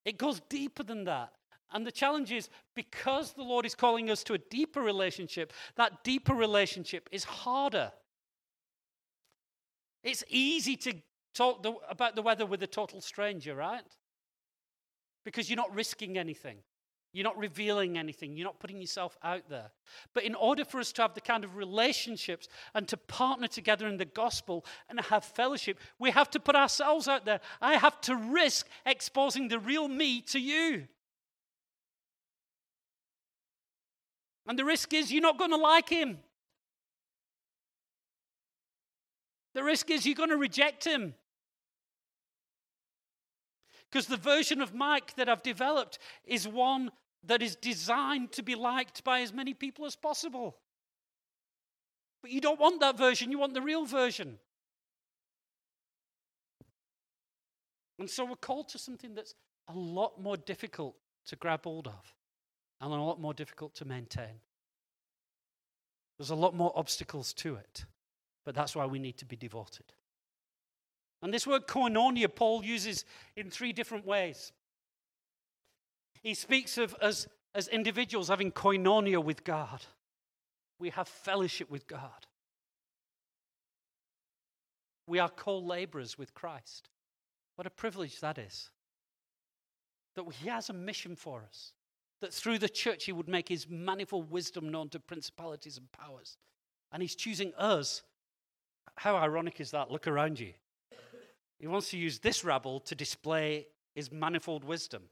It 0.05 0.19
goes 0.19 0.41
deeper 0.49 0.83
than 0.83 1.05
that. 1.05 1.33
And 1.73 1.87
the 1.87 1.93
challenge 1.93 2.33
is 2.33 2.51
because 2.75 3.33
the 3.33 3.45
Lord 3.45 3.65
is 3.65 3.77
calling 3.77 4.11
us 4.11 4.25
to 4.25 4.35
a 4.35 4.39
deeper 4.39 4.83
relationship, 4.83 5.53
that 5.77 6.03
deeper 6.03 6.35
relationship 6.35 7.09
is 7.13 7.25
harder. 7.25 7.93
It's 10.03 10.25
easy 10.29 10.77
to 10.77 10.95
talk 11.35 11.63
the, 11.63 11.75
about 11.89 12.17
the 12.17 12.23
weather 12.23 12.47
with 12.47 12.63
a 12.63 12.67
total 12.67 13.01
stranger, 13.01 13.55
right? 13.55 13.83
Because 15.25 15.49
you're 15.49 15.57
not 15.57 15.75
risking 15.75 16.19
anything. 16.19 16.59
You're 17.13 17.25
not 17.25 17.37
revealing 17.37 17.99
anything. 17.99 18.37
You're 18.37 18.47
not 18.47 18.59
putting 18.59 18.81
yourself 18.81 19.19
out 19.23 19.49
there. 19.51 19.71
But 20.15 20.25
in 20.25 20.35
order 20.35 20.65
for 20.65 20.81
us 20.81 20.93
to 20.93 21.03
have 21.03 21.15
the 21.15 21.21
kind 21.21 21.45
of 21.45 21.57
relationships 21.57 22.49
and 22.75 22.89
to 22.89 22.97
partner 22.97 23.49
together 23.49 23.87
in 23.87 23.99
the 23.99 24.07
gospel 24.07 24.65
and 24.89 24.99
have 24.99 25.25
fellowship, 25.25 25.79
we 25.99 26.11
have 26.11 26.31
to 26.31 26.41
put 26.41 26.57
ourselves 26.57 27.09
out 27.09 27.27
there. 27.27 27.41
I 27.61 27.75
have 27.75 28.01
to 28.03 28.17
risk 28.17 28.67
exposing 28.87 29.49
the 29.49 29.59
real 29.59 29.89
me 29.89 30.23
to 30.23 30.41
you. 30.41 30.89
And 34.47 34.59
the 34.59 34.65
risk 34.65 34.95
is 34.95 35.13
you're 35.13 35.23
not 35.23 35.39
going 35.39 35.51
to 35.51 35.57
like 35.57 35.91
him. 35.91 36.19
The 39.55 39.63
risk 39.63 39.91
is 39.91 40.07
you're 40.07 40.15
going 40.15 40.31
to 40.31 40.37
reject 40.37 40.85
him. 40.85 41.15
Because 43.91 44.07
the 44.07 44.17
version 44.17 44.63
of 44.63 44.75
Mike 44.75 45.15
that 45.17 45.29
I've 45.29 45.43
developed 45.43 45.99
is 46.25 46.49
one 46.49 46.91
that 47.25 47.43
is 47.43 47.57
designed 47.57 48.33
to 48.33 48.43
be 48.43 48.55
liked 48.55 49.05
by 49.05 49.21
as 49.21 49.33
many 49.33 49.55
people 49.55 49.85
as 49.85 49.95
possible. 49.95 50.57
But 52.23 52.31
you 52.31 52.41
don't 52.41 52.61
want 52.61 52.81
that 52.81 52.97
version, 52.97 53.31
you 53.31 53.39
want 53.39 53.53
the 53.53 53.61
real 53.61 53.85
version. 53.85 54.39
And 57.99 58.09
so 58.09 58.25
we're 58.25 58.37
called 58.37 58.69
to 58.71 58.79
something 58.79 59.15
that's 59.15 59.35
a 59.69 59.79
lot 59.79 60.21
more 60.21 60.37
difficult 60.37 60.97
to 61.27 61.37
grab 61.37 61.65
hold 61.65 61.87
of 61.87 62.15
and 62.81 62.93
a 62.93 62.97
lot 62.97 63.21
more 63.21 63.35
difficult 63.35 63.75
to 63.77 63.85
maintain. 63.85 64.41
There's 66.19 66.31
a 66.31 66.35
lot 66.35 66.55
more 66.55 66.73
obstacles 66.75 67.33
to 67.35 67.57
it, 67.57 67.85
but 68.45 68.55
that's 68.55 68.75
why 68.75 68.87
we 68.87 68.99
need 68.99 69.17
to 69.19 69.25
be 69.25 69.37
devoted. 69.37 69.87
And 71.23 71.33
this 71.33 71.47
word 71.47 71.67
koinonia, 71.67 72.35
Paul 72.35 72.65
uses 72.65 73.05
in 73.37 73.51
three 73.51 73.73
different 73.73 74.07
ways. 74.07 74.53
He 76.23 76.35
speaks 76.35 76.79
of 76.79 76.95
us 77.01 77.29
as 77.55 77.69
individuals 77.69 78.29
having 78.29 78.51
koinonia 78.51 79.23
with 79.23 79.45
God, 79.45 79.85
we 80.79 80.91
have 80.91 81.07
fellowship 81.07 81.71
with 81.71 81.87
God. 81.87 82.27
We 85.07 85.19
are 85.19 85.29
co 85.29 85.59
laborers 85.59 86.17
with 86.17 86.33
Christ. 86.35 86.89
What 87.57 87.67
a 87.67 87.71
privilege 87.71 88.21
that 88.21 88.39
is. 88.39 88.71
That 90.15 90.25
He 90.33 90.49
has 90.49 90.71
a 90.71 90.73
mission 90.73 91.17
for 91.17 91.45
us. 91.47 91.73
That 92.21 92.33
through 92.33 92.59
the 92.59 92.69
church 92.69 93.05
He 93.05 93.13
would 93.13 93.29
make 93.29 93.49
His 93.49 93.69
manifold 93.69 94.31
wisdom 94.31 94.71
known 94.71 94.89
to 94.91 95.01
principalities 95.01 95.77
and 95.77 95.91
powers. 95.93 96.39
And 96.91 97.03
He's 97.03 97.15
choosing 97.15 97.53
us. 97.59 98.03
How 98.97 99.17
ironic 99.17 99.61
is 99.61 99.71
that? 99.73 99.91
Look 99.91 100.07
around 100.07 100.39
you. 100.39 100.53
He 101.59 101.67
wants 101.67 101.91
to 101.91 101.97
use 101.97 102.19
this 102.19 102.45
rabble 102.45 102.81
to 102.81 102.95
display 102.95 103.69
his 103.95 104.11
manifold 104.11 104.65
wisdom. 104.65 105.03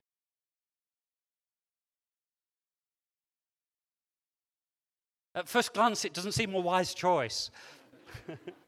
At 5.35 5.48
first 5.48 5.72
glance, 5.72 6.04
it 6.04 6.12
doesn't 6.12 6.33
seem 6.33 6.54
a 6.54 6.61
wise 6.61 6.92
choice. 6.92 7.50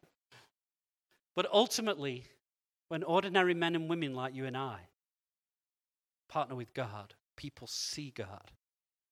but 1.35 1.47
ultimately, 1.53 2.25
when 2.88 3.03
ordinary 3.03 3.55
men 3.55 3.75
and 3.75 3.88
women 3.88 4.15
like 4.15 4.35
you 4.35 4.47
and 4.47 4.57
I 4.57 4.79
partner 6.29 6.55
with 6.55 6.73
God, 6.73 7.15
people 7.37 7.67
see 7.67 8.12
God 8.15 8.53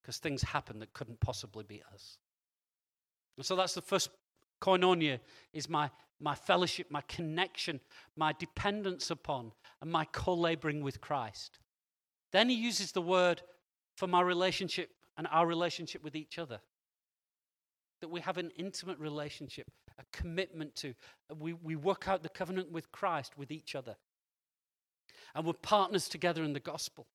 because 0.00 0.18
things 0.18 0.42
happen 0.42 0.79
that 0.79 0.92
couldn't 0.92 1.20
possibly 1.20 1.64
be 1.64 1.83
us. 1.92 2.18
And 3.37 3.44
so 3.44 3.57
that's 3.57 3.74
the 3.74 3.83
first 3.83 4.11
koinonia 4.61 5.20
is 5.53 5.68
my 5.68 5.90
my 6.20 6.35
fellowship, 6.35 6.88
my 6.90 7.01
connection, 7.03 7.81
my 8.14 8.35
dependence 8.38 9.11
upon, 9.11 9.53
and 9.81 9.90
my 9.90 10.05
co 10.12 10.35
laboring 10.35 10.83
with 10.83 11.01
Christ. 11.01 11.59
Then 12.33 12.49
he 12.49 12.55
uses 12.55 12.92
the 12.92 13.03
word 13.03 13.42
for 13.96 14.07
my 14.07 14.20
relationship 14.20 14.90
and 15.16 15.27
our 15.31 15.46
relationship 15.46 16.05
with 16.05 16.14
each 16.14 16.38
other. 16.38 16.61
That 18.01 18.09
we 18.09 18.20
have 18.20 18.38
an 18.38 18.51
intimate 18.57 18.99
relationship, 18.99 19.70
a 19.99 20.05
commitment 20.12 20.75
to. 20.77 20.94
We, 21.37 21.55
we 21.55 21.77
work 21.77 22.09
out 22.09 22.23
the 22.23 22.29
covenant 22.29 22.70
with 22.70 22.92
Christ 22.92 23.37
with 23.37 23.51
each 23.51 23.75
other. 23.75 23.96
And 25.35 25.44
we're 25.44 25.53
partners 25.53 26.09
together 26.09 26.42
in 26.44 26.53
the 26.53 26.61
gospel. 26.61 27.07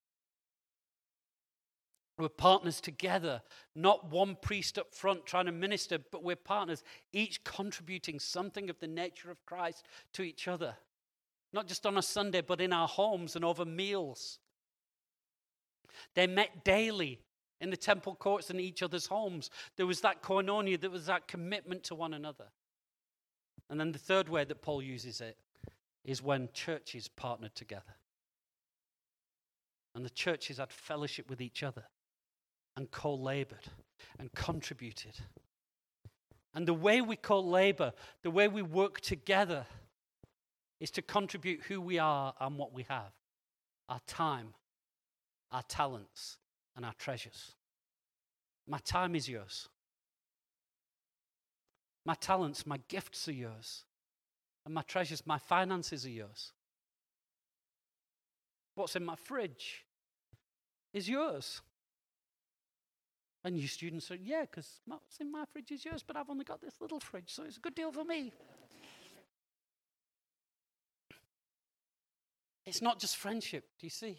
We're 2.18 2.30
partners 2.30 2.80
together, 2.80 3.42
not 3.76 4.10
one 4.10 4.38
priest 4.42 4.80
up 4.80 4.94
front 4.94 5.26
trying 5.26 5.48
to 5.48 5.52
minister, 5.52 5.98
but 6.12 6.24
we're 6.24 6.38
partners, 6.38 6.84
each 7.12 7.44
contributing 7.44 8.20
something 8.20 8.70
of 8.70 8.80
the 8.80 8.88
nature 8.88 9.32
of 9.32 9.46
Christ 9.46 9.86
to 10.14 10.24
each 10.24 10.48
other. 10.48 10.76
Not 11.52 11.68
just 11.68 11.86
on 11.86 11.98
a 11.98 12.02
Sunday, 12.02 12.42
but 12.42 12.62
in 12.62 12.72
our 12.72 12.88
homes 12.88 13.36
and 13.36 13.44
over 13.44 13.66
meals. 13.66 14.40
They 16.14 16.26
met 16.26 16.64
daily 16.64 17.20
in 17.60 17.70
the 17.70 17.78
temple 17.78 18.16
courts 18.16 18.50
and 18.50 18.62
each 18.62 18.82
other's 18.82 19.08
homes. 19.08 19.50
There 19.76 19.88
was 19.88 20.00
that 20.02 20.24
koinonia, 20.24 20.80
there 20.80 20.90
was 20.90 21.08
that 21.08 21.28
commitment 21.28 21.84
to 21.86 21.96
one 21.96 22.14
another. 22.14 22.48
And 23.70 23.78
then 23.78 23.92
the 23.92 24.00
third 24.00 24.30
way 24.30 24.46
that 24.46 24.62
Paul 24.62 24.82
uses 24.82 25.20
it 25.20 25.38
is 26.06 26.22
when 26.22 26.50
churches 26.54 27.10
partnered 27.10 27.56
together. 27.56 27.96
And 29.96 30.06
the 30.06 30.10
churches 30.10 30.58
had 30.58 30.72
fellowship 30.72 31.30
with 31.30 31.42
each 31.42 31.64
other 31.64 31.84
and 32.76 32.90
co 32.92 33.14
labored 33.14 33.70
and 34.20 34.32
contributed. 34.34 35.16
And 36.54 36.68
the 36.68 36.74
way 36.74 37.02
we 37.02 37.16
co 37.16 37.40
labor, 37.40 37.94
the 38.24 38.32
way 38.32 38.48
we 38.48 38.62
work 38.62 39.02
together, 39.02 39.66
is 40.80 40.92
to 40.92 41.02
contribute 41.02 41.62
who 41.64 41.82
we 41.82 42.00
are 42.00 42.34
and 42.40 42.58
what 42.58 42.74
we 42.74 42.84
have 42.84 43.12
our 43.88 44.02
time, 44.08 44.54
our 45.52 45.62
talents, 45.64 46.38
and 46.76 46.86
our 46.86 46.94
treasures. 46.94 47.52
My 48.68 48.80
time 48.80 49.16
is 49.16 49.30
yours. 49.30 49.70
My 52.04 52.16
talents, 52.16 52.66
my 52.66 52.80
gifts 52.88 53.28
are 53.28 53.34
yours. 53.34 53.84
And 54.66 54.74
my 54.74 54.82
treasures, 54.82 55.26
my 55.26 55.38
finances 55.38 56.06
are 56.06 56.10
yours. 56.10 56.52
What's 58.74 58.96
in 58.96 59.06
my 59.06 59.16
fridge 59.16 59.86
is 60.94 61.08
yours. 61.08 61.62
And 63.46 63.60
you 63.60 63.68
students 63.68 64.08
say, 64.08 64.20
yeah, 64.24 64.42
because 64.42 64.82
what's 64.88 65.20
in 65.20 65.32
my 65.32 65.46
fridge 65.54 65.72
is 65.72 65.86
yours, 65.86 66.04
but 66.06 66.18
I've 66.18 66.32
only 66.32 66.44
got 66.44 66.62
this 66.62 66.82
little 66.82 67.00
fridge, 67.00 67.30
so 67.30 67.44
it's 67.44 67.58
a 67.58 67.60
good 67.60 67.76
deal 67.76 67.92
for 67.92 68.04
me. 68.04 68.34
It's 72.66 72.82
not 72.82 73.00
just 73.00 73.18
friendship, 73.18 73.66
do 73.80 73.86
you 73.86 73.92
see? 73.92 74.18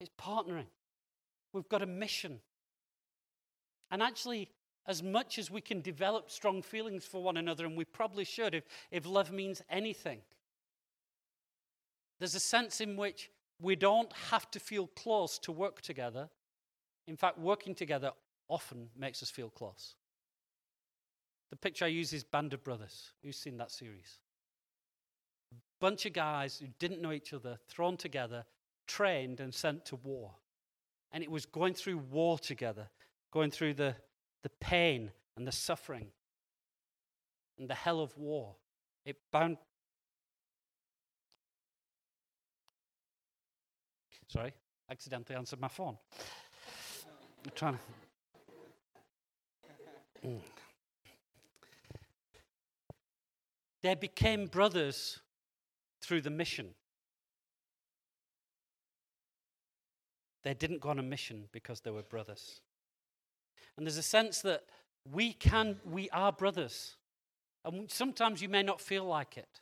It's 0.00 0.10
partnering. 0.18 0.64
We've 1.52 1.68
got 1.68 1.82
a 1.82 1.86
mission. 1.86 2.40
And 3.90 4.02
actually, 4.02 4.48
as 4.86 5.02
much 5.02 5.38
as 5.38 5.50
we 5.50 5.60
can 5.60 5.82
develop 5.82 6.30
strong 6.30 6.62
feelings 6.62 7.04
for 7.04 7.22
one 7.22 7.36
another, 7.36 7.66
and 7.66 7.76
we 7.76 7.84
probably 7.84 8.24
should 8.24 8.54
if, 8.54 8.64
if 8.90 9.04
love 9.04 9.30
means 9.30 9.60
anything, 9.68 10.20
there's 12.18 12.34
a 12.34 12.40
sense 12.40 12.80
in 12.80 12.96
which 12.96 13.30
we 13.60 13.76
don't 13.76 14.10
have 14.30 14.50
to 14.52 14.58
feel 14.58 14.86
close 14.86 15.38
to 15.40 15.52
work 15.52 15.82
together. 15.82 16.30
In 17.06 17.16
fact, 17.16 17.38
working 17.38 17.74
together 17.74 18.12
often 18.48 18.88
makes 18.96 19.22
us 19.22 19.30
feel 19.30 19.50
close. 19.50 19.96
The 21.50 21.56
picture 21.56 21.84
I 21.84 21.88
use 21.88 22.12
is 22.12 22.24
Band 22.24 22.54
of 22.54 22.64
Brothers. 22.64 23.12
Who's 23.22 23.36
seen 23.36 23.56
that 23.58 23.70
series? 23.70 24.18
A 25.52 25.56
bunch 25.80 26.06
of 26.06 26.12
guys 26.12 26.58
who 26.58 26.68
didn't 26.78 27.02
know 27.02 27.12
each 27.12 27.32
other, 27.32 27.58
thrown 27.68 27.96
together, 27.96 28.44
trained, 28.86 29.40
and 29.40 29.52
sent 29.52 29.84
to 29.86 29.96
war. 29.96 30.32
And 31.12 31.22
it 31.22 31.30
was 31.30 31.44
going 31.44 31.74
through 31.74 31.98
war 31.98 32.38
together, 32.38 32.88
going 33.30 33.50
through 33.50 33.74
the, 33.74 33.96
the 34.42 34.48
pain 34.60 35.10
and 35.36 35.46
the 35.46 35.52
suffering 35.52 36.08
and 37.58 37.68
the 37.68 37.74
hell 37.74 38.00
of 38.00 38.16
war. 38.16 38.56
It 39.04 39.16
bound. 39.30 39.58
Sorry, 44.28 44.54
accidentally 44.90 45.36
answered 45.36 45.60
my 45.60 45.68
phone. 45.68 45.98
I'm 47.44 47.50
trying 47.54 47.74
to. 47.74 47.78
Mm. 50.28 50.40
They 53.82 53.94
became 53.96 54.46
brothers 54.46 55.18
through 56.00 56.20
the 56.20 56.30
mission. 56.30 56.68
They 60.44 60.54
didn't 60.54 60.80
go 60.80 60.90
on 60.90 60.98
a 60.98 61.02
mission 61.02 61.44
because 61.52 61.80
they 61.80 61.90
were 61.90 62.02
brothers. 62.02 62.60
And 63.76 63.86
there's 63.86 63.96
a 63.96 64.02
sense 64.02 64.40
that 64.42 64.64
we 65.10 65.32
can, 65.32 65.76
we 65.84 66.10
are 66.10 66.32
brothers. 66.32 66.96
And 67.64 67.90
sometimes 67.90 68.42
you 68.42 68.48
may 68.48 68.62
not 68.62 68.80
feel 68.80 69.04
like 69.04 69.36
it. 69.36 69.60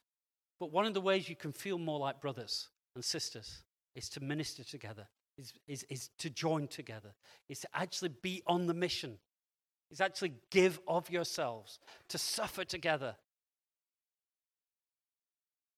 But 0.58 0.72
one 0.72 0.84
of 0.84 0.94
the 0.94 1.00
ways 1.00 1.28
you 1.28 1.36
can 1.36 1.52
feel 1.52 1.78
more 1.78 1.98
like 1.98 2.20
brothers 2.20 2.68
and 2.94 3.04
sisters 3.04 3.62
is 3.94 4.08
to 4.10 4.20
minister 4.20 4.64
together, 4.64 5.06
is, 5.40 5.52
is, 5.66 5.86
is 5.88 6.10
to 6.18 6.30
join 6.30 6.68
together, 6.68 7.14
is 7.48 7.60
to 7.60 7.68
actually 7.74 8.10
be 8.22 8.42
on 8.46 8.66
the 8.66 8.74
mission, 8.74 9.18
is 9.90 10.00
actually 10.00 10.34
give 10.50 10.78
of 10.86 11.10
yourselves, 11.10 11.78
to 12.08 12.18
suffer 12.18 12.64
together. 12.64 13.16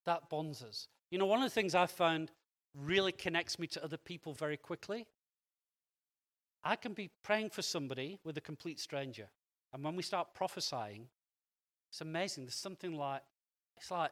That 0.04 0.28
bonds 0.28 0.62
us. 0.62 0.88
You 1.10 1.18
know, 1.18 1.26
one 1.26 1.38
of 1.38 1.44
the 1.44 1.54
things 1.54 1.74
I've 1.74 1.90
found 1.90 2.30
really 2.74 3.12
connects 3.12 3.58
me 3.58 3.66
to 3.68 3.84
other 3.84 3.96
people 3.96 4.32
very 4.32 4.56
quickly. 4.56 5.06
I 6.64 6.76
can 6.76 6.92
be 6.92 7.10
praying 7.22 7.50
for 7.50 7.62
somebody 7.62 8.18
with 8.24 8.36
a 8.36 8.40
complete 8.40 8.80
stranger. 8.80 9.28
And 9.72 9.84
when 9.84 9.96
we 9.96 10.02
start 10.02 10.34
prophesying, 10.34 11.06
it's 11.90 12.00
amazing. 12.00 12.44
There's 12.44 12.54
something 12.54 12.94
like, 12.94 13.22
it's 13.76 13.90
like, 13.90 14.10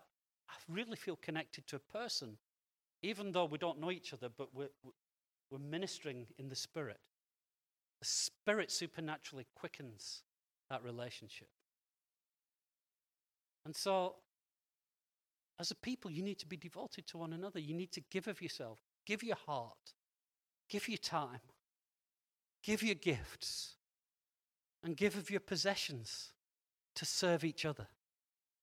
I 0.49 0.55
really 0.69 0.97
feel 0.97 1.17
connected 1.17 1.67
to 1.69 1.77
a 1.77 1.79
person, 1.79 2.37
even 3.03 3.33
though 3.33 3.45
we 3.45 3.59
don't 3.59 3.81
know 3.81 3.91
each 3.91 4.13
other, 4.13 4.29
but 4.29 4.49
we're, 4.55 4.69
we're 5.51 5.59
ministering 5.59 6.27
in 6.39 6.49
the 6.49 6.57
Spirit. 6.57 7.01
The 8.01 8.07
Spirit 8.07 8.71
supernaturally 8.71 9.47
quickens 9.55 10.23
that 10.71 10.83
relationship. 10.85 11.49
And 13.65 13.77
so, 13.77 14.15
as 15.59 15.71
a 15.71 15.75
people, 15.75 16.11
you 16.11 16.23
need 16.23 16.39
to 16.39 16.47
be 16.47 16.57
devoted 16.57 17.07
to 17.09 17.19
one 17.19 17.33
another. 17.33 17.61
You 17.61 17.75
need 17.75 17.93
to 17.93 18.01
give 18.11 18.29
of 18.29 18.41
yourself, 18.41 18.79
give 19.07 19.23
your 19.23 19.37
heart, 19.37 19.95
give 20.69 20.89
your 20.89 20.99
time, 20.99 21.41
give 22.63 22.83
your 22.83 22.95
gifts, 22.95 23.77
and 24.83 24.97
give 24.97 25.17
of 25.17 25.31
your 25.31 25.41
possessions 25.41 26.33
to 26.95 27.05
serve 27.05 27.45
each 27.45 27.65
other 27.65 27.89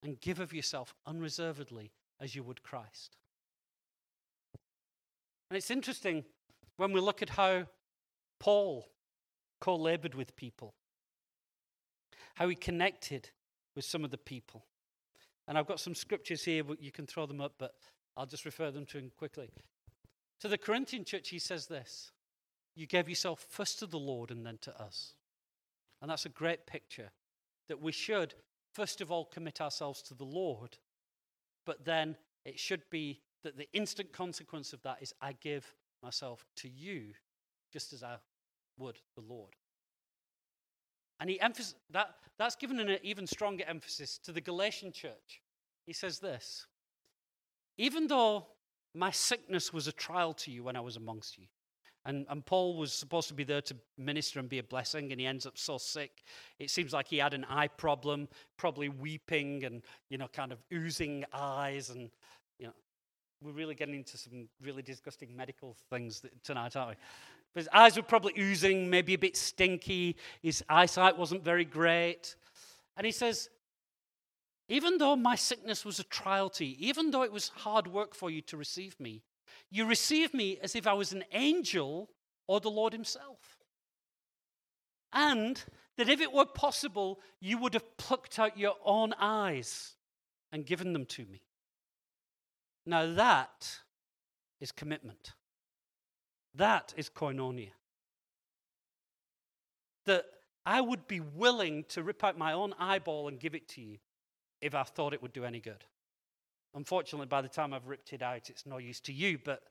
and 0.03 0.19
give 0.19 0.39
of 0.39 0.53
yourself 0.53 0.95
unreservedly 1.05 1.91
as 2.19 2.35
you 2.35 2.43
would 2.43 2.63
Christ. 2.63 3.17
And 5.49 5.57
it's 5.57 5.71
interesting 5.71 6.25
when 6.77 6.93
we 6.93 7.01
look 7.01 7.21
at 7.21 7.29
how 7.29 7.67
Paul 8.39 8.87
co 9.59 9.75
labored 9.75 10.15
with 10.15 10.35
people, 10.35 10.73
how 12.35 12.47
he 12.47 12.55
connected 12.55 13.29
with 13.75 13.85
some 13.85 14.03
of 14.03 14.11
the 14.11 14.17
people. 14.17 14.65
And 15.47 15.57
I've 15.57 15.67
got 15.67 15.79
some 15.79 15.95
scriptures 15.95 16.43
here, 16.43 16.63
but 16.63 16.81
you 16.81 16.91
can 16.91 17.05
throw 17.05 17.25
them 17.25 17.41
up, 17.41 17.53
but 17.57 17.73
I'll 18.15 18.25
just 18.25 18.45
refer 18.45 18.71
them 18.71 18.85
to 18.87 18.97
him 18.97 19.11
quickly. 19.17 19.49
To 20.41 20.47
the 20.47 20.57
Corinthian 20.57 21.03
church, 21.03 21.29
he 21.29 21.39
says 21.39 21.67
this 21.67 22.11
You 22.75 22.85
gave 22.85 23.09
yourself 23.09 23.45
first 23.49 23.79
to 23.79 23.85
the 23.85 23.99
Lord 23.99 24.31
and 24.31 24.45
then 24.45 24.57
to 24.61 24.81
us. 24.81 25.13
And 26.01 26.11
that's 26.11 26.25
a 26.25 26.29
great 26.29 26.67
picture 26.67 27.09
that 27.67 27.81
we 27.81 27.91
should, 27.91 28.35
first 28.73 29.01
of 29.01 29.11
all, 29.11 29.25
commit 29.25 29.61
ourselves 29.61 30.01
to 30.03 30.13
the 30.13 30.23
Lord, 30.23 30.77
but 31.65 31.85
then 31.85 32.15
it 32.45 32.59
should 32.59 32.83
be 32.89 33.19
that 33.43 33.57
the 33.57 33.67
instant 33.73 34.13
consequence 34.13 34.73
of 34.73 34.81
that 34.83 35.01
is 35.01 35.13
I 35.21 35.33
give 35.33 35.75
myself 36.03 36.45
to 36.57 36.69
you 36.69 37.13
just 37.71 37.93
as 37.93 38.03
I 38.03 38.17
would 38.77 38.99
the 39.15 39.21
Lord. 39.21 39.55
And 41.19 41.29
he 41.29 41.39
emphasis, 41.41 41.75
that, 41.91 42.15
that's 42.37 42.55
given 42.55 42.79
an 42.79 42.97
even 43.01 43.25
stronger 43.25 43.63
emphasis 43.67 44.19
to 44.19 44.31
the 44.31 44.41
Galatian 44.41 44.91
church. 44.91 45.41
He 45.85 45.93
says 45.93 46.19
this 46.19 46.67
Even 47.77 48.07
though 48.07 48.47
my 48.93 49.11
sickness 49.11 49.73
was 49.73 49.87
a 49.87 49.91
trial 49.91 50.33
to 50.33 50.51
you 50.51 50.63
when 50.63 50.75
I 50.75 50.81
was 50.81 50.95
amongst 50.95 51.37
you, 51.37 51.45
and, 52.05 52.25
and 52.29 52.45
Paul 52.45 52.77
was 52.77 52.93
supposed 52.93 53.27
to 53.27 53.33
be 53.33 53.43
there 53.43 53.61
to 53.61 53.75
minister 53.97 54.39
and 54.39 54.47
be 54.47 54.59
a 54.59 54.63
blessing, 54.63 55.11
and 55.11 55.19
he 55.19 55.27
ends 55.27 55.45
up 55.45 55.57
so 55.57 55.77
sick. 55.77 56.23
It 56.57 56.69
seems 56.69 56.93
like 56.93 57.07
he 57.07 57.17
had 57.17 57.33
an 57.33 57.45
eye 57.49 57.67
problem, 57.67 58.29
probably 58.55 58.87
weeping 58.87 59.65
and, 59.65 59.83
you 60.09 60.17
know, 60.17 60.29
kind 60.29 60.53
of 60.53 60.59
oozing 60.71 61.25
eyes. 61.33 61.89
And, 61.89 62.09
we're 63.41 63.51
really 63.51 63.75
getting 63.75 63.95
into 63.95 64.17
some 64.17 64.47
really 64.61 64.81
disgusting 64.81 65.35
medical 65.35 65.75
things 65.89 66.23
tonight, 66.43 66.75
aren't 66.75 66.91
we? 66.91 66.95
But 67.53 67.61
his 67.61 67.69
eyes 67.73 67.95
were 67.95 68.03
probably 68.03 68.33
oozing, 68.37 68.89
maybe 68.89 69.13
a 69.13 69.17
bit 69.17 69.37
stinky. 69.37 70.15
His 70.41 70.63
eyesight 70.69 71.17
wasn't 71.17 71.43
very 71.43 71.65
great. 71.65 72.35
And 72.95 73.05
he 73.05 73.11
says, 73.11 73.49
even 74.69 74.97
though 74.97 75.15
my 75.15 75.35
sickness 75.35 75.85
was 75.85 75.99
a 75.99 76.03
trial 76.03 76.49
to 76.51 76.65
you, 76.65 76.75
even 76.79 77.11
though 77.11 77.23
it 77.23 77.31
was 77.31 77.49
hard 77.49 77.87
work 77.87 78.13
for 78.13 78.29
you 78.29 78.41
to 78.43 78.57
receive 78.57 78.99
me, 78.99 79.23
you 79.71 79.85
received 79.85 80.33
me 80.33 80.57
as 80.61 80.75
if 80.75 80.87
I 80.87 80.93
was 80.93 81.13
an 81.13 81.23
angel 81.31 82.09
or 82.47 82.59
the 82.59 82.69
Lord 82.69 82.93
Himself. 82.93 83.57
And 85.13 85.63
that 85.97 86.09
if 86.09 86.21
it 86.21 86.33
were 86.33 86.45
possible, 86.45 87.19
you 87.39 87.57
would 87.57 87.73
have 87.73 87.97
plucked 87.97 88.39
out 88.39 88.57
your 88.57 88.75
own 88.83 89.13
eyes 89.19 89.95
and 90.51 90.65
given 90.65 90.93
them 90.93 91.05
to 91.05 91.25
me. 91.25 91.41
Now 92.87 93.05
that 93.15 93.81
is 94.61 94.71
commitment. 94.71 95.33
That 96.55 96.93
is 96.95 97.09
koinonia. 97.09 97.71
That 100.05 100.25
I 100.65 100.79
would 100.79 101.05
be 101.05 101.19
willing 101.19 101.83
to 101.89 102.01
rip 102.01 102.23
out 102.23 102.37
my 102.37 102.53
own 102.53 102.73
eyeball 102.79 103.27
and 103.27 103.39
give 103.39 103.55
it 103.55 103.67
to 103.69 103.81
you 103.81 103.97
if 104.61 104.73
I 104.73 104.83
thought 104.83 105.13
it 105.13 105.21
would 105.21 105.33
do 105.33 105.43
any 105.43 105.59
good. 105.59 105.83
Unfortunately, 106.75 107.27
by 107.27 107.41
the 107.41 107.49
time 107.49 107.73
I've 107.73 107.87
ripped 107.87 108.13
it 108.13 108.21
out, 108.21 108.49
it's 108.49 108.65
no 108.65 108.77
use 108.77 109.01
to 109.01 109.13
you. 109.13 109.37
But 109.43 109.63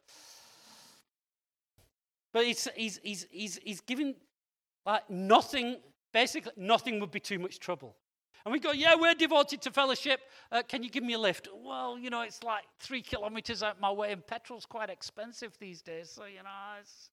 but 2.34 2.44
he's 2.44 2.68
he's 2.76 3.00
he's 3.02 3.26
he's, 3.30 3.58
he's 3.64 3.80
giving 3.80 4.14
like 4.84 5.08
nothing. 5.08 5.78
Basically, 6.12 6.52
nothing 6.58 7.00
would 7.00 7.10
be 7.10 7.20
too 7.20 7.38
much 7.38 7.60
trouble. 7.60 7.96
And 8.46 8.52
we 8.52 8.60
go, 8.60 8.70
yeah, 8.70 8.94
we're 8.94 9.14
devoted 9.14 9.60
to 9.62 9.72
fellowship. 9.72 10.20
Uh, 10.52 10.62
can 10.62 10.84
you 10.84 10.88
give 10.88 11.02
me 11.02 11.14
a 11.14 11.18
lift? 11.18 11.48
Well, 11.52 11.98
you 11.98 12.10
know, 12.10 12.20
it's 12.20 12.44
like 12.44 12.62
three 12.78 13.02
kilometers 13.02 13.60
out 13.60 13.80
my 13.80 13.90
way, 13.90 14.12
and 14.12 14.24
petrol's 14.24 14.64
quite 14.64 14.88
expensive 14.88 15.58
these 15.58 15.82
days. 15.82 16.10
So, 16.10 16.26
you 16.26 16.44
know, 16.44 16.50
it's. 16.80 17.10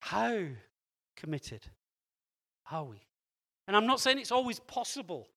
How 0.00 0.40
committed 1.14 1.68
are 2.68 2.82
we? 2.82 3.06
And 3.68 3.76
I'm 3.76 3.86
not 3.86 4.00
saying 4.00 4.18
it's 4.18 4.32
always 4.32 4.58
possible. 4.58 5.28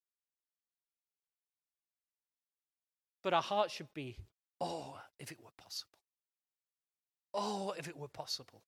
But 3.22 3.36
our 3.36 3.42
heart 3.44 3.70
should 3.70 3.94
be, 3.94 4.18
oh, 4.60 4.98
if 5.20 5.32
it 5.32 5.38
were 5.40 5.52
possible. 5.58 6.00
Oh, 7.36 7.76
if 7.78 7.88
it 7.88 7.96
were 7.96 8.08
possible. 8.08 8.64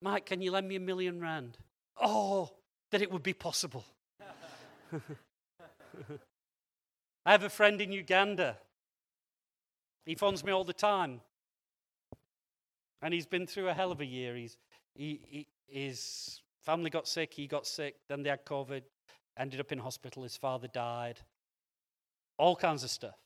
Mike, 0.00 0.26
can 0.26 0.40
you 0.40 0.50
lend 0.52 0.68
me 0.68 0.76
a 0.76 0.80
million 0.80 1.20
rand? 1.20 1.58
Oh, 2.00 2.50
that 2.90 3.02
it 3.02 3.10
would 3.10 3.22
be 3.22 3.32
possible. 3.32 3.84
I 7.26 7.32
have 7.32 7.42
a 7.42 7.50
friend 7.50 7.80
in 7.80 7.92
Uganda. 7.92 8.56
He 10.06 10.14
phones 10.14 10.44
me 10.44 10.52
all 10.52 10.64
the 10.64 10.72
time. 10.72 11.20
And 13.02 13.12
he's 13.12 13.26
been 13.26 13.46
through 13.46 13.68
a 13.68 13.74
hell 13.74 13.92
of 13.92 14.00
a 14.00 14.06
year. 14.06 14.34
He's, 14.34 14.56
he, 14.94 15.20
he, 15.26 15.46
his 15.66 16.40
family 16.64 16.90
got 16.90 17.06
sick, 17.06 17.34
he 17.34 17.46
got 17.46 17.66
sick, 17.66 17.96
then 18.08 18.22
they 18.22 18.30
had 18.30 18.44
COVID, 18.44 18.82
ended 19.36 19.60
up 19.60 19.72
in 19.72 19.78
hospital, 19.78 20.22
his 20.22 20.36
father 20.36 20.68
died 20.68 21.20
all 22.38 22.56
kinds 22.56 22.84
of 22.84 22.90
stuff. 22.90 23.18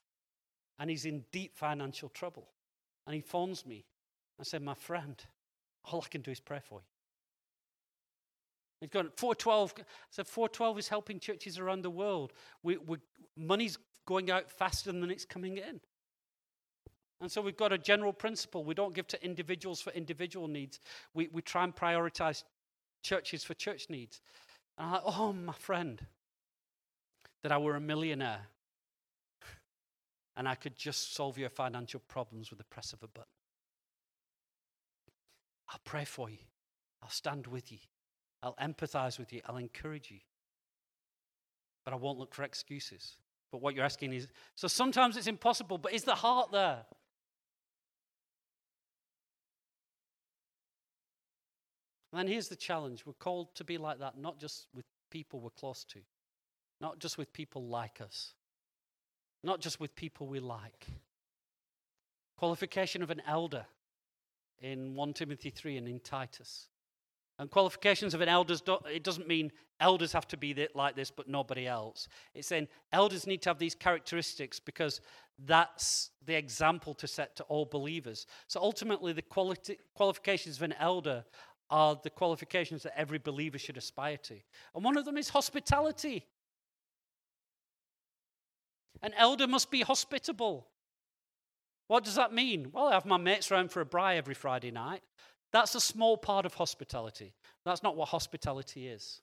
And 0.78 0.90
he's 0.90 1.04
in 1.04 1.24
deep 1.30 1.54
financial 1.54 2.08
trouble. 2.08 2.48
And 3.06 3.14
he 3.14 3.20
phones 3.20 3.64
me 3.64 3.85
I 4.40 4.44
said, 4.44 4.62
My 4.62 4.74
friend, 4.74 5.22
all 5.90 6.03
I 6.05 6.09
can 6.09 6.21
do 6.21 6.31
is 6.31 6.40
pray 6.40 6.61
for 6.68 6.81
you. 6.81 6.87
He's 8.81 8.90
got 8.90 9.16
Four12, 9.16 9.85
So 10.11 10.25
Four12 10.25 10.79
is 10.81 10.88
helping 10.88 11.21
churches 11.21 11.59
around 11.59 11.83
the 11.83 11.90
world. 11.90 12.33
We, 12.62 12.79
we, 12.79 12.99
money's 13.37 13.79
going 14.07 14.31
out 14.31 14.51
faster 14.51 14.90
than 14.90 15.09
it's 15.11 15.25
coming 15.25 15.57
in. 15.57 15.81
And 17.21 17.31
so 17.31 17.40
we've 17.40 17.57
got 17.57 17.73
a 17.73 17.79
general 17.79 18.12
principle. 18.12 18.64
We 18.64 18.75
don't 18.75 18.92
give 18.92 19.07
to 19.09 19.25
individuals 19.25 19.81
for 19.81 19.92
individual 19.92 20.49
needs. 20.49 20.81
We, 21.14 21.29
we 21.33 21.42
try 21.42 21.62
and 21.62 21.75
prioritize 21.75 22.42
churches 23.05 23.45
for 23.45 23.55
church 23.55 23.87
needs. 23.88 24.21
And 24.77 24.88
I'm 24.88 24.92
like, 24.95 25.03
oh, 25.07 25.33
my 25.33 25.53
friend, 25.53 26.05
that 27.45 27.53
I 27.53 27.59
were 27.59 27.77
a 27.77 27.81
millionaire 27.81 28.49
and 30.37 30.49
I 30.49 30.55
could 30.55 30.77
just 30.77 31.14
solve 31.14 31.38
your 31.38 31.51
financial 31.51 32.01
problems 32.09 32.51
with 32.51 32.59
the 32.59 32.64
press 32.64 32.92
of 32.92 33.03
a 33.03 33.09
button. 33.09 33.29
I'll 35.68 35.81
pray 35.85 36.05
for 36.05 36.29
you. 36.31 36.38
I'll 37.03 37.11
stand 37.11 37.46
with 37.46 37.72
you. 37.72 37.79
I'll 38.42 38.57
empathize 38.57 39.18
with 39.18 39.33
you. 39.33 39.40
I'll 39.46 39.57
encourage 39.57 40.11
you. 40.11 40.18
But 41.85 41.94
I 41.94 41.96
won't 41.96 42.18
look 42.18 42.35
for 42.35 42.42
excuses. 42.42 43.16
But 43.51 43.61
what 43.61 43.75
you're 43.75 43.85
asking 43.85 44.12
is 44.12 44.29
so 44.55 44.68
sometimes 44.68 45.16
it's 45.16 45.27
impossible, 45.27 45.79
but 45.79 45.92
is 45.92 46.05
the 46.05 46.14
heart 46.14 46.51
there? 46.53 46.85
And 52.12 52.18
then 52.18 52.27
here's 52.27 52.48
the 52.48 52.57
challenge 52.57 53.07
we're 53.07 53.14
called 53.14 53.55
to 53.55 53.64
be 53.64 53.79
like 53.79 53.98
that, 54.01 54.18
not 54.18 54.38
just 54.38 54.66
with 54.75 54.85
people 55.11 55.40
we're 55.40 55.51
close 55.51 55.85
to, 55.85 56.01
not 56.81 56.98
just 56.98 57.18
with 57.18 57.33
people 57.33 57.66
like 57.66 58.01
us, 58.01 58.35
not 59.42 59.61
just 59.61 59.81
with 59.81 59.94
people 59.96 60.27
we 60.27 60.40
like. 60.40 60.87
Qualification 62.38 63.03
of 63.03 63.11
an 63.11 63.22
elder 63.27 63.66
in 64.62 64.94
1 64.94 65.12
Timothy 65.12 65.51
3 65.51 65.77
and 65.77 65.88
in 65.88 66.01
Titus. 66.01 66.68
And 67.38 67.51
qualifications 67.51 68.14
of 68.14 68.20
an 68.20 68.29
elder, 68.29 68.55
it 68.92 69.03
doesn't 69.03 69.27
mean 69.27 69.51
elders 69.81 70.12
have 70.12 70.29
to 70.29 70.37
be 70.37 70.68
like 70.75 70.94
this, 70.94 71.11
but 71.11 71.29
nobody 71.29 71.66
else. 71.66 72.07
It's 72.35 72.46
saying 72.46 72.68
elders 72.92 73.27
need 73.27 73.42
to 73.42 73.51
have 73.51 73.59
these 73.59 73.75
characteristics 73.75 74.61
because 74.61 75.01
that's 75.44 76.11
the 76.25 76.35
example 76.35 76.94
to 76.94 77.09
set 77.09 77.35
to 77.37 77.42
all 77.44 77.64
believers. 77.64 78.27
So 78.46 78.61
ultimately, 78.61 79.12
the 79.12 79.22
quality, 79.22 79.79
qualifications 79.94 80.57
of 80.57 80.62
an 80.62 80.75
elder 80.79 81.25
are 81.68 81.98
the 82.01 82.11
qualifications 82.11 82.83
that 82.83 82.96
every 82.96 83.18
believer 83.18 83.59
should 83.59 83.77
aspire 83.77 84.18
to. 84.18 84.37
And 84.75 84.85
one 84.85 84.96
of 84.96 85.05
them 85.05 85.16
is 85.16 85.31
hospitality. 85.31 86.27
An 89.03 89.14
elder 89.16 89.48
must 89.48 89.70
be 89.70 89.81
hospitable. 89.81 90.68
What 91.92 92.05
does 92.05 92.14
that 92.14 92.33
mean? 92.33 92.68
Well, 92.72 92.87
I 92.87 92.94
have 92.94 93.05
my 93.05 93.18
mates 93.18 93.52
around 93.52 93.70
for 93.70 93.83
a 93.83 93.85
braai 93.85 94.16
every 94.16 94.33
Friday 94.33 94.70
night. 94.70 95.02
That's 95.52 95.74
a 95.74 95.81
small 95.81 96.16
part 96.16 96.46
of 96.46 96.55
hospitality. 96.55 97.35
That's 97.66 97.83
not 97.83 97.96
what 97.96 98.09
hospitality 98.09 98.88
is. 98.88 99.20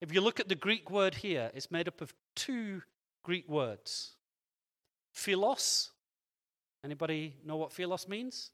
If 0.00 0.14
you 0.14 0.20
look 0.20 0.38
at 0.38 0.48
the 0.48 0.54
Greek 0.54 0.88
word 0.88 1.16
here, 1.16 1.50
it's 1.52 1.72
made 1.72 1.88
up 1.88 2.00
of 2.00 2.14
two 2.36 2.82
Greek 3.24 3.48
words. 3.48 4.12
Philos. 5.12 5.90
Anybody 6.84 7.34
know 7.44 7.56
what 7.56 7.72
philos 7.72 8.06
means? 8.06 8.52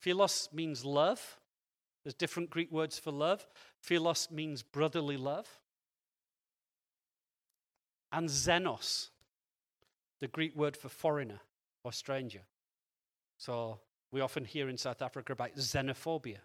Philos 0.00 0.50
means 0.52 0.84
love. 0.84 1.38
There's 2.04 2.12
different 2.12 2.50
Greek 2.50 2.70
words 2.70 2.98
for 2.98 3.10
love. 3.10 3.46
Philos 3.80 4.30
means 4.30 4.62
brotherly 4.62 5.16
love. 5.16 5.48
And 8.12 8.28
xenos, 8.28 9.08
the 10.20 10.28
Greek 10.28 10.56
word 10.56 10.76
for 10.76 10.88
foreigner 10.88 11.40
or 11.84 11.92
stranger. 11.92 12.42
So 13.38 13.80
we 14.10 14.20
often 14.20 14.44
hear 14.44 14.68
in 14.68 14.76
South 14.76 15.02
Africa 15.02 15.32
about 15.32 15.56
xenophobia. 15.56 16.38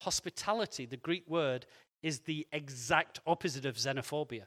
Hospitality, 0.00 0.86
the 0.86 0.96
Greek 0.96 1.24
word, 1.28 1.66
is 2.02 2.20
the 2.20 2.46
exact 2.52 3.20
opposite 3.26 3.64
of 3.64 3.76
xenophobia. 3.76 4.44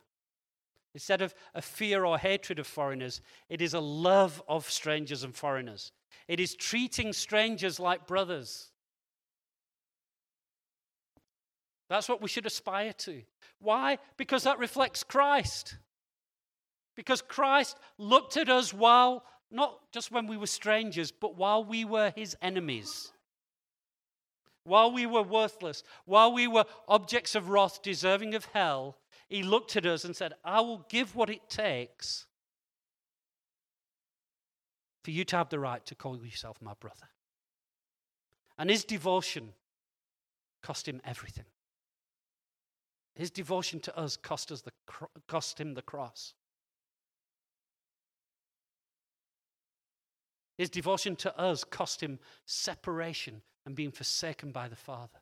Instead 0.93 1.21
of 1.21 1.33
a 1.55 1.61
fear 1.61 2.05
or 2.05 2.17
hatred 2.17 2.59
of 2.59 2.67
foreigners, 2.67 3.21
it 3.49 3.61
is 3.61 3.73
a 3.73 3.79
love 3.79 4.41
of 4.47 4.69
strangers 4.69 5.23
and 5.23 5.35
foreigners. 5.35 5.91
It 6.27 6.39
is 6.39 6.55
treating 6.55 7.13
strangers 7.13 7.79
like 7.79 8.07
brothers. 8.07 8.69
That's 11.89 12.09
what 12.09 12.21
we 12.21 12.29
should 12.29 12.45
aspire 12.45 12.93
to. 12.93 13.21
Why? 13.59 13.99
Because 14.17 14.43
that 14.43 14.59
reflects 14.59 15.03
Christ. 15.03 15.77
Because 17.01 17.23
Christ 17.23 17.79
looked 17.97 18.37
at 18.37 18.47
us 18.47 18.71
while, 18.71 19.23
not 19.49 19.91
just 19.91 20.11
when 20.11 20.27
we 20.27 20.37
were 20.37 20.45
strangers, 20.45 21.11
but 21.11 21.35
while 21.35 21.63
we 21.63 21.83
were 21.83 22.13
his 22.15 22.37
enemies. 22.43 23.11
While 24.65 24.91
we 24.91 25.07
were 25.07 25.23
worthless, 25.23 25.81
while 26.05 26.31
we 26.31 26.47
were 26.47 26.65
objects 26.87 27.33
of 27.33 27.49
wrath, 27.49 27.81
deserving 27.81 28.35
of 28.35 28.45
hell, 28.53 28.97
he 29.29 29.41
looked 29.41 29.75
at 29.75 29.87
us 29.87 30.05
and 30.05 30.15
said, 30.15 30.33
I 30.45 30.61
will 30.61 30.85
give 30.89 31.15
what 31.15 31.31
it 31.31 31.49
takes 31.49 32.27
for 35.03 35.09
you 35.09 35.23
to 35.23 35.37
have 35.37 35.49
the 35.49 35.57
right 35.57 35.83
to 35.87 35.95
call 35.95 36.23
yourself 36.23 36.61
my 36.61 36.75
brother. 36.79 37.09
And 38.59 38.69
his 38.69 38.83
devotion 38.83 39.53
cost 40.61 40.87
him 40.87 41.01
everything. 41.03 41.45
His 43.15 43.31
devotion 43.31 43.79
to 43.79 43.97
us 43.97 44.17
cost, 44.17 44.51
us 44.51 44.61
the, 44.61 44.71
cost 45.25 45.59
him 45.59 45.73
the 45.73 45.81
cross. 45.81 46.35
His 50.61 50.69
devotion 50.69 51.15
to 51.15 51.35
us 51.39 51.63
cost 51.63 52.03
him 52.03 52.19
separation 52.45 53.41
and 53.65 53.73
being 53.73 53.89
forsaken 53.89 54.51
by 54.51 54.67
the 54.67 54.75
Father. 54.75 55.17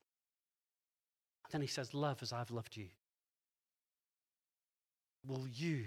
Then 1.49 1.61
he 1.61 1.67
says, 1.67 1.93
Love 1.93 2.21
as 2.21 2.33
I've 2.33 2.51
loved 2.51 2.75
you. 2.75 2.87
Will 5.25 5.47
you 5.47 5.85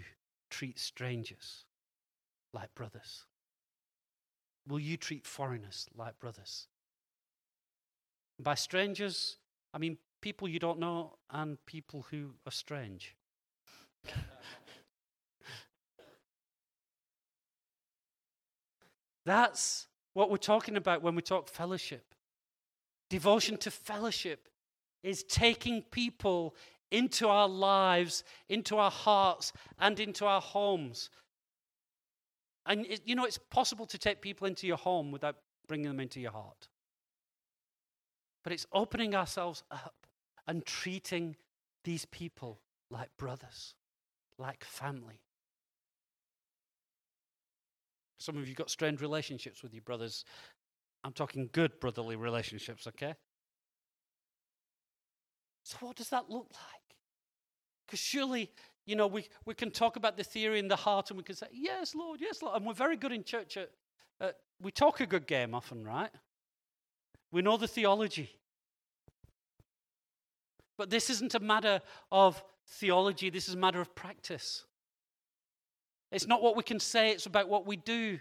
treat 0.49 0.79
strangers 0.79 1.67
like 2.55 2.75
brothers? 2.75 3.27
Will 4.67 4.81
you 4.81 4.97
treat 4.97 5.27
foreigners 5.27 5.87
like 5.95 6.19
brothers? 6.19 6.69
by 8.38 8.55
strangers, 8.55 9.37
I 9.75 9.79
mean 9.79 9.99
people 10.23 10.49
you 10.49 10.61
don't 10.61 10.79
know 10.79 11.19
and 11.29 11.59
people 11.67 12.07
who 12.11 12.31
are 12.47 12.53
strange. 12.53 13.15
That's 19.25 19.87
what 20.15 20.31
we're 20.31 20.37
talking 20.37 20.77
about 20.77 21.03
when 21.03 21.15
we 21.15 21.23
talk 21.23 21.49
fellowship. 21.49 22.15
Devotion 23.09 23.57
to 23.59 23.71
fellowship 23.71 24.49
is 25.03 25.23
taking 25.25 25.83
people 25.83 26.55
into 26.91 27.29
our 27.29 27.49
lives, 27.49 28.25
into 28.49 28.77
our 28.77 28.91
hearts, 28.91 29.53
and 29.79 29.99
into 29.99 30.27
our 30.27 30.41
homes. 30.41 31.11
And 32.67 32.87
it, 32.87 33.01
you 33.05 33.15
know, 33.15 33.25
it's 33.25 33.39
possible 33.39 33.87
to 33.87 33.99
take 33.99 34.21
people 34.21 34.47
into 34.47 34.67
your 34.67 34.77
home 34.77 35.11
without 35.11 35.37
bringing 35.67 35.89
them 35.89 36.01
into 36.01 36.21
your 36.21 36.33
heart. 36.33 36.69
But 38.45 38.53
it's 38.53 38.67
opening 38.73 39.15
ourselves 39.15 39.63
up 39.71 39.95
and 40.47 40.65
treating 40.65 41.37
these 41.85 42.05
people 42.07 42.61
like 42.91 43.17
brothers, 43.17 43.75
like 44.39 44.65
family. 44.65 45.21
Some 48.23 48.37
of 48.37 48.49
you 48.49 48.55
got 48.55 48.71
strained 48.71 49.01
relationships 49.01 49.63
with 49.63 49.75
your 49.75 49.83
brothers. 49.83 50.25
I'm 51.05 51.13
talking 51.13 51.49
good 51.53 51.81
brotherly 51.81 52.17
relationships, 52.17 52.87
okay? 52.87 53.15
So, 55.65 55.77
what 55.81 55.97
does 55.97 56.09
that 56.11 56.31
look 56.31 56.49
like? 56.53 56.97
Because 57.87 58.01
surely, 58.01 58.51
you 58.87 58.97
know, 58.97 59.07
we, 59.07 59.27
we 59.45 59.55
can 59.55 59.71
talk 59.71 59.97
about 59.97 60.17
the 60.17 60.25
theory 60.25 60.59
in 60.59 60.69
the 60.69 60.77
heart 60.77 61.11
and 61.11 61.17
we 61.17 61.25
can 61.25 61.35
say, 61.35 61.47
Yes, 61.53 61.95
Lord, 61.95 62.21
yes, 62.21 62.43
Lord. 62.43 62.57
And 62.57 62.67
we're 62.67 62.75
very 62.75 62.97
good 62.97 63.13
in 63.13 63.25
church. 63.25 63.57
At, 63.57 64.37
we 64.61 64.71
talk 64.71 65.01
a 65.01 65.07
good 65.07 65.27
game 65.27 65.55
often, 65.55 65.85
right? 65.85 66.11
We 67.33 67.43
know 67.43 67.57
the 67.57 67.67
theology. 67.67 68.31
But 70.79 70.91
this 70.91 71.11
isn't 71.11 71.35
a 71.35 71.41
matter 71.41 71.81
of 72.11 72.43
theology, 72.67 73.31
this 73.31 73.49
is 73.49 73.55
a 73.55 73.59
matter 73.59 73.81
of 73.81 73.95
practice. 73.95 74.65
It's 76.12 76.27
not 76.27 76.42
what 76.42 76.57
we 76.57 76.62
can 76.62 76.79
say, 76.79 77.11
it's 77.11 77.27
about 77.27 77.48
what 77.48 77.66
we 77.66 77.77
do. 77.77 78.20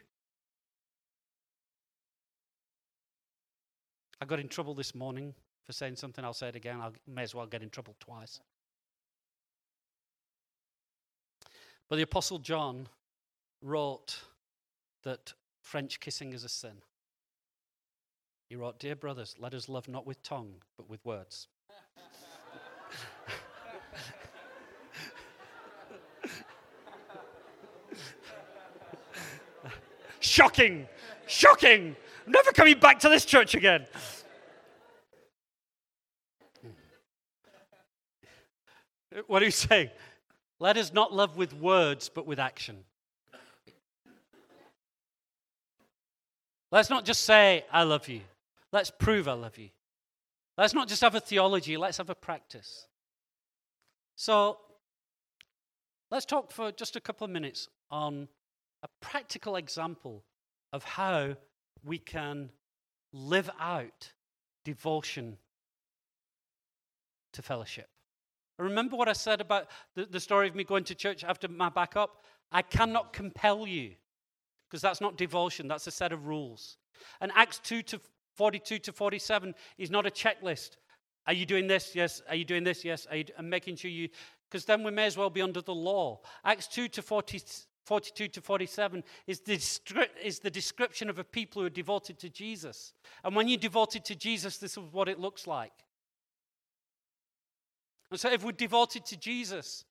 I 4.22 4.26
got 4.26 4.40
in 4.40 4.48
trouble 4.48 4.74
this 4.74 4.96
morning 4.96 5.34
for 5.66 5.74
saying 5.74 5.98
something. 5.98 6.24
I'll 6.24 6.34
say 6.34 6.48
it 6.48 6.56
again. 6.56 6.80
I 6.80 6.90
may 7.06 7.24
as 7.24 7.36
well 7.36 7.46
get 7.46 7.62
in 7.62 7.70
trouble 7.70 7.96
twice. 8.00 8.40
But 11.90 11.98
the 11.98 12.04
Apostle 12.04 12.40
John 12.40 12.88
wrote 13.62 14.22
that 15.04 15.34
French 15.62 16.00
kissing 16.00 16.34
is 16.34 16.46
a 16.46 16.50
sin. 16.50 16.78
He 18.48 18.56
wrote, 18.56 18.80
Dear 18.80 18.96
brothers, 18.96 19.36
let 19.40 19.54
us 19.54 19.68
love 19.68 19.88
not 19.90 20.06
with 20.08 20.24
tongue, 20.24 20.54
but 20.78 20.90
with 20.90 21.04
words. 21.04 21.48
Shocking! 30.32 30.88
Shocking! 31.28 31.94
I'm 32.26 32.32
never 32.32 32.54
coming 32.54 32.80
back 32.80 33.00
to 33.00 33.10
this 33.10 33.26
church 33.26 33.54
again. 33.54 33.86
What 39.28 39.42
are 39.42 39.46
you 39.46 39.52
saying? 39.52 39.90
Let 40.58 40.78
us 40.78 40.94
not 40.94 41.12
love 41.12 41.36
with 41.36 41.54
words, 41.54 42.08
but 42.08 42.26
with 42.26 42.40
action. 42.40 42.78
Let's 46.72 46.90
not 46.90 47.04
just 47.04 47.24
say, 47.24 47.66
I 47.70 47.84
love 47.84 48.08
you. 48.08 48.22
Let's 48.72 48.90
prove 48.90 49.28
I 49.28 49.34
love 49.34 49.58
you. 49.58 49.68
Let's 50.58 50.74
not 50.74 50.88
just 50.88 51.02
have 51.02 51.14
a 51.14 51.20
theology, 51.20 51.76
let's 51.76 51.98
have 51.98 52.10
a 52.10 52.16
practice. 52.16 52.88
So, 54.16 54.60
let's 56.10 56.26
talk 56.26 56.54
for 56.54 56.72
just 56.72 56.96
a 56.96 57.02
couple 57.02 57.26
of 57.26 57.32
minutes 57.32 57.68
on 57.90 58.30
a 58.84 58.88
practical 59.00 59.56
example 59.56 60.24
of 60.74 60.84
how 60.84 61.36
we 61.84 61.98
can 61.98 62.50
live 63.14 63.50
out 63.60 64.12
devotion 64.64 65.38
to 67.34 67.42
fellowship. 67.42 67.90
I 68.60 68.64
Remember 68.64 68.96
what 68.96 69.10
I 69.10 69.14
said 69.14 69.42
about 69.42 69.68
the, 69.96 70.06
the 70.06 70.20
story 70.20 70.48
of 70.48 70.56
me 70.56 70.64
going 70.64 70.84
to 70.86 70.96
church 70.96 71.24
after 71.24 71.48
my 71.48 71.70
backup? 71.70 72.24
I 72.52 72.62
cannot 72.62 73.14
compel 73.14 73.66
you 73.66 73.94
because 74.70 74.82
that's 74.82 75.02
not 75.02 75.18
devotion, 75.18 75.68
that's 75.68 75.88
a 75.88 75.92
set 75.92 76.14
of 76.14 76.28
rules. 76.28 76.78
And 77.20 77.32
Acts 77.36 77.60
2 77.60 77.82
to 77.84 78.00
42 78.36 78.80
to 78.80 78.94
47 78.94 79.54
is 79.78 79.92
not 79.92 80.06
a 80.06 80.10
checklist. 80.10 80.78
Are 81.28 81.34
you 81.34 81.46
doing 81.46 81.68
this? 81.68 81.94
Yes. 81.94 82.22
Are 82.30 82.36
you 82.36 82.46
doing 82.46 82.64
this? 82.64 82.84
Yes. 82.86 83.06
Are 83.10 83.18
you, 83.18 83.26
making 83.42 83.76
sure 83.76 83.92
you, 83.92 84.10
because 84.50 84.66
then 84.66 84.84
we 84.84 84.92
may 84.92 85.06
as 85.06 85.18
well 85.18 85.30
be 85.30 85.42
under 85.42 85.62
the 85.62 85.76
law. 85.76 86.22
Acts 86.44 86.68
2 86.68 86.88
to 86.90 87.02
40, 87.02 87.42
42 87.84 88.28
to 88.30 88.42
47 88.42 89.04
is 89.28 89.40
the, 89.42 89.60
is 90.24 90.40
the 90.40 90.52
description 90.52 91.10
of 91.10 91.20
a 91.20 91.24
people 91.24 91.62
who 91.62 91.66
are 91.66 91.72
devoted 91.72 92.20
to 92.20 92.30
Jesus. 92.30 92.94
And 93.24 93.36
when 93.36 93.48
you're 93.48 93.58
devoted 93.58 94.06
to 94.06 94.16
Jesus, 94.16 94.58
this 94.58 94.78
is 94.78 94.84
what 94.92 95.10
it 95.10 95.20
looks 95.20 95.48
like. 95.48 95.74
And 98.12 98.20
so, 98.20 98.30
if 98.30 98.44
we're 98.44 98.52
devoted 98.52 99.06
to 99.06 99.18
Jesus, 99.18 99.86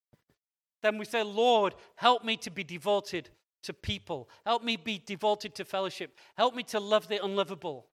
then 0.83 0.99
we 0.99 1.05
say, 1.05 1.23
Lord, 1.23 1.75
help 1.97 2.25
me 2.25 2.37
to 2.39 2.51
be 2.51 2.65
devoted 2.65 3.31
to 3.63 3.73
people. 3.73 4.29
Help 4.47 4.63
me 4.63 4.77
be 4.77 5.03
devoted 5.05 5.55
to 5.57 5.65
fellowship. 5.65 6.17
Help 6.37 6.55
me 6.55 6.63
to 6.65 6.81
love 6.81 7.09
the 7.09 7.23
unlovable. 7.23 7.87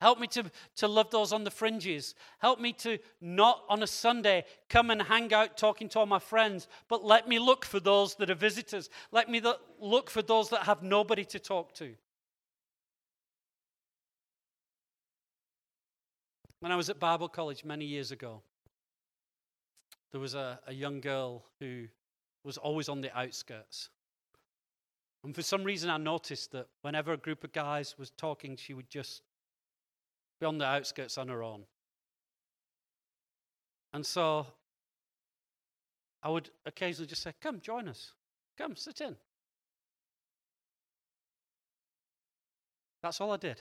Help 0.00 0.20
me 0.20 0.26
to, 0.26 0.44
to 0.76 0.88
love 0.88 1.10
those 1.10 1.32
on 1.32 1.44
the 1.44 1.50
fringes. 1.50 2.14
Help 2.38 2.60
me 2.60 2.72
to 2.74 2.98
not 3.20 3.62
on 3.68 3.82
a 3.82 3.86
Sunday 3.86 4.44
come 4.68 4.90
and 4.90 5.00
hang 5.00 5.32
out 5.32 5.56
talking 5.56 5.88
to 5.90 5.98
all 5.98 6.06
my 6.06 6.18
friends, 6.18 6.68
but 6.88 7.02
let 7.04 7.26
me 7.26 7.38
look 7.38 7.64
for 7.64 7.80
those 7.80 8.14
that 8.16 8.30
are 8.30 8.34
visitors. 8.34 8.90
Let 9.10 9.30
me 9.30 9.40
look 9.80 10.10
for 10.10 10.20
those 10.20 10.50
that 10.50 10.64
have 10.64 10.82
nobody 10.82 11.24
to 11.26 11.38
talk 11.38 11.72
to. 11.74 11.94
When 16.60 16.72
I 16.72 16.76
was 16.76 16.90
at 16.90 16.98
Bible 16.98 17.28
college 17.28 17.64
many 17.64 17.86
years 17.86 18.10
ago, 18.10 18.42
there 20.12 20.20
was 20.20 20.34
a, 20.34 20.58
a 20.66 20.74
young 20.74 21.00
girl 21.00 21.44
who 21.58 21.86
was 22.44 22.58
always 22.58 22.88
on 22.88 23.00
the 23.00 23.16
outskirts. 23.16 23.88
And 25.24 25.34
for 25.34 25.42
some 25.42 25.64
reason, 25.64 25.90
I 25.90 25.96
noticed 25.96 26.52
that 26.52 26.68
whenever 26.82 27.12
a 27.12 27.16
group 27.16 27.44
of 27.44 27.52
guys 27.52 27.96
was 27.98 28.10
talking, 28.10 28.56
she 28.56 28.74
would 28.74 28.88
just 28.88 29.22
be 30.40 30.46
on 30.46 30.58
the 30.58 30.64
outskirts 30.64 31.18
on 31.18 31.28
her 31.28 31.42
own. 31.42 31.64
And 33.92 34.04
so 34.04 34.46
I 36.22 36.28
would 36.28 36.50
occasionally 36.66 37.06
just 37.06 37.22
say, 37.22 37.32
Come, 37.40 37.60
join 37.60 37.88
us. 37.88 38.12
Come, 38.58 38.76
sit 38.76 39.00
in. 39.00 39.16
That's 43.02 43.20
all 43.20 43.32
I 43.32 43.36
did. 43.36 43.60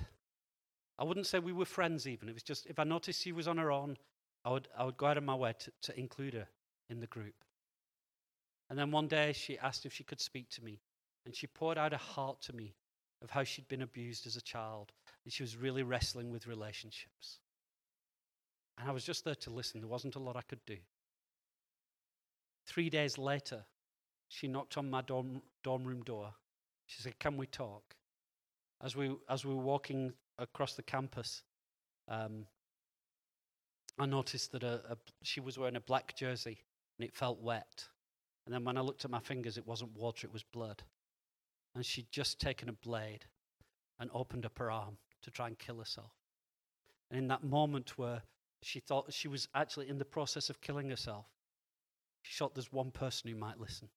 I 0.98 1.04
wouldn't 1.04 1.28
say 1.28 1.40
we 1.40 1.54
were 1.54 1.66
friends 1.66 2.08
even. 2.08 2.30
It 2.30 2.34
was 2.34 2.44
just 2.44 2.66
if 2.68 2.80
I 2.80 2.84
noticed 2.84 3.22
she 3.22 3.32
was 3.32 3.48
on 3.48 3.58
her 3.58 3.72
own, 3.72 3.98
I 4.44 4.52
would, 4.52 4.68
I 4.78 4.86
would 4.86 4.98
go 4.98 5.08
out 5.08 5.18
of 5.18 5.24
my 5.24 5.36
way 5.36 5.54
to, 5.60 5.72
to 5.84 6.00
include 6.00 6.34
her 6.34 6.48
in 6.90 7.00
the 7.00 7.08
group. 7.08 7.36
And 8.70 8.80
then 8.80 8.92
one 8.92 9.08
day 9.08 9.34
she 9.34 9.60
asked 9.60 9.86
if 9.86 9.94
she 9.94 10.04
could 10.04 10.20
speak 10.20 10.50
to 10.52 10.64
me. 10.64 10.80
And 11.26 11.36
she 11.36 11.48
poured 11.48 11.78
out 11.78 11.92
her 11.92 11.98
heart 11.98 12.42
to 12.42 12.54
me 12.54 12.76
of 13.22 13.32
how 13.32 13.44
she'd 13.44 13.68
been 13.68 13.82
abused 13.82 14.28
as 14.28 14.36
a 14.36 14.42
child 14.42 14.92
and 15.26 15.34
she 15.34 15.44
was 15.44 15.58
really 15.58 15.84
wrestling 15.84 16.32
with 16.32 16.48
relationships. 16.48 17.40
And 18.78 18.88
I 18.88 18.92
was 18.94 19.04
just 19.04 19.26
there 19.26 19.36
to 19.36 19.50
listen. 19.50 19.82
There 19.82 19.90
wasn't 19.90 20.16
a 20.16 20.20
lot 20.20 20.36
I 20.36 20.42
could 20.42 20.64
do. 20.66 20.78
Three 22.68 22.90
days 22.90 23.18
later, 23.18 23.66
she 24.28 24.48
knocked 24.48 24.78
on 24.78 24.90
my 24.90 25.02
dorm, 25.02 25.42
dorm 25.64 25.84
room 25.84 26.04
door. 26.04 26.34
She 26.86 27.02
said, 27.02 27.18
Can 27.20 27.38
we 27.38 27.48
talk? 27.48 27.96
As 28.84 28.96
we, 28.96 29.16
as 29.30 29.46
we 29.46 29.54
were 29.54 29.62
walking 29.62 30.14
across 30.38 30.74
the 30.74 30.84
campus, 30.84 31.44
um, 32.08 32.46
I 33.98 34.06
noticed 34.06 34.52
that 34.52 34.64
a, 34.64 34.82
a, 34.90 34.98
she 35.24 35.40
was 35.40 35.58
wearing 35.58 35.78
a 35.78 35.82
black 35.82 36.16
jersey 36.16 36.60
and 37.00 37.08
it 37.08 37.16
felt 37.16 37.42
wet. 37.42 37.88
And 38.46 38.54
then 38.54 38.64
when 38.64 38.78
I 38.78 38.82
looked 38.82 39.06
at 39.06 39.12
my 39.12 39.20
fingers, 39.20 39.58
it 39.58 39.66
wasn't 39.66 39.96
water, 39.96 40.28
it 40.28 40.34
was 40.34 40.44
blood. 40.44 40.84
And 41.74 41.86
she'd 41.86 42.12
just 42.12 42.40
taken 42.40 42.70
a 42.70 42.74
blade 42.74 43.26
and 44.00 44.10
opened 44.14 44.46
up 44.46 44.60
her 44.60 44.70
arm 44.70 44.98
to 45.26 45.32
try 45.32 45.48
and 45.48 45.60
kill 45.60 45.78
herself. 45.78 46.12
And 47.10 47.20
in 47.20 47.28
that 47.28 47.44
moment 47.44 47.98
where 47.98 48.22
she 48.62 48.80
thought 48.80 49.12
she 49.12 49.28
was 49.28 49.48
actually 49.54 49.90
in 49.90 49.98
the 49.98 50.06
process 50.06 50.50
of 50.50 50.62
killing 50.62 50.90
herself, 50.90 51.26
she 52.22 52.36
thought 52.38 52.56
there's 52.56 52.72
one 52.72 52.92
person 52.92 53.30
who 53.30 53.36
might 53.36 53.60
listen. 53.60 53.90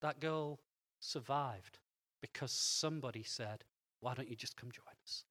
That 0.00 0.18
girl 0.18 0.60
survived 0.98 1.78
because 2.20 2.52
somebody 2.52 3.22
said, 3.22 3.64
Why 4.00 4.14
don't 4.14 4.28
you 4.28 4.36
just 4.36 4.56
come 4.56 4.70
join 4.70 4.94
us? 5.04 5.24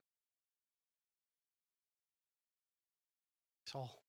It's 3.65 3.75
all. 3.75 4.01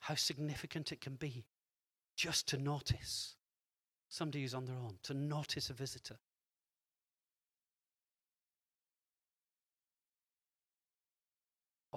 How 0.00 0.14
significant 0.14 0.92
it 0.92 1.00
can 1.00 1.14
be 1.14 1.46
just 2.14 2.46
to 2.48 2.58
notice 2.58 3.36
somebody 4.08 4.42
who's 4.42 4.54
on 4.54 4.64
their 4.64 4.76
own, 4.76 4.98
to 5.02 5.14
notice 5.14 5.68
a 5.68 5.74
visitor. 5.74 6.16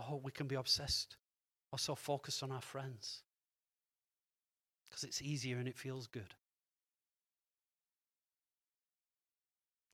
Oh, 0.09 0.21
we 0.23 0.31
can 0.31 0.47
be 0.47 0.55
obsessed 0.55 1.17
or 1.71 1.79
so 1.79 1.95
focused 1.95 2.43
on 2.43 2.51
our 2.51 2.61
friends 2.61 3.23
because 4.89 5.03
it's 5.03 5.21
easier 5.21 5.57
and 5.57 5.67
it 5.67 5.77
feels 5.77 6.07
good. 6.07 6.35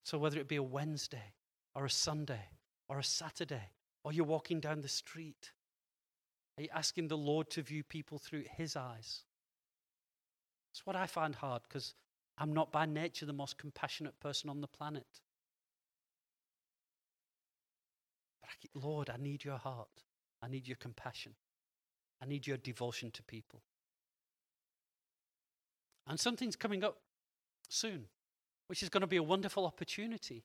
So, 0.03 0.17
whether 0.17 0.39
it 0.39 0.47
be 0.47 0.55
a 0.55 0.63
Wednesday 0.63 1.33
or 1.73 1.85
a 1.85 1.89
Sunday 1.89 2.49
or 2.87 2.99
a 2.99 3.03
Saturday 3.03 3.71
or 4.03 4.13
you're 4.13 4.25
walking 4.25 4.59
down 4.59 4.81
the 4.81 4.87
street, 4.87 5.51
are 6.57 6.63
you 6.63 6.69
asking 6.73 7.07
the 7.07 7.17
Lord 7.17 7.49
to 7.51 7.61
view 7.61 7.83
people 7.83 8.19
through 8.19 8.43
His 8.55 8.75
eyes? 8.75 9.23
It's 10.71 10.85
what 10.85 10.95
I 10.95 11.07
find 11.07 11.35
hard 11.35 11.63
because 11.67 11.95
I'm 12.37 12.53
not 12.53 12.71
by 12.71 12.85
nature 12.85 13.25
the 13.25 13.33
most 13.33 13.57
compassionate 13.57 14.19
person 14.19 14.49
on 14.49 14.61
the 14.61 14.67
planet. 14.67 15.07
Lord, 18.73 19.09
I 19.09 19.17
need 19.17 19.43
your 19.43 19.57
heart. 19.57 20.03
I 20.41 20.47
need 20.47 20.67
your 20.67 20.77
compassion. 20.77 21.33
I 22.21 22.25
need 22.25 22.47
your 22.47 22.57
devotion 22.57 23.11
to 23.11 23.23
people. 23.23 23.61
And 26.07 26.19
something's 26.19 26.55
coming 26.55 26.83
up 26.83 26.97
soon, 27.69 28.05
which 28.67 28.83
is 28.83 28.89
going 28.89 29.01
to 29.01 29.07
be 29.07 29.17
a 29.17 29.23
wonderful 29.23 29.65
opportunity 29.65 30.43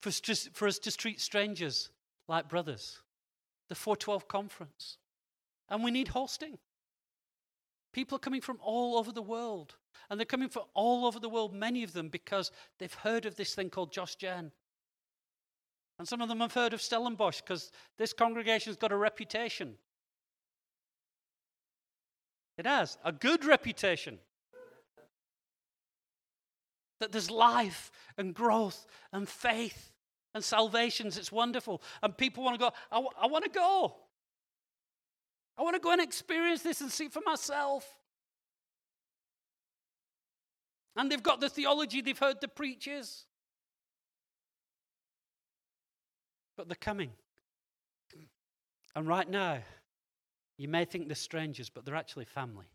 for 0.00 0.08
us, 0.08 0.20
to, 0.20 0.34
for 0.52 0.66
us 0.66 0.78
to 0.80 0.96
treat 0.96 1.20
strangers 1.20 1.90
like 2.28 2.48
brothers. 2.48 3.00
The 3.68 3.74
Four12 3.74 4.26
conference. 4.26 4.98
And 5.68 5.82
we 5.82 5.90
need 5.90 6.08
hosting. 6.08 6.58
People 7.92 8.16
are 8.16 8.20
coming 8.20 8.40
from 8.40 8.58
all 8.60 8.98
over 8.98 9.12
the 9.12 9.22
world. 9.22 9.76
And 10.10 10.18
they're 10.18 10.24
coming 10.26 10.48
from 10.48 10.64
all 10.74 11.06
over 11.06 11.20
the 11.20 11.28
world, 11.28 11.54
many 11.54 11.82
of 11.82 11.92
them, 11.92 12.08
because 12.08 12.50
they've 12.78 12.92
heard 12.92 13.24
of 13.24 13.36
this 13.36 13.54
thing 13.54 13.70
called 13.70 13.92
Josh 13.92 14.16
Gen. 14.16 14.50
And 15.98 16.08
some 16.08 16.20
of 16.20 16.28
them 16.28 16.40
have 16.40 16.54
heard 16.54 16.72
of 16.72 16.82
Stellenbosch 16.82 17.42
because 17.42 17.70
this 17.98 18.12
congregation's 18.12 18.76
got 18.76 18.92
a 18.92 18.96
reputation. 18.96 19.74
It 22.58 22.66
has 22.66 22.98
a 23.04 23.12
good 23.12 23.44
reputation. 23.44 24.18
That 27.00 27.12
there's 27.12 27.30
life 27.30 27.90
and 28.16 28.34
growth 28.34 28.86
and 29.12 29.28
faith 29.28 29.92
and 30.34 30.42
salvations. 30.42 31.18
It's 31.18 31.32
wonderful. 31.32 31.82
And 32.02 32.16
people 32.16 32.44
want 32.44 32.58
to 32.58 32.66
go, 32.66 32.72
I, 32.90 32.96
w- 32.96 33.10
I 33.20 33.26
want 33.26 33.44
to 33.44 33.50
go. 33.50 33.94
I 35.58 35.62
want 35.62 35.74
to 35.74 35.80
go 35.80 35.92
and 35.92 36.00
experience 36.00 36.62
this 36.62 36.80
and 36.80 36.90
see 36.90 37.08
for 37.08 37.20
myself. 37.24 37.86
And 40.96 41.10
they've 41.10 41.22
got 41.22 41.40
the 41.40 41.48
theology, 41.48 42.00
they've 42.00 42.18
heard 42.18 42.40
the 42.40 42.48
preachers. 42.48 43.26
But 46.56 46.68
they're 46.68 46.76
coming. 46.76 47.10
And 48.94 49.06
right 49.06 49.28
now, 49.28 49.58
you 50.58 50.68
may 50.68 50.84
think 50.84 51.08
they're 51.08 51.14
strangers, 51.16 51.70
but 51.70 51.84
they're 51.84 51.96
actually 51.96 52.26
family. 52.26 52.66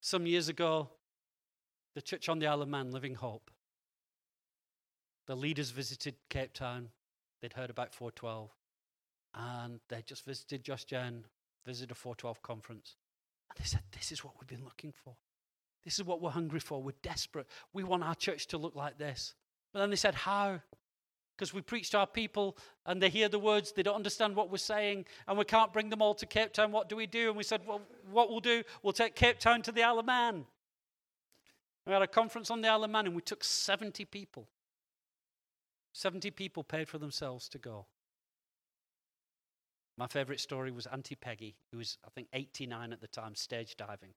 Some 0.00 0.26
years 0.26 0.48
ago, 0.48 0.88
the 1.94 2.00
church 2.00 2.28
on 2.28 2.38
the 2.38 2.46
Isle 2.46 2.62
of 2.62 2.68
Man, 2.68 2.90
Living 2.90 3.14
Hope, 3.14 3.50
the 5.26 5.36
leaders 5.36 5.70
visited 5.70 6.14
Cape 6.30 6.54
Town. 6.54 6.88
They'd 7.42 7.52
heard 7.52 7.70
about 7.70 7.92
Four12. 7.92 8.48
and 9.34 9.80
they 9.88 10.02
just 10.02 10.24
visited 10.24 10.64
Josh 10.64 10.84
Gen, 10.84 11.26
visited 11.66 11.90
a 11.90 11.94
Four12 11.94 12.40
conference. 12.42 12.96
And 13.50 13.58
they 13.58 13.64
said, 13.64 13.82
This 13.92 14.10
is 14.10 14.24
what 14.24 14.34
we've 14.40 14.48
been 14.48 14.64
looking 14.64 14.92
for. 14.92 15.16
This 15.84 15.98
is 15.98 16.04
what 16.04 16.22
we're 16.22 16.30
hungry 16.30 16.60
for. 16.60 16.82
We're 16.82 16.92
desperate. 17.02 17.46
We 17.72 17.84
want 17.84 18.02
our 18.02 18.14
church 18.14 18.46
to 18.48 18.58
look 18.58 18.74
like 18.74 18.98
this. 18.98 19.34
But 19.72 19.80
then 19.80 19.90
they 19.90 19.96
said, 19.96 20.14
How? 20.14 20.60
Because 21.36 21.54
we 21.54 21.60
preach 21.60 21.90
to 21.90 21.98
our 21.98 22.06
people 22.06 22.56
and 22.84 23.00
they 23.00 23.08
hear 23.08 23.28
the 23.28 23.38
words, 23.38 23.72
they 23.72 23.84
don't 23.84 23.94
understand 23.94 24.34
what 24.34 24.50
we're 24.50 24.58
saying, 24.58 25.04
and 25.28 25.38
we 25.38 25.44
can't 25.44 25.72
bring 25.72 25.88
them 25.88 26.02
all 26.02 26.14
to 26.14 26.26
Cape 26.26 26.52
Town. 26.52 26.72
What 26.72 26.88
do 26.88 26.96
we 26.96 27.06
do? 27.06 27.28
And 27.28 27.36
we 27.36 27.44
said, 27.44 27.62
Well, 27.66 27.82
what 28.10 28.30
we'll 28.30 28.40
do, 28.40 28.64
we'll 28.82 28.92
take 28.92 29.14
Cape 29.14 29.38
Town 29.38 29.62
to 29.62 29.72
the 29.72 29.82
Isle 29.82 30.00
of 30.00 30.06
Man. 30.06 30.44
We 31.86 31.92
had 31.92 32.02
a 32.02 32.06
conference 32.06 32.50
on 32.50 32.60
the 32.60 32.68
Isle 32.68 32.84
of 32.84 32.90
Man 32.90 33.06
and 33.06 33.14
we 33.14 33.22
took 33.22 33.42
70 33.42 34.04
people. 34.04 34.48
70 35.94 36.30
people 36.32 36.62
paid 36.62 36.88
for 36.88 36.98
themselves 36.98 37.48
to 37.48 37.58
go. 37.58 37.86
My 39.96 40.06
favorite 40.06 40.38
story 40.38 40.70
was 40.70 40.86
Auntie 40.86 41.16
Peggy, 41.16 41.56
who 41.72 41.78
was, 41.78 41.98
I 42.06 42.10
think, 42.10 42.28
89 42.32 42.92
at 42.92 43.00
the 43.00 43.08
time, 43.08 43.34
stage 43.34 43.76
diving. 43.76 44.10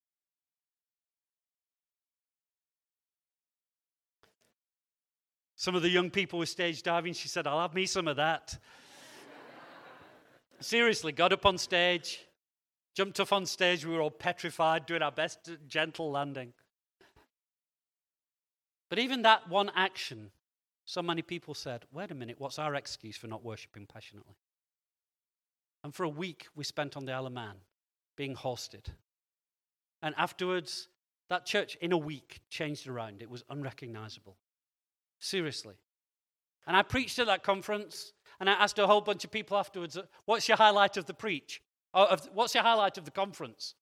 Some 5.62 5.76
of 5.76 5.84
the 5.84 5.90
young 5.90 6.10
people 6.10 6.40
were 6.40 6.48
stage 6.48 6.82
diving. 6.82 7.14
She 7.14 7.28
said, 7.28 7.46
I'll 7.46 7.62
have 7.62 7.76
me 7.76 7.86
some 7.86 8.08
of 8.08 8.16
that. 8.16 8.58
Seriously, 10.60 11.12
got 11.12 11.32
up 11.32 11.46
on 11.46 11.60
stage, 11.60 12.20
jumped 12.96 13.20
off 13.20 13.32
on 13.32 13.46
stage. 13.46 13.86
We 13.86 13.94
were 13.94 14.02
all 14.02 14.10
petrified, 14.10 14.88
doing 14.88 15.04
our 15.04 15.12
best 15.12 15.52
gentle 15.68 16.10
landing. 16.10 16.54
But 18.90 18.98
even 18.98 19.22
that 19.22 19.50
one 19.50 19.70
action, 19.76 20.32
so 20.86 21.04
many 21.04 21.22
people 21.22 21.54
said, 21.54 21.86
wait 21.92 22.10
a 22.10 22.16
minute, 22.16 22.38
what's 22.40 22.58
our 22.58 22.74
excuse 22.74 23.16
for 23.16 23.28
not 23.28 23.46
worshipping 23.46 23.86
passionately? 23.86 24.38
And 25.84 25.94
for 25.94 26.06
a 26.06 26.10
week, 26.10 26.48
we 26.56 26.64
spent 26.64 26.98
on 26.98 27.06
the 27.06 27.12
Isle 27.12 27.28
of 27.28 27.34
Man 27.34 27.58
being 28.18 28.36
hosted. 28.36 28.88
And 30.02 30.16
afterwards, 30.18 30.88
that 31.30 31.46
church 31.46 31.78
in 31.82 31.92
a 31.92 31.98
week 32.00 32.42
changed 32.50 32.88
around. 32.88 33.22
It 33.22 33.30
was 33.30 33.44
unrecognizable. 33.48 34.38
Seriously. 35.22 35.76
And 36.68 36.76
I 36.76 36.82
preached 36.82 37.20
at 37.20 37.28
that 37.28 37.44
conference, 37.44 38.12
and 38.40 38.50
I 38.50 38.54
asked 38.54 38.80
a 38.80 38.88
whole 38.88 39.02
bunch 39.02 39.24
of 39.24 39.32
people 39.32 39.56
afterwards, 39.56 39.98
What's 40.26 40.48
your 40.48 40.58
highlight 40.58 40.98
of 40.98 41.06
the 41.06 41.14
preach? 41.14 41.62
Or 41.94 42.06
of, 42.12 42.28
what's 42.34 42.56
your 42.56 42.64
highlight 42.64 42.98
of 42.98 43.06
the 43.06 43.12
conference? 43.12 43.76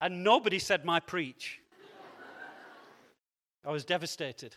And 0.00 0.24
nobody 0.24 0.58
said 0.58 0.84
my 0.84 0.98
preach. 0.98 1.60
I 3.66 3.70
was 3.70 3.84
devastated. 3.84 4.56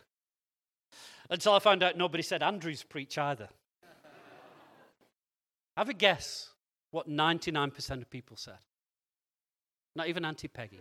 Until 1.29 1.53
I 1.53 1.59
found 1.59 1.83
out 1.83 1.97
nobody 1.97 2.23
said 2.23 2.41
Andrew's 2.41 2.83
preach 2.83 3.17
either. 3.17 3.49
Have 5.75 5.89
a 5.89 5.93
guess 5.93 6.49
what 6.91 7.09
99% 7.09 8.01
of 8.01 8.09
people 8.09 8.37
said. 8.37 8.59
Not 9.95 10.07
even 10.07 10.23
Auntie 10.23 10.47
Peggy. 10.47 10.79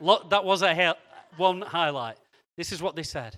That 0.00 0.44
was 0.44 0.62
a 0.62 0.96
one 1.36 1.60
highlight. 1.62 2.18
This 2.56 2.72
is 2.72 2.82
what 2.82 2.96
they 2.96 3.02
said 3.02 3.36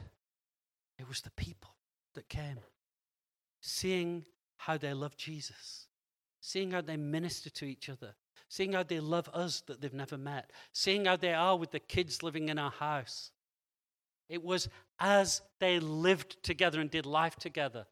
it 0.98 1.08
was 1.08 1.20
the 1.20 1.30
people 1.32 1.74
that 2.14 2.28
came, 2.28 2.58
seeing 3.60 4.24
how 4.56 4.76
they 4.78 4.94
love 4.94 5.16
Jesus, 5.16 5.86
seeing 6.40 6.70
how 6.70 6.80
they 6.80 6.96
minister 6.96 7.50
to 7.50 7.66
each 7.66 7.88
other, 7.88 8.14
seeing 8.48 8.72
how 8.72 8.82
they 8.82 9.00
love 9.00 9.28
us 9.34 9.62
that 9.66 9.80
they've 9.80 9.92
never 9.92 10.16
met, 10.16 10.50
seeing 10.72 11.04
how 11.04 11.16
they 11.16 11.34
are 11.34 11.56
with 11.56 11.70
the 11.70 11.80
kids 11.80 12.22
living 12.22 12.48
in 12.48 12.58
our 12.58 12.70
house. 12.70 13.30
It 14.28 14.42
was 14.42 14.68
as 14.98 15.42
they 15.60 15.78
lived 15.78 16.42
together 16.42 16.80
and 16.80 16.90
did 16.90 17.06
life 17.06 17.36
together 17.36 17.86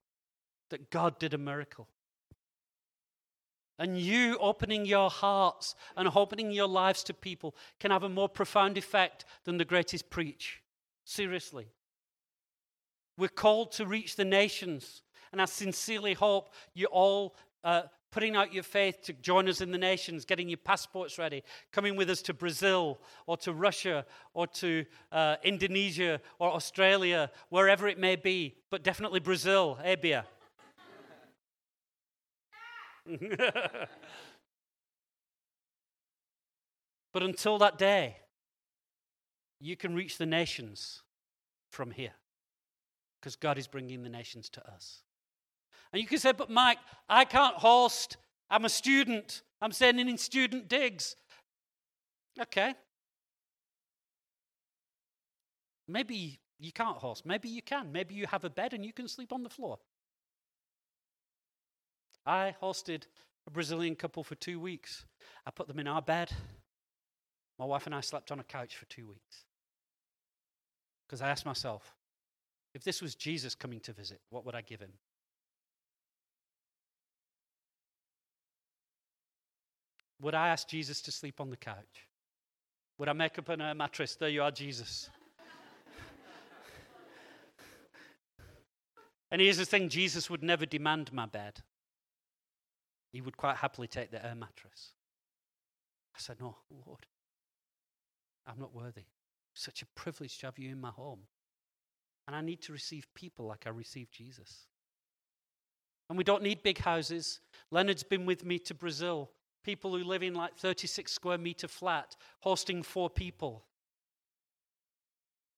that 0.71 0.91
God 0.91 1.19
did 1.19 1.35
a 1.35 1.39
miracle. 1.39 1.89
And 3.79 3.99
you 3.99 4.39
opening 4.39 4.87
your 4.87 5.11
hearts 5.11 5.75
and 5.97 6.09
opening 6.15 6.53
your 6.53 6.69
lives 6.69 7.03
to 7.05 7.15
people 7.15 7.57
can 7.81 7.91
have 7.91 8.05
a 8.05 8.09
more 8.09 8.29
profound 8.29 8.79
effect 8.79 9.25
than 9.45 9.57
the 9.57 9.65
greatest 9.65 10.11
preach. 10.11 10.63
Seriously. 11.05 11.67
We're 13.19 13.29
called 13.29 13.73
to 13.73 13.87
reach 13.87 14.17
the 14.17 14.25
nations. 14.25 15.03
And 15.33 15.43
I 15.43 15.47
sincerely 15.47 16.15
hope 16.15 16.55
you 16.75 16.87
all 16.87 17.35
uh, 17.65 17.83
putting 18.13 18.37
out 18.37 18.55
your 18.55 18.63
faith 18.63 19.03
to 19.03 19.13
join 19.13 19.49
us 19.49 19.61
in 19.61 19.73
the 19.73 19.79
nations, 19.79 20.25
getting 20.25 20.49
your 20.49 20.59
passports 20.59 21.19
ready, 21.19 21.43
coming 21.73 21.97
with 21.97 22.09
us 22.09 22.23
to 22.23 22.33
Brazil 22.33 23.01
or 23.27 23.37
to 23.39 23.53
Russia 23.53 24.07
or 24.35 24.47
to 24.47 24.85
uh, 25.11 25.35
Indonesia 25.43 26.21
or 26.39 26.53
Australia, 26.53 27.29
wherever 27.49 27.89
it 27.89 27.99
may 27.99 28.15
be, 28.15 28.55
but 28.71 28.85
definitely 28.85 29.19
Brazil, 29.19 29.77
Abia. 29.85 30.23
but 37.13 37.23
until 37.23 37.59
that 37.59 37.79
day, 37.79 38.17
you 39.61 39.77
can 39.77 39.95
reach 39.95 40.19
the 40.19 40.27
nations 40.27 41.03
from 41.71 41.91
here 41.91 42.15
because 43.21 43.37
God 43.37 43.59
is 43.59 43.67
bringing 43.67 44.03
the 44.03 44.09
nations 44.09 44.49
to 44.51 44.67
us. 44.69 45.03
And 45.93 46.03
you 46.03 46.09
can 46.09 46.19
say, 46.19 46.33
but 46.33 46.51
Mike, 46.51 46.79
I 47.09 47.25
can't 47.25 47.57
host. 47.57 48.17
I'm 48.51 48.65
a 48.65 48.69
student. 48.69 49.43
I'm 49.63 49.73
sending 49.73 50.09
in 50.09 50.19
student 50.19 50.69
digs. 50.69 51.17
Okay. 52.41 52.75
Maybe 55.87 56.41
you 56.59 56.73
can't 56.73 56.97
host. 56.97 57.25
Maybe 57.25 57.49
you 57.49 57.63
can. 57.63 57.93
Maybe 57.93 58.15
you 58.15 58.27
have 58.27 58.45
a 58.45 58.51
bed 58.51 58.75
and 58.75 58.85
you 58.85 58.93
can 58.93 59.09
sleep 59.09 59.33
on 59.33 59.43
the 59.43 59.51
floor. 59.51 59.79
I 62.27 62.55
hosted 62.63 63.03
a 63.47 63.51
Brazilian 63.51 63.95
couple 63.95 64.25
for 64.25 64.35
two 64.35 64.59
weeks. 64.59 65.05
I 65.47 65.51
put 65.51 65.69
them 65.69 65.79
in 65.79 65.87
our 65.87 66.03
bed. 66.03 66.33
My 67.59 67.65
wife 67.65 67.87
and 67.87 67.95
I 67.95 68.01
slept 68.01 68.33
on 68.33 68.41
a 68.41 68.45
couch 68.45 68.77
for 68.77 68.87
two 68.87 69.07
weeks. 69.07 69.45
Because 71.07 71.21
I 71.21 71.29
asked 71.29 71.47
myself, 71.47 71.95
if 72.75 72.83
this 72.83 73.01
was 73.01 73.15
Jesus 73.15 73.55
coming 73.55 73.81
to 73.81 73.93
visit, 73.93 74.21
what 74.31 74.45
would 74.47 74.55
I 74.55 74.63
give 74.63 74.81
him? 74.81 74.93
Would 80.21 80.35
I 80.35 80.49
ask 80.49 80.67
Jesus 80.67 81.03
to 81.03 81.13
sleep 81.13 81.41
on 81.41 81.51
the 81.51 81.57
couch? 81.57 82.09
Would 82.99 83.09
I 83.09 83.13
make 83.13 83.39
up 83.39 83.49
a 83.49 83.75
mattress? 83.75 84.17
There 84.17 84.29
you 84.29 84.43
are, 84.43 84.51
Jesus. 84.51 85.11
and 89.31 89.41
here's 89.41 89.59
the 89.59 89.67
thing 89.67 89.89
Jesus 89.89 90.31
would 90.31 90.43
never 90.43 90.65
demand 90.65 91.13
my 91.13 91.27
bed, 91.27 91.61
he 93.15 93.23
would 93.23 93.37
quite 93.37 93.57
happily 93.57 93.87
take 93.87 94.11
the 94.11 94.25
air 94.25 94.35
mattress. 94.35 94.93
I 96.15 96.19
said, 96.19 96.37
No, 96.41 96.57
Lord, 96.87 97.07
I'm 98.47 98.59
not 98.59 98.75
worthy. 98.75 99.05
Such 99.55 99.83
a 99.83 99.87
privilege 99.95 100.39
to 100.39 100.47
have 100.47 100.59
you 100.59 100.71
in 100.71 100.81
my 100.81 100.91
home. 100.91 101.21
And 102.27 102.35
I 102.35 102.41
need 102.41 102.63
to 102.63 102.73
receive 102.73 103.07
people 103.15 103.47
like 103.47 103.65
I 103.67 103.71
received 103.71 104.13
Jesus. 104.13 104.67
And 106.09 106.19
we 106.19 106.25
don't 106.25 106.43
need 106.43 106.63
big 106.63 106.79
houses. 106.79 107.41
Leonard's 107.71 108.03
been 108.03 108.27
with 108.27 108.45
me 108.45 108.59
to 108.61 108.75
Brazil 108.75 109.31
people 109.65 109.97
who 109.97 110.05
live 110.05 110.23
in 110.23 110.35
like 110.35 110.57
36 110.57 111.11
square 111.11 111.39
meter 111.39 111.67
flat, 111.67 112.15
hosting 112.41 112.83
four 112.83 113.11
people. 113.11 113.65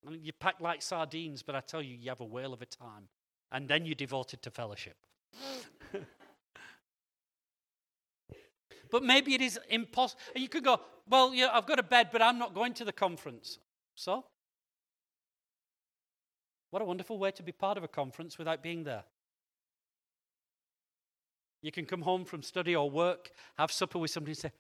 You 0.09 0.33
pack 0.33 0.61
like 0.61 0.81
sardines, 0.81 1.43
but 1.43 1.57
I 1.57 1.61
tell 1.61 1.83
you, 1.83 1.97
you 1.97 2.09
have 2.09 2.21
a 2.21 2.25
whale 2.25 2.53
of 2.53 2.63
a 2.63 2.67
time. 2.67 3.09
And 3.51 3.69
then 3.69 3.85
you're 3.85 3.97
devoted 3.97 4.43
to 4.43 4.51
fellowship. 4.51 4.97
but 8.91 9.03
maybe 9.03 9.35
it 9.35 9.41
is 9.41 9.59
impossible. 9.69 10.21
You 10.35 10.49
could 10.49 10.65
go, 10.65 10.81
well, 11.09 11.35
yeah, 11.35 11.49
I've 11.53 11.67
got 11.67 11.79
a 11.79 11.83
bed, 11.83 12.09
but 12.13 12.23
I'm 12.23 12.39
not 12.39 12.55
going 12.55 12.75
to 12.75 12.85
the 12.85 12.93
conference. 12.93 13.59
So? 13.95 14.25
What 16.71 16.83
a 16.83 16.85
wonderful 16.85 17.19
way 17.19 17.31
to 17.33 17.43
be 17.43 17.53
part 17.53 17.79
of 17.79 17.85
a 17.85 17.89
conference 17.89 18.39
without 18.39 18.63
being 18.63 18.85
there. 18.85 19.05
You 21.63 21.73
can 21.73 21.87
come 21.87 22.03
home 22.03 22.25
from 22.25 22.43
study 22.43 22.77
or 22.77 22.91
work, 22.91 23.31
have 23.57 23.73
supper 23.73 23.99
with 23.99 24.11
somebody 24.11 24.33
and 24.33 24.39
say, 24.39 24.53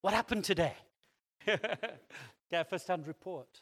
What 0.00 0.14
happened 0.14 0.44
today? 0.44 0.74
Get 1.46 1.60
a 2.52 2.64
first 2.64 2.88
hand 2.88 3.06
report. 3.06 3.60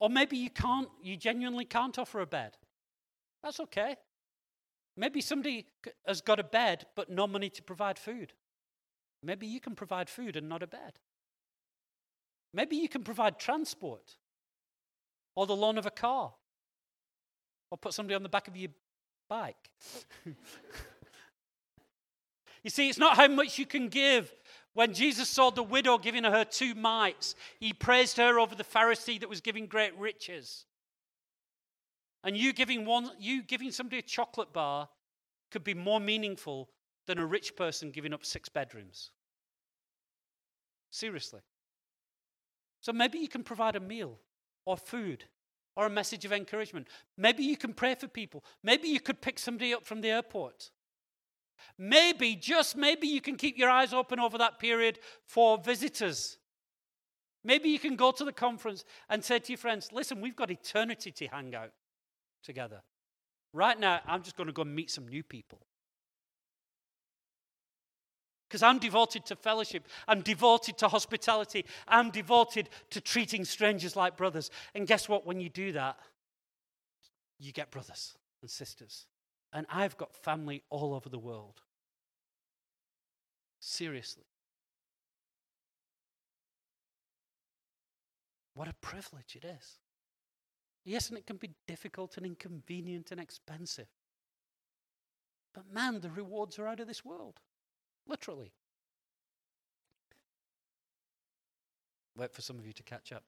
Or 0.00 0.08
maybe 0.08 0.38
you 0.38 0.50
can't, 0.50 0.88
you 1.02 1.16
genuinely 1.16 1.66
can't 1.66 1.98
offer 1.98 2.20
a 2.20 2.26
bed. 2.26 2.56
That's 3.42 3.60
okay. 3.60 3.96
Maybe 4.96 5.20
somebody 5.20 5.66
has 6.06 6.20
got 6.20 6.38
a 6.38 6.44
bed 6.44 6.86
but 6.94 7.10
no 7.10 7.26
money 7.26 7.48
to 7.50 7.62
provide 7.62 7.98
food. 7.98 8.32
Maybe 9.22 9.46
you 9.46 9.60
can 9.60 9.74
provide 9.74 10.08
food 10.08 10.36
and 10.36 10.48
not 10.48 10.62
a 10.62 10.66
bed. 10.66 10.98
Maybe 12.52 12.76
you 12.76 12.88
can 12.88 13.02
provide 13.02 13.38
transport 13.38 14.16
or 15.36 15.46
the 15.46 15.56
loan 15.56 15.78
of 15.78 15.86
a 15.86 15.90
car 15.90 16.32
or 17.70 17.78
put 17.78 17.94
somebody 17.94 18.14
on 18.14 18.22
the 18.22 18.28
back 18.28 18.48
of 18.48 18.56
your 18.56 18.70
bike. 19.28 19.70
You 22.62 22.70
see, 22.70 22.88
it's 22.88 22.98
not 22.98 23.16
how 23.16 23.28
much 23.28 23.58
you 23.58 23.66
can 23.66 23.88
give. 23.88 24.32
When 24.74 24.94
Jesus 24.94 25.28
saw 25.28 25.50
the 25.50 25.62
widow 25.62 25.98
giving 25.98 26.24
her 26.24 26.44
two 26.44 26.74
mites, 26.74 27.34
he 27.58 27.72
praised 27.72 28.16
her 28.18 28.38
over 28.38 28.54
the 28.54 28.64
Pharisee 28.64 29.18
that 29.20 29.28
was 29.28 29.40
giving 29.40 29.66
great 29.66 29.96
riches. 29.98 30.66
And 32.22 32.36
you 32.36 32.52
giving 32.52 32.84
one 32.84 33.10
you 33.18 33.42
giving 33.42 33.70
somebody 33.70 33.98
a 33.98 34.02
chocolate 34.02 34.52
bar 34.52 34.88
could 35.50 35.64
be 35.64 35.74
more 35.74 36.00
meaningful 36.00 36.68
than 37.06 37.18
a 37.18 37.26
rich 37.26 37.56
person 37.56 37.90
giving 37.90 38.12
up 38.12 38.24
six 38.24 38.48
bedrooms. 38.48 39.10
Seriously. 40.90 41.40
So 42.80 42.92
maybe 42.92 43.18
you 43.18 43.28
can 43.28 43.42
provide 43.42 43.76
a 43.76 43.80
meal 43.80 44.18
or 44.64 44.76
food 44.76 45.24
or 45.76 45.86
a 45.86 45.90
message 45.90 46.24
of 46.24 46.32
encouragement. 46.32 46.88
Maybe 47.16 47.44
you 47.44 47.56
can 47.56 47.72
pray 47.72 47.94
for 47.94 48.08
people. 48.08 48.44
Maybe 48.62 48.88
you 48.88 49.00
could 49.00 49.20
pick 49.20 49.38
somebody 49.38 49.72
up 49.72 49.84
from 49.84 50.00
the 50.00 50.10
airport. 50.10 50.70
Maybe, 51.78 52.36
just 52.36 52.76
maybe, 52.76 53.06
you 53.06 53.20
can 53.20 53.36
keep 53.36 53.58
your 53.58 53.70
eyes 53.70 53.92
open 53.92 54.18
over 54.18 54.38
that 54.38 54.58
period 54.58 54.98
for 55.26 55.58
visitors. 55.58 56.38
Maybe 57.44 57.68
you 57.68 57.78
can 57.78 57.96
go 57.96 58.10
to 58.12 58.24
the 58.24 58.32
conference 58.32 58.84
and 59.08 59.24
say 59.24 59.38
to 59.38 59.52
your 59.52 59.58
friends, 59.58 59.90
listen, 59.92 60.20
we've 60.20 60.36
got 60.36 60.50
eternity 60.50 61.10
to 61.12 61.26
hang 61.26 61.54
out 61.54 61.72
together. 62.42 62.82
Right 63.52 63.78
now, 63.78 64.00
I'm 64.06 64.22
just 64.22 64.36
going 64.36 64.46
to 64.46 64.52
go 64.52 64.62
and 64.62 64.74
meet 64.74 64.90
some 64.90 65.08
new 65.08 65.22
people. 65.22 65.60
Because 68.48 68.62
I'm 68.62 68.78
devoted 68.78 69.26
to 69.26 69.36
fellowship. 69.36 69.86
I'm 70.08 70.22
devoted 70.22 70.76
to 70.78 70.88
hospitality. 70.88 71.64
I'm 71.86 72.10
devoted 72.10 72.68
to 72.90 73.00
treating 73.00 73.44
strangers 73.44 73.94
like 73.94 74.16
brothers. 74.16 74.50
And 74.74 74.86
guess 74.86 75.08
what? 75.08 75.24
When 75.24 75.40
you 75.40 75.48
do 75.48 75.72
that, 75.72 75.98
you 77.38 77.52
get 77.52 77.70
brothers 77.70 78.16
and 78.42 78.50
sisters. 78.50 79.06
And 79.52 79.66
I've 79.70 79.96
got 79.96 80.16
family 80.16 80.62
all 80.68 80.94
over 80.94 81.08
the 81.08 81.18
world. 81.18 81.60
Seriously. 83.60 84.24
What 88.54 88.68
a 88.68 88.74
privilege 88.74 89.36
it 89.36 89.44
is. 89.44 89.78
Yes, 90.84 91.08
and 91.08 91.18
it 91.18 91.26
can 91.26 91.36
be 91.36 91.50
difficult 91.66 92.16
and 92.16 92.24
inconvenient 92.24 93.10
and 93.10 93.20
expensive. 93.20 93.88
But 95.52 95.72
man, 95.72 96.00
the 96.00 96.10
rewards 96.10 96.58
are 96.58 96.66
out 96.66 96.80
of 96.80 96.86
this 96.86 97.04
world. 97.04 97.40
Literally. 98.06 98.52
Wait 102.16 102.32
for 102.32 102.42
some 102.42 102.58
of 102.58 102.66
you 102.66 102.72
to 102.72 102.82
catch 102.82 103.12
up. 103.12 103.24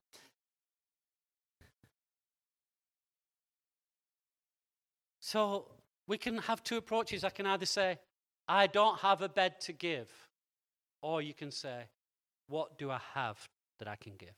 So 5.20 5.66
we 6.06 6.18
can 6.18 6.38
have 6.38 6.62
two 6.62 6.76
approaches. 6.76 7.24
I 7.24 7.30
can 7.30 7.46
either 7.46 7.66
say, 7.66 7.98
I 8.48 8.66
don't 8.66 8.98
have 9.00 9.22
a 9.22 9.28
bed 9.28 9.60
to 9.62 9.72
give, 9.72 10.10
or 11.00 11.22
you 11.22 11.32
can 11.32 11.50
say, 11.50 11.84
What 12.48 12.76
do 12.76 12.90
I 12.90 13.00
have 13.14 13.48
that 13.78 13.88
I 13.88 13.96
can 13.96 14.14
give? 14.16 14.34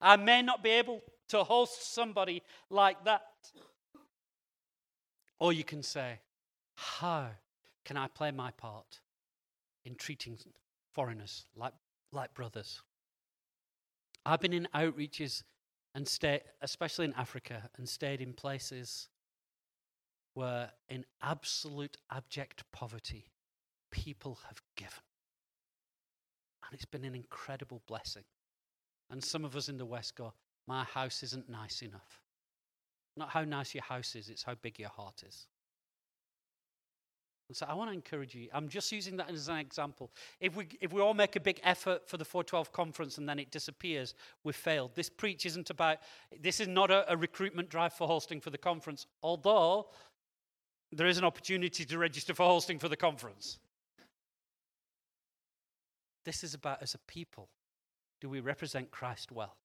I 0.00 0.16
may 0.16 0.42
not 0.42 0.62
be 0.62 0.70
able 0.70 1.02
to 1.28 1.44
host 1.44 1.94
somebody 1.94 2.42
like 2.70 3.04
that. 3.04 3.22
Or 5.38 5.52
you 5.52 5.64
can 5.64 5.82
say, 5.82 6.20
How 6.74 7.28
can 7.84 7.96
I 7.96 8.08
play 8.08 8.30
my 8.30 8.50
part 8.52 9.00
in 9.84 9.94
treating 9.94 10.38
foreigners 10.92 11.46
like, 11.56 11.74
like 12.12 12.34
brothers? 12.34 12.82
I've 14.26 14.40
been 14.40 14.52
in 14.52 14.68
outreaches 14.74 15.42
and 15.94 16.06
stayed, 16.06 16.42
especially 16.60 17.06
in 17.06 17.14
Africa, 17.14 17.70
and 17.76 17.88
stayed 17.88 18.20
in 18.20 18.32
places 18.32 19.08
where, 20.34 20.70
in 20.88 21.04
absolute 21.22 21.96
abject 22.10 22.62
poverty, 22.72 23.30
people 23.90 24.38
have 24.46 24.60
given. 24.76 24.92
And 26.64 26.74
it's 26.74 26.84
been 26.84 27.04
an 27.04 27.14
incredible 27.14 27.82
blessing. 27.86 28.24
And 29.10 29.24
some 29.24 29.44
of 29.44 29.56
us 29.56 29.68
in 29.68 29.78
the 29.78 29.86
West 29.86 30.14
go, 30.14 30.34
My 30.68 30.84
house 30.84 31.22
isn't 31.22 31.48
nice 31.48 31.80
enough. 31.80 32.20
Not 33.16 33.30
how 33.30 33.42
nice 33.42 33.74
your 33.74 33.82
house 33.82 34.14
is, 34.14 34.28
it's 34.28 34.42
how 34.42 34.54
big 34.54 34.78
your 34.78 34.90
heart 34.90 35.24
is. 35.26 35.46
And 37.48 37.56
so 37.56 37.64
I 37.66 37.72
want 37.72 37.88
to 37.88 37.94
encourage 37.94 38.34
you. 38.34 38.48
I'm 38.52 38.68
just 38.68 38.92
using 38.92 39.16
that 39.16 39.30
as 39.30 39.48
an 39.48 39.56
example. 39.56 40.10
If 40.38 40.54
we, 40.54 40.68
if 40.82 40.92
we 40.92 41.00
all 41.00 41.14
make 41.14 41.34
a 41.36 41.40
big 41.40 41.58
effort 41.64 42.06
for 42.06 42.18
the 42.18 42.24
Four12 42.24 42.70
conference 42.72 43.16
and 43.16 43.26
then 43.26 43.38
it 43.38 43.50
disappears, 43.50 44.14
we've 44.44 44.54
failed. 44.54 44.90
This 44.94 45.08
preach 45.08 45.46
isn't 45.46 45.70
about, 45.70 46.00
this 46.38 46.60
is 46.60 46.68
not 46.68 46.90
a, 46.90 47.10
a 47.10 47.16
recruitment 47.16 47.70
drive 47.70 47.94
for 47.94 48.06
hosting 48.06 48.38
for 48.38 48.50
the 48.50 48.58
conference, 48.58 49.06
although 49.22 49.86
there 50.92 51.06
is 51.06 51.16
an 51.16 51.24
opportunity 51.24 51.86
to 51.86 51.98
register 51.98 52.34
for 52.34 52.46
hosting 52.46 52.78
for 52.78 52.90
the 52.90 52.96
conference. 52.96 53.58
This 56.26 56.44
is 56.44 56.52
about 56.52 56.82
as 56.82 56.92
a 56.92 56.98
people, 56.98 57.48
do 58.20 58.28
we 58.28 58.40
represent 58.40 58.90
Christ 58.90 59.32
well? 59.32 59.56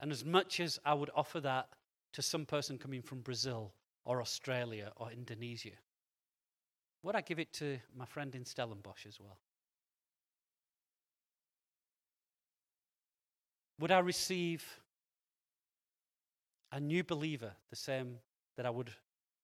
And 0.00 0.10
as 0.10 0.24
much 0.24 0.60
as 0.60 0.78
I 0.84 0.94
would 0.94 1.10
offer 1.14 1.40
that 1.40 1.68
to 2.14 2.22
some 2.22 2.46
person 2.46 2.78
coming 2.78 3.02
from 3.02 3.20
Brazil 3.20 3.72
or 4.04 4.20
Australia 4.20 4.92
or 4.96 5.12
Indonesia? 5.12 5.76
Would 7.02 7.14
I 7.14 7.20
give 7.20 7.38
it 7.38 7.52
to 7.54 7.78
my 7.96 8.06
friend 8.06 8.34
in 8.34 8.44
Stellenbosch 8.44 9.06
as 9.06 9.20
well? 9.20 9.38
Would 13.78 13.90
I 13.90 14.00
receive 14.00 14.64
a 16.72 16.80
new 16.80 17.02
believer 17.02 17.52
the 17.70 17.76
same 17.76 18.18
that 18.56 18.66
I 18.66 18.70
would 18.70 18.90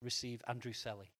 receive 0.03 0.43
Andrew 0.47 0.73
Selley? 0.73 1.11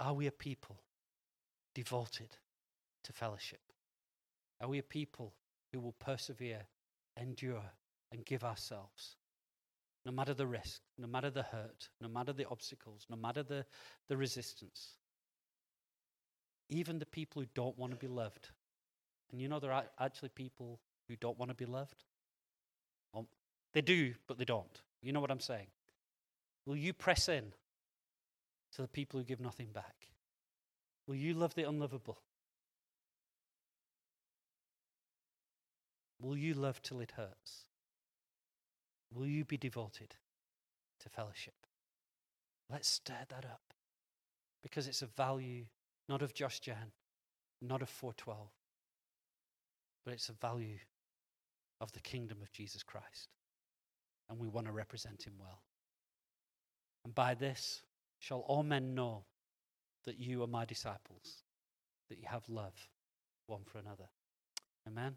Are 0.00 0.12
we 0.12 0.26
a 0.26 0.32
people 0.32 0.76
devoted 1.74 2.36
to 3.04 3.12
fellowship? 3.12 3.60
Are 4.64 4.68
we 4.68 4.78
a 4.78 4.82
people 4.82 5.34
who 5.74 5.80
will 5.80 5.92
persevere, 5.92 6.62
endure, 7.20 7.70
and 8.10 8.24
give 8.24 8.42
ourselves. 8.42 9.16
No 10.06 10.12
matter 10.12 10.32
the 10.32 10.46
risk, 10.46 10.80
no 10.96 11.06
matter 11.06 11.28
the 11.28 11.42
hurt, 11.42 11.90
no 12.00 12.08
matter 12.08 12.32
the 12.32 12.48
obstacles, 12.48 13.04
no 13.10 13.16
matter 13.16 13.42
the, 13.42 13.66
the 14.08 14.16
resistance. 14.16 14.94
Even 16.70 16.98
the 16.98 17.04
people 17.04 17.42
who 17.42 17.48
don't 17.54 17.78
want 17.78 17.92
to 17.92 17.98
be 17.98 18.06
loved. 18.06 18.48
And 19.30 19.38
you 19.38 19.48
know, 19.48 19.60
there 19.60 19.72
are 19.72 19.84
actually 20.00 20.30
people 20.30 20.80
who 21.08 21.16
don't 21.16 21.38
want 21.38 21.50
to 21.50 21.54
be 21.54 21.66
loved. 21.66 22.02
Well, 23.12 23.26
they 23.74 23.82
do, 23.82 24.14
but 24.26 24.38
they 24.38 24.46
don't. 24.46 24.80
You 25.02 25.12
know 25.12 25.20
what 25.20 25.30
I'm 25.30 25.40
saying? 25.40 25.66
Will 26.64 26.76
you 26.76 26.94
press 26.94 27.28
in 27.28 27.52
to 28.76 28.80
the 28.80 28.88
people 28.88 29.20
who 29.20 29.26
give 29.26 29.40
nothing 29.40 29.68
back? 29.74 30.06
Will 31.06 31.16
you 31.16 31.34
love 31.34 31.54
the 31.54 31.64
unlovable? 31.64 32.16
Will 36.20 36.36
you 36.36 36.54
love 36.54 36.80
till 36.82 37.00
it 37.00 37.12
hurts? 37.16 37.68
Will 39.12 39.26
you 39.26 39.44
be 39.44 39.56
devoted 39.56 40.16
to 41.00 41.08
fellowship? 41.08 41.54
Let's 42.70 42.88
stir 42.88 43.24
that 43.28 43.44
up 43.44 43.74
because 44.62 44.88
it's 44.88 45.02
a 45.02 45.06
value 45.06 45.66
not 46.08 46.22
of 46.22 46.34
Josh 46.34 46.60
Gen, 46.60 46.92
not 47.62 47.82
of 47.82 47.90
Four12, 47.90 48.36
but 50.04 50.14
it's 50.14 50.28
a 50.28 50.34
value 50.34 50.78
of 51.80 51.92
the 51.92 52.00
kingdom 52.00 52.38
of 52.42 52.52
Jesus 52.52 52.82
Christ. 52.82 53.28
And 54.28 54.38
we 54.38 54.48
want 54.48 54.66
to 54.66 54.72
represent 54.72 55.22
him 55.22 55.34
well. 55.38 55.62
And 57.04 57.14
by 57.14 57.34
this 57.34 57.82
shall 58.18 58.40
all 58.40 58.62
men 58.62 58.94
know 58.94 59.24
that 60.04 60.18
you 60.18 60.42
are 60.42 60.46
my 60.46 60.64
disciples, 60.64 61.42
that 62.08 62.18
you 62.18 62.24
have 62.26 62.48
love 62.48 62.88
one 63.46 63.62
for 63.64 63.78
another. 63.78 64.08
Amen. 64.86 65.16